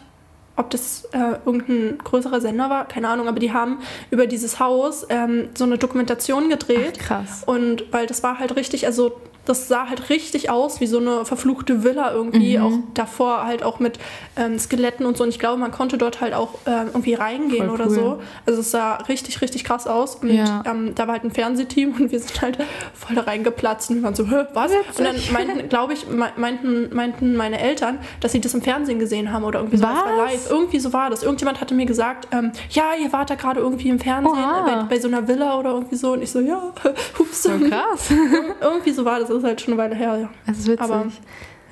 ob 0.55 0.71
das 0.71 1.07
äh, 1.13 1.39
irgendein 1.45 1.99
größerer 1.99 2.41
Sender 2.41 2.71
war, 2.71 2.87
keine 2.87 3.09
Ahnung, 3.09 3.27
aber 3.27 3.41
die 3.41 3.53
haben 3.53 3.81
über 4.11 4.29
dieses 4.29 4.61
Haus 4.61 5.05
ähm, 5.11 5.49
so 5.55 5.65
eine 5.65 5.79
Dokumentation 5.79 6.49
gedreht. 6.49 6.99
Ach, 7.01 7.07
krass. 7.07 7.43
Und 7.45 7.93
weil 7.93 8.07
das 8.07 8.23
war 8.23 8.39
halt 8.39 8.55
richtig, 8.55 8.87
also 8.87 9.21
das 9.47 9.69
sah 9.69 9.89
halt 9.89 10.11
richtig 10.11 10.51
aus 10.51 10.81
wie 10.81 10.87
so 10.87 10.99
eine 10.99 11.25
verfluchte 11.25 11.83
Villa 11.85 12.13
irgendwie, 12.13 12.59
Mhm. 12.59 12.65
auch 12.65 12.73
davor 12.95 13.45
halt 13.47 13.63
auch 13.63 13.79
mit 13.81 13.99
ähm, 14.37 14.59
Skeletten 14.59 15.07
und 15.07 15.17
so. 15.17 15.25
Und 15.25 15.31
ich 15.31 15.39
glaube, 15.39 15.59
man 15.59 15.71
konnte 15.71 15.97
dort 15.99 16.21
halt 16.21 16.35
auch 16.35 16.51
ähm, 16.67 16.89
irgendwie 16.89 17.15
reingehen 17.15 17.67
Voll 17.67 17.75
oder 17.75 17.87
cool. 17.87 17.95
so. 17.95 18.19
Also 18.45 18.61
es 18.61 18.71
sah 18.71 18.97
richtig, 19.09 19.41
richtig 19.41 19.65
krass 19.65 19.87
aus. 19.87 20.17
Und 20.17 20.31
Ja. 20.31 20.63
ähm, 20.67 20.95
da 20.95 21.07
war 21.07 21.15
halt 21.15 21.25
ein 21.25 21.31
Fernsehteam 21.31 21.95
und 21.99 22.13
wir 22.13 22.21
sind 22.21 22.41
halt 22.43 22.59
voll 22.93 23.17
da 23.17 23.23
reingeplatzt 23.23 23.91
und 23.91 23.97
wir 23.97 24.03
waren 24.03 24.15
so, 24.15 24.27
Hä, 24.29 24.45
was? 24.53 24.71
Und 24.73 25.05
dann 25.05 25.17
meinten, 25.33 25.69
glaube 25.69 25.93
ich, 25.95 26.07
me- 26.09 26.33
meinten, 26.37 26.95
meinten 26.95 27.37
meine 27.37 27.59
Eltern, 27.61 27.99
dass 28.21 28.33
sie 28.33 28.41
das 28.41 28.53
im 28.55 28.63
Fernsehen 28.63 28.99
gesehen 28.99 29.33
haben 29.33 29.45
oder 29.45 29.61
irgendwie 29.61 29.77
so. 29.79 29.85
Was? 29.85 29.95
Das 29.95 30.05
war 30.05 30.17
live. 30.17 30.51
Irgendwie 30.51 30.81
so 30.81 30.93
war 30.93 31.09
das. 31.11 31.23
Irgendjemand 31.23 31.61
hatte 31.61 31.75
mir 31.75 31.87
gesagt, 31.87 32.29
ähm, 32.33 32.53
ja, 32.71 32.85
ihr 33.01 33.13
wart 33.13 33.31
da 33.31 33.37
gerade 33.37 33.61
irgendwie 33.61 33.89
im 33.89 33.99
Fernsehen 33.99 34.35
bei, 34.67 34.83
bei 34.89 35.01
so 35.01 35.09
einer 35.09 35.27
Villa 35.29 35.59
oder 35.59 35.71
irgendwie 35.71 35.97
so. 35.97 36.13
Und 36.13 36.23
ich 36.23 36.31
so, 36.33 36.41
ja, 36.41 36.61
hups. 37.19 37.43
So 37.45 37.51
krass. 37.51 38.11
irgendwie 38.61 38.91
so 38.93 39.05
war 39.05 39.21
das. 39.21 39.31
Das 39.37 39.45
ist 39.45 39.49
halt 39.49 39.61
schon 39.61 39.75
eine 39.75 39.83
Weile 39.83 39.95
her, 39.95 40.19
ja. 40.19 40.29
Das 40.47 40.59
ist 40.59 40.69
witzig. 40.69 40.81
Aber, 40.81 41.07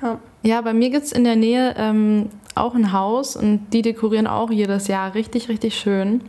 ja. 0.01 0.19
Ja, 0.43 0.61
bei 0.61 0.73
mir 0.73 0.89
gibt 0.89 1.05
es 1.05 1.11
in 1.11 1.23
der 1.23 1.35
Nähe 1.35 1.73
ähm, 1.77 2.29
auch 2.53 2.75
ein 2.75 2.91
Haus 2.91 3.35
und 3.35 3.67
die 3.73 3.81
dekorieren 3.81 4.27
auch 4.27 4.51
jedes 4.51 4.87
Jahr 4.87 5.13
richtig, 5.15 5.49
richtig 5.49 5.75
schön. 5.75 6.21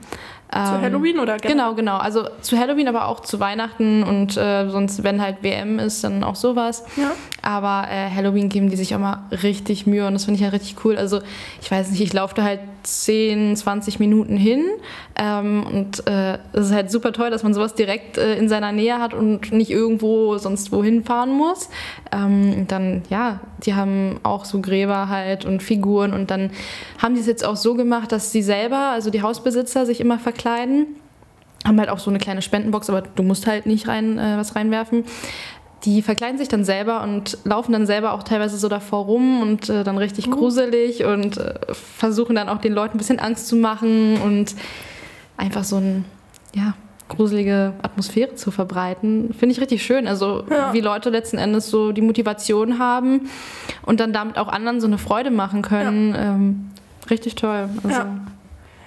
Zu 0.50 0.58
Ähm, 0.58 0.80
Halloween 0.80 1.18
oder 1.18 1.36
generell? 1.36 1.56
Genau, 1.56 1.74
genau. 1.74 1.96
Also 1.96 2.28
zu 2.40 2.56
Halloween, 2.56 2.88
aber 2.88 3.08
auch 3.08 3.20
zu 3.20 3.40
Weihnachten 3.40 4.02
und 4.04 4.36
äh, 4.36 4.68
sonst, 4.70 5.02
wenn 5.02 5.20
halt 5.20 5.42
WM 5.42 5.78
ist, 5.78 6.04
dann 6.04 6.22
auch 6.24 6.36
sowas. 6.36 6.84
Ja. 6.96 7.10
Aber 7.46 7.86
äh, 7.88 8.10
Halloween 8.10 8.48
geben 8.48 8.70
die 8.70 8.76
sich 8.76 8.92
auch 8.92 8.98
mal 8.98 9.22
richtig 9.30 9.86
Mühe 9.86 10.04
und 10.04 10.14
das 10.14 10.24
finde 10.24 10.38
ich 10.38 10.42
ja 10.42 10.48
richtig 10.48 10.84
cool. 10.84 10.96
Also 10.96 11.20
ich 11.62 11.70
weiß 11.70 11.92
nicht, 11.92 12.00
ich 12.00 12.12
laufe 12.12 12.34
da 12.34 12.42
halt 12.42 12.58
10, 12.82 13.54
20 13.54 14.00
Minuten 14.00 14.36
hin 14.36 14.64
ähm, 15.14 15.64
und 15.64 16.08
äh, 16.08 16.38
ist 16.54 16.72
halt 16.72 16.90
super 16.90 17.12
toll, 17.12 17.30
dass 17.30 17.44
man 17.44 17.54
sowas 17.54 17.76
direkt 17.76 18.18
äh, 18.18 18.34
in 18.34 18.48
seiner 18.48 18.72
Nähe 18.72 18.98
hat 18.98 19.14
und 19.14 19.52
nicht 19.52 19.70
irgendwo 19.70 20.38
sonst 20.38 20.72
wohin 20.72 21.04
fahren 21.04 21.30
muss. 21.30 21.68
Ähm, 22.10 22.66
dann, 22.66 23.04
ja, 23.10 23.38
die 23.64 23.74
haben 23.74 24.18
auch 24.24 24.44
so 24.44 24.60
Gräber 24.60 25.08
halt 25.08 25.44
und 25.44 25.62
Figuren 25.62 26.12
und 26.14 26.32
dann 26.32 26.50
haben 26.98 27.14
die 27.14 27.20
es 27.20 27.28
jetzt 27.28 27.44
auch 27.44 27.54
so 27.54 27.74
gemacht, 27.74 28.10
dass 28.10 28.32
sie 28.32 28.42
selber, 28.42 28.90
also 28.90 29.10
die 29.10 29.22
Hausbesitzer, 29.22 29.86
sich 29.86 30.00
immer 30.00 30.18
verkleiden 30.18 30.96
haben 31.66 31.80
halt 31.80 31.88
auch 31.88 31.98
so 31.98 32.10
eine 32.10 32.18
kleine 32.18 32.42
Spendenbox, 32.42 32.88
aber 32.90 33.02
du 33.02 33.22
musst 33.22 33.46
halt 33.46 33.66
nicht 33.66 33.88
rein 33.88 34.18
äh, 34.18 34.36
was 34.36 34.54
reinwerfen. 34.54 35.04
Die 35.86 36.02
verkleiden 36.02 36.36
sich 36.36 36.48
dann 36.48 36.64
selber 36.64 37.02
und 37.02 37.38
laufen 37.44 37.72
dann 37.72 37.86
selber 37.86 38.12
auch 38.12 38.24
teilweise 38.24 38.58
so 38.58 38.68
davor 38.68 39.04
rum 39.04 39.40
und 39.40 39.68
äh, 39.70 39.84
dann 39.84 39.96
richtig 39.98 40.28
gruselig 40.30 41.04
und 41.04 41.38
äh, 41.38 41.54
versuchen 41.72 42.34
dann 42.34 42.48
auch 42.48 42.58
den 42.58 42.72
Leuten 42.72 42.96
ein 42.96 42.98
bisschen 42.98 43.20
Angst 43.20 43.46
zu 43.46 43.54
machen 43.56 44.20
und 44.20 44.54
einfach 45.36 45.62
so 45.62 45.76
eine 45.76 46.04
ja, 46.54 46.74
gruselige 47.08 47.72
Atmosphäre 47.82 48.34
zu 48.34 48.50
verbreiten. 48.50 49.32
Finde 49.32 49.52
ich 49.52 49.60
richtig 49.60 49.84
schön. 49.84 50.08
Also 50.08 50.42
Ja. 50.50 50.72
wie 50.72 50.80
Leute 50.80 51.08
letzten 51.10 51.38
Endes 51.38 51.70
so 51.70 51.92
die 51.92 52.02
Motivation 52.02 52.80
haben 52.80 53.30
und 53.82 54.00
dann 54.00 54.12
damit 54.12 54.38
auch 54.38 54.48
anderen 54.48 54.80
so 54.80 54.88
eine 54.88 54.98
Freude 54.98 55.30
machen 55.30 55.62
können. 55.62 56.14
Ähm, 56.18 56.70
richtig 57.08 57.36
toll. 57.36 57.68
Also, 57.84 57.88
Ja. 57.96 58.06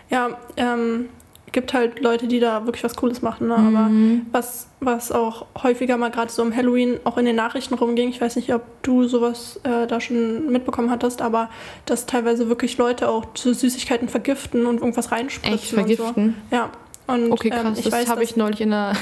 Ja, 0.10 0.30
ähm, 0.58 1.06
gibt 1.52 1.74
halt 1.74 2.00
Leute, 2.02 2.28
die 2.28 2.39
da 2.39 2.66
wirklich 2.66 2.84
was 2.84 2.95
Cooles 2.95 3.22
machen, 3.22 3.47
ne? 3.47 3.58
Mhm. 3.58 3.76
aber 3.76 3.91
was, 4.32 4.68
was 4.80 5.12
auch 5.12 5.45
häufiger 5.62 5.97
mal 5.97 6.12
gerade 6.12 6.32
so 6.32 6.41
um 6.41 6.56
Halloween 6.56 7.00
auch 7.04 7.18
in 7.18 7.26
den 7.26 7.36
Nachrichten 7.36 7.74
rumging, 7.74 8.10
ich 8.10 8.22
weiß 8.22 8.36
nicht, 8.36 8.54
ob 8.54 8.62
du 8.84 9.08
sowas 9.08 9.60
äh, 9.64 9.88
da 9.88 10.00
schon 10.02 10.52
mitbekommen 10.52 10.89
hattest, 10.89 11.22
aber 11.22 11.50
dass 11.86 12.06
teilweise 12.06 12.50
wirklich 12.50 12.78
Leute 12.78 13.10
auch 13.10 13.34
zu 13.34 13.54
Süßigkeiten 13.54 14.10
vergiften 14.10 14.66
und 14.66 14.78
irgendwas 14.80 15.12
reinspritzen. 15.12 15.56
Echt 15.56 15.74
vergiften? 15.74 16.26
Und 16.26 16.36
so. 16.50 16.56
Ja. 16.56 16.70
Und, 17.08 17.32
Okay, 17.32 17.50
ähm, 17.52 17.62
krass. 17.62 17.80
ich 17.80 17.86
das 17.86 17.93
weiß, 17.93 18.10
habe 18.10 18.24
ich 18.24 18.36
neulich 18.36 18.62
in 18.62 18.72
einer, 18.72 18.95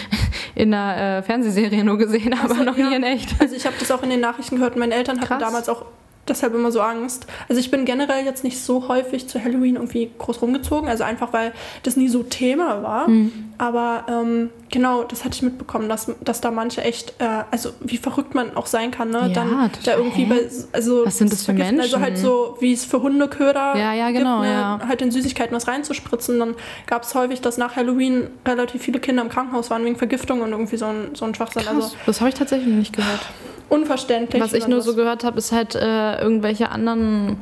in 0.54 0.72
einer 0.72 1.18
äh, 1.18 1.22
Fernsehserie 1.22 1.82
nur 1.82 1.98
gesehen, 1.98 2.32
aber 2.32 2.54
so, 2.54 2.62
noch 2.62 2.78
ja. 2.78 2.88
nie 2.88 2.96
in 2.96 3.02
echt. 3.02 3.34
Also 3.40 3.56
ich 3.56 3.66
habe 3.66 3.74
das 3.78 3.90
auch 3.90 4.02
in 4.02 4.10
den 4.10 4.20
Nachrichten 4.20 4.56
gehört. 4.56 4.76
Meine 4.76 4.94
Eltern 4.94 5.16
hatten 5.16 5.26
Krass. 5.28 5.40
damals 5.40 5.68
auch 5.68 5.84
deshalb 6.28 6.54
immer 6.54 6.70
so 6.72 6.80
Angst. 6.80 7.26
Also 7.48 7.60
ich 7.60 7.70
bin 7.70 7.84
generell 7.84 8.24
jetzt 8.24 8.44
nicht 8.44 8.60
so 8.60 8.88
häufig 8.88 9.28
zu 9.28 9.42
Halloween 9.42 9.76
irgendwie 9.76 10.10
groß 10.18 10.42
rumgezogen. 10.42 10.88
Also 10.88 11.04
einfach, 11.04 11.32
weil 11.32 11.52
das 11.82 11.96
nie 11.96 12.08
so 12.08 12.22
Thema 12.22 12.82
war. 12.82 13.06
Hm. 13.06 13.32
Aber 13.58 14.04
ähm, 14.08 14.50
genau, 14.70 15.02
das 15.02 15.24
hatte 15.24 15.34
ich 15.34 15.42
mitbekommen, 15.42 15.88
dass, 15.88 16.10
dass 16.20 16.40
da 16.40 16.50
manche 16.52 16.82
echt, 16.82 17.14
äh, 17.18 17.42
also 17.50 17.70
wie 17.80 17.96
verrückt 17.96 18.34
man 18.34 18.56
auch 18.56 18.66
sein 18.66 18.92
kann, 18.92 19.10
ne? 19.10 19.22
Ja, 19.22 19.28
Dann 19.28 19.70
da 19.84 19.96
irgendwie 19.96 20.26
bei, 20.26 20.42
also 20.72 21.04
Was 21.04 21.18
sind 21.18 21.32
das 21.32 21.40
für 21.40 21.46
Vergiften, 21.46 21.80
Also 21.80 21.98
Menschen? 21.98 22.14
halt 22.14 22.18
so, 22.24 22.56
wie 22.60 22.72
es 22.72 22.84
für 22.84 23.02
Hundeköder 23.02 23.76
Ja, 23.76 23.92
ja, 23.94 24.10
genau, 24.12 24.42
gibt, 24.42 24.50
ne? 24.52 24.54
ja. 24.54 24.80
halt 24.86 25.02
in 25.02 25.10
Süßigkeiten 25.10 25.56
was 25.56 25.66
reinzuspritzen. 25.66 26.38
Dann 26.38 26.54
gab 26.86 27.02
es 27.02 27.14
häufig, 27.16 27.40
dass 27.40 27.58
nach 27.58 27.74
Halloween 27.74 28.28
relativ 28.46 28.82
viele 28.82 29.00
Kinder 29.00 29.22
im 29.22 29.28
Krankenhaus 29.28 29.70
waren 29.70 29.84
wegen 29.84 29.96
Vergiftung 29.96 30.40
und 30.42 30.52
irgendwie 30.52 30.76
so 30.76 30.86
ein, 30.86 31.10
so 31.14 31.24
ein 31.24 31.34
Schwachsinn. 31.34 31.62
Krass. 31.62 31.74
Also 31.74 31.90
das 32.06 32.20
habe 32.20 32.28
ich 32.30 32.36
tatsächlich 32.36 32.72
nicht 32.72 32.94
gehört. 32.94 33.20
unverständlich. 33.68 34.42
Was 34.42 34.52
ich 34.52 34.66
nur 34.68 34.80
so 34.82 34.94
gehört 34.94 35.24
habe, 35.24 35.38
ist 35.38 35.52
halt 35.52 35.74
äh, 35.74 36.17
irgendwelche 36.20 36.70
anderen 36.70 37.38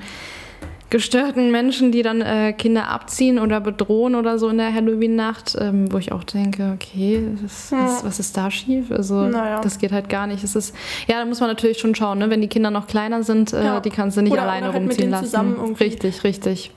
gestörten 0.89 1.51
Menschen, 1.51 1.91
die 1.91 2.03
dann 2.03 2.21
äh, 2.21 2.53
Kinder 2.53 2.89
abziehen 2.89 3.41
oder 3.41 3.61
bedrohen 3.61 4.15
oder 4.15 4.39
so 4.39 4.49
in 4.49 4.59
der 4.59 4.73
Halloween-Nacht, 4.73 5.57
ähm, 5.61 5.91
wo 5.93 5.99
ich 5.99 6.13
auch 6.13 6.23
denke, 6.23 6.73
okay, 6.77 7.27
was, 7.43 7.73
was, 7.73 8.05
was 8.05 8.21
ist 8.21 8.37
da 8.37 8.53
schief? 8.53 8.93
Also 8.93 9.23
Naja. 9.23 9.61
das 9.61 9.79
geht 9.79 9.91
halt 9.91 10.09
gar 10.09 10.29
nicht. 10.29 10.45
Es 10.45 10.55
ist, 10.55 10.77
ja, 11.09 11.19
da 11.19 11.25
muss 11.25 11.41
man 11.41 11.49
natürlich 11.49 11.79
schon 11.81 11.97
schauen, 11.97 12.19
ne? 12.19 12.31
wenn 12.31 12.41
die 12.41 12.47
Kinder 12.47 12.71
noch 12.71 12.87
kleiner 12.87 13.25
sind, 13.25 13.53
äh, 13.53 13.65
Ja. 13.65 13.81
die 13.81 13.91
kannst 13.91 14.17
du 14.17 14.23
nicht 14.23 14.33
Oder- 14.33 14.43
alleine 14.43 14.67
halt 14.67 14.77
rumziehen 14.77 15.11
lassen. 15.11 15.57
irgendwie. 15.57 15.85
Richtig, 15.85 16.23
richtig. 16.23 16.71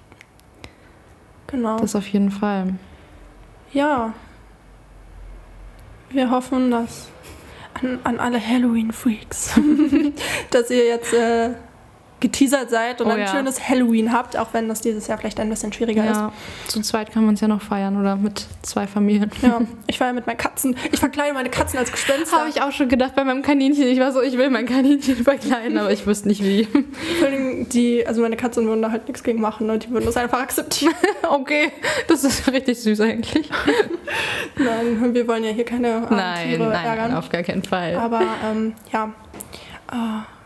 Genau. 1.45 1.77
Das 1.79 1.95
auf 1.95 2.07
jeden 2.07 2.31
Fall. 2.31 2.73
Ja. 3.73 4.13
Wir 6.09 6.31
hoffen, 6.31 6.71
dass 6.71 7.09
an, 7.75 7.99
an 8.03 8.19
alle 8.19 8.39
Halloween-Freaks, 8.45 9.59
dass 10.49 10.71
ihr 10.71 10.85
jetzt 10.87 11.13
äh, 11.13 11.51
geteasert 12.19 12.69
seid 12.69 13.01
und 13.01 13.07
Oh 13.07 13.11
ein 13.11 13.19
ja. 13.19 13.27
schönes 13.27 13.67
Halloween 13.67 14.11
habt, 14.13 14.37
auch 14.37 14.47
wenn 14.53 14.67
das 14.67 14.81
dieses 14.81 15.07
Jahr 15.07 15.17
vielleicht 15.17 15.39
ein 15.39 15.49
bisschen 15.49 15.71
schwieriger 15.73 16.03
ist. 16.03 16.17
Ja, 16.17 16.31
zu 16.67 16.81
zweit 16.81 17.11
kann 17.11 17.25
man 17.25 17.35
es 17.35 17.41
ja 17.41 17.47
noch 17.47 17.61
feiern 17.61 17.99
oder 17.99 18.15
mit 18.15 18.45
zwei 18.61 18.87
Familien. 18.87 19.31
Ja, 19.41 19.61
ich 19.87 19.99
ja 19.99 20.13
mit 20.13 20.27
meinen 20.27 20.37
Katzen. 20.37 20.75
Ich 20.91 20.99
verkleide 20.99 21.33
meine 21.33 21.49
Katzen 21.49 21.79
als 21.79 21.91
Gespenster. 21.91 22.37
Habe 22.37 22.49
ich 22.49 22.61
auch 22.61 22.71
schon 22.71 22.89
gedacht 22.89 23.15
bei 23.15 23.23
meinem 23.23 23.41
Kaninchen. 23.41 23.87
Ich 23.87 23.99
war 23.99 24.11
so, 24.11 24.21
ich 24.21 24.37
will 24.37 24.49
mein 24.49 24.65
Kaninchen 24.65 25.15
verkleiden, 25.23 25.77
aber 25.77 25.91
ich 25.91 26.05
wusste 26.05 26.27
nicht 26.27 26.43
wie. 26.43 26.67
Die, 27.71 28.05
also 28.05 28.21
meine 28.21 28.35
Katzen 28.37 28.65
würden 28.65 28.81
da 28.81 28.91
halt 28.91 29.07
nichts 29.07 29.23
gegen 29.23 29.41
machen, 29.41 29.67
ne? 29.67 29.77
die 29.79 29.89
würden 29.89 30.05
das 30.05 30.17
einfach 30.17 30.39
akzeptieren. 30.39 30.93
Okay, 31.29 31.71
das 32.07 32.23
ist 32.23 32.51
richtig 32.51 32.79
süß 32.79 33.01
eigentlich. 33.01 33.49
Nein, 34.57 35.13
wir 35.13 35.27
wollen 35.27 35.43
ja 35.43 35.51
hier 35.51 35.65
keine 35.65 35.93
armen 35.95 36.07
Nein, 36.09 36.47
Tiere 36.49 36.69
nein, 36.69 36.85
ärgern. 36.85 37.13
auf 37.13 37.29
gar 37.29 37.43
keinen 37.43 37.63
Fall. 37.63 37.95
Aber 37.95 38.21
ähm, 38.49 38.73
ja, 38.91 39.13
äh, 39.91 39.95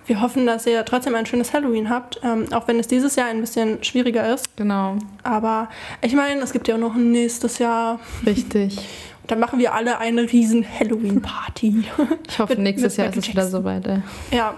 wir 0.06 0.22
hoffen, 0.22 0.46
dass 0.46 0.66
ihr 0.68 0.84
trotzdem 0.86 1.16
ein 1.16 1.26
schönes 1.26 1.54
Halloween 1.54 1.90
habt, 1.90 2.20
ähm, 2.24 2.46
auch 2.54 2.68
wenn 2.68 2.80
es 2.80 2.88
dieses 2.88 3.16
Jahr 3.16 3.28
ein 3.28 3.40
bisschen 3.42 3.84
schwieriger 3.84 4.34
ist. 4.34 4.56
Genau, 4.58 4.98
Aber 5.24 5.70
ich 6.02 6.14
meine, 6.14 6.42
es 6.42 6.52
gibt 6.52 6.68
ja 6.68 6.76
auch 6.76 6.80
noch 6.80 6.96
ein 6.96 7.12
nächstes 7.12 7.58
Jahr. 7.60 8.00
richtig. 8.26 8.78
Und 9.22 9.32
dann 9.32 9.40
machen 9.40 9.58
wir 9.60 9.74
alle 9.74 10.00
eine 10.00 10.24
riesen 10.24 10.66
Halloween-Party. 10.80 11.86
Ich 12.28 12.40
hoffe, 12.40 12.54
Mit- 12.54 12.60
nächstes 12.64 12.98
mit 12.98 13.06
Jahr 13.06 13.14
ist 13.14 13.18
es 13.20 13.28
wieder 13.30 13.48
soweit. 13.48 13.88
Ey. 13.88 14.00
ja. 14.32 14.54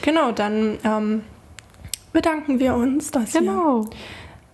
Genau, 0.00 0.32
dann 0.32 0.78
ähm, 0.84 1.22
bedanken 2.12 2.58
wir 2.58 2.74
uns, 2.74 3.10
dass 3.10 3.32
Genau. 3.34 3.82
ihr 3.82 3.90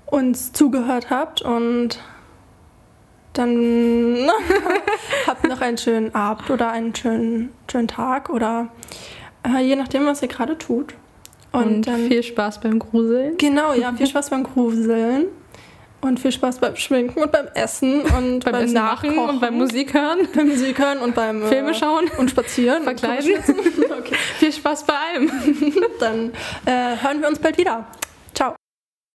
uns 0.07 0.53
zugehört 0.53 1.11
habt 1.11 1.43
und 1.43 2.01
dann 3.35 4.29
habt 5.27 5.45
noch 5.49 5.61
einen 5.61 5.79
schönen 5.79 6.15
Abend 6.15 6.51
oder 6.51 6.71
einen 6.73 6.95
schönen, 6.95 7.51
schönen 7.71 7.89
Tag 7.89 8.31
oder 8.31 8.69
je 9.61 9.77
nachdem, 9.77 10.07
was 10.07 10.23
ihr 10.23 10.29
gerade 10.29 10.57
tut. 10.59 10.95
Und, 11.53 11.65
Und 11.65 11.87
dann 11.87 12.09
viel 12.09 12.23
Spaß 12.23 12.61
beim 12.61 12.79
Gruseln. 12.79 13.37
Genau, 13.39 13.73
ja, 13.73 13.93
viel 13.93 14.07
Spaß 14.09 14.31
beim 14.31 14.45
Gruseln. 14.45 15.27
Und 16.01 16.21
viel 16.21 16.31
Spaß 16.31 16.61
beim 16.61 16.77
Schminken 16.77 17.21
und 17.21 17.33
beim 17.33 17.49
Essen 17.55 18.03
und 18.03 18.41
beim, 18.45 18.53
beim 18.53 18.65
Essen 18.65 18.75
Nachkochen 18.75 19.19
und 19.19 19.41
beim 19.41 19.55
Musik 19.55 19.95
hören. 19.95 20.29
Beim 20.33 20.49
Musik 20.49 20.79
hören 20.79 20.99
und 20.99 21.15
beim 21.15 21.43
Filme 21.49 21.75
schauen 21.75 22.05
und 22.19 22.31
spazieren. 22.31 22.85
Verkleiden. 22.85 23.33
okay. 23.99 24.15
Viel 24.39 24.53
Spaß 24.53 24.85
bei 24.85 24.95
allem. 24.95 25.31
Dann 25.99 26.31
äh, 26.67 26.97
hören 27.03 27.21
wir 27.21 27.29
uns 27.29 27.41
bald 27.41 27.59
wieder. 27.59 27.87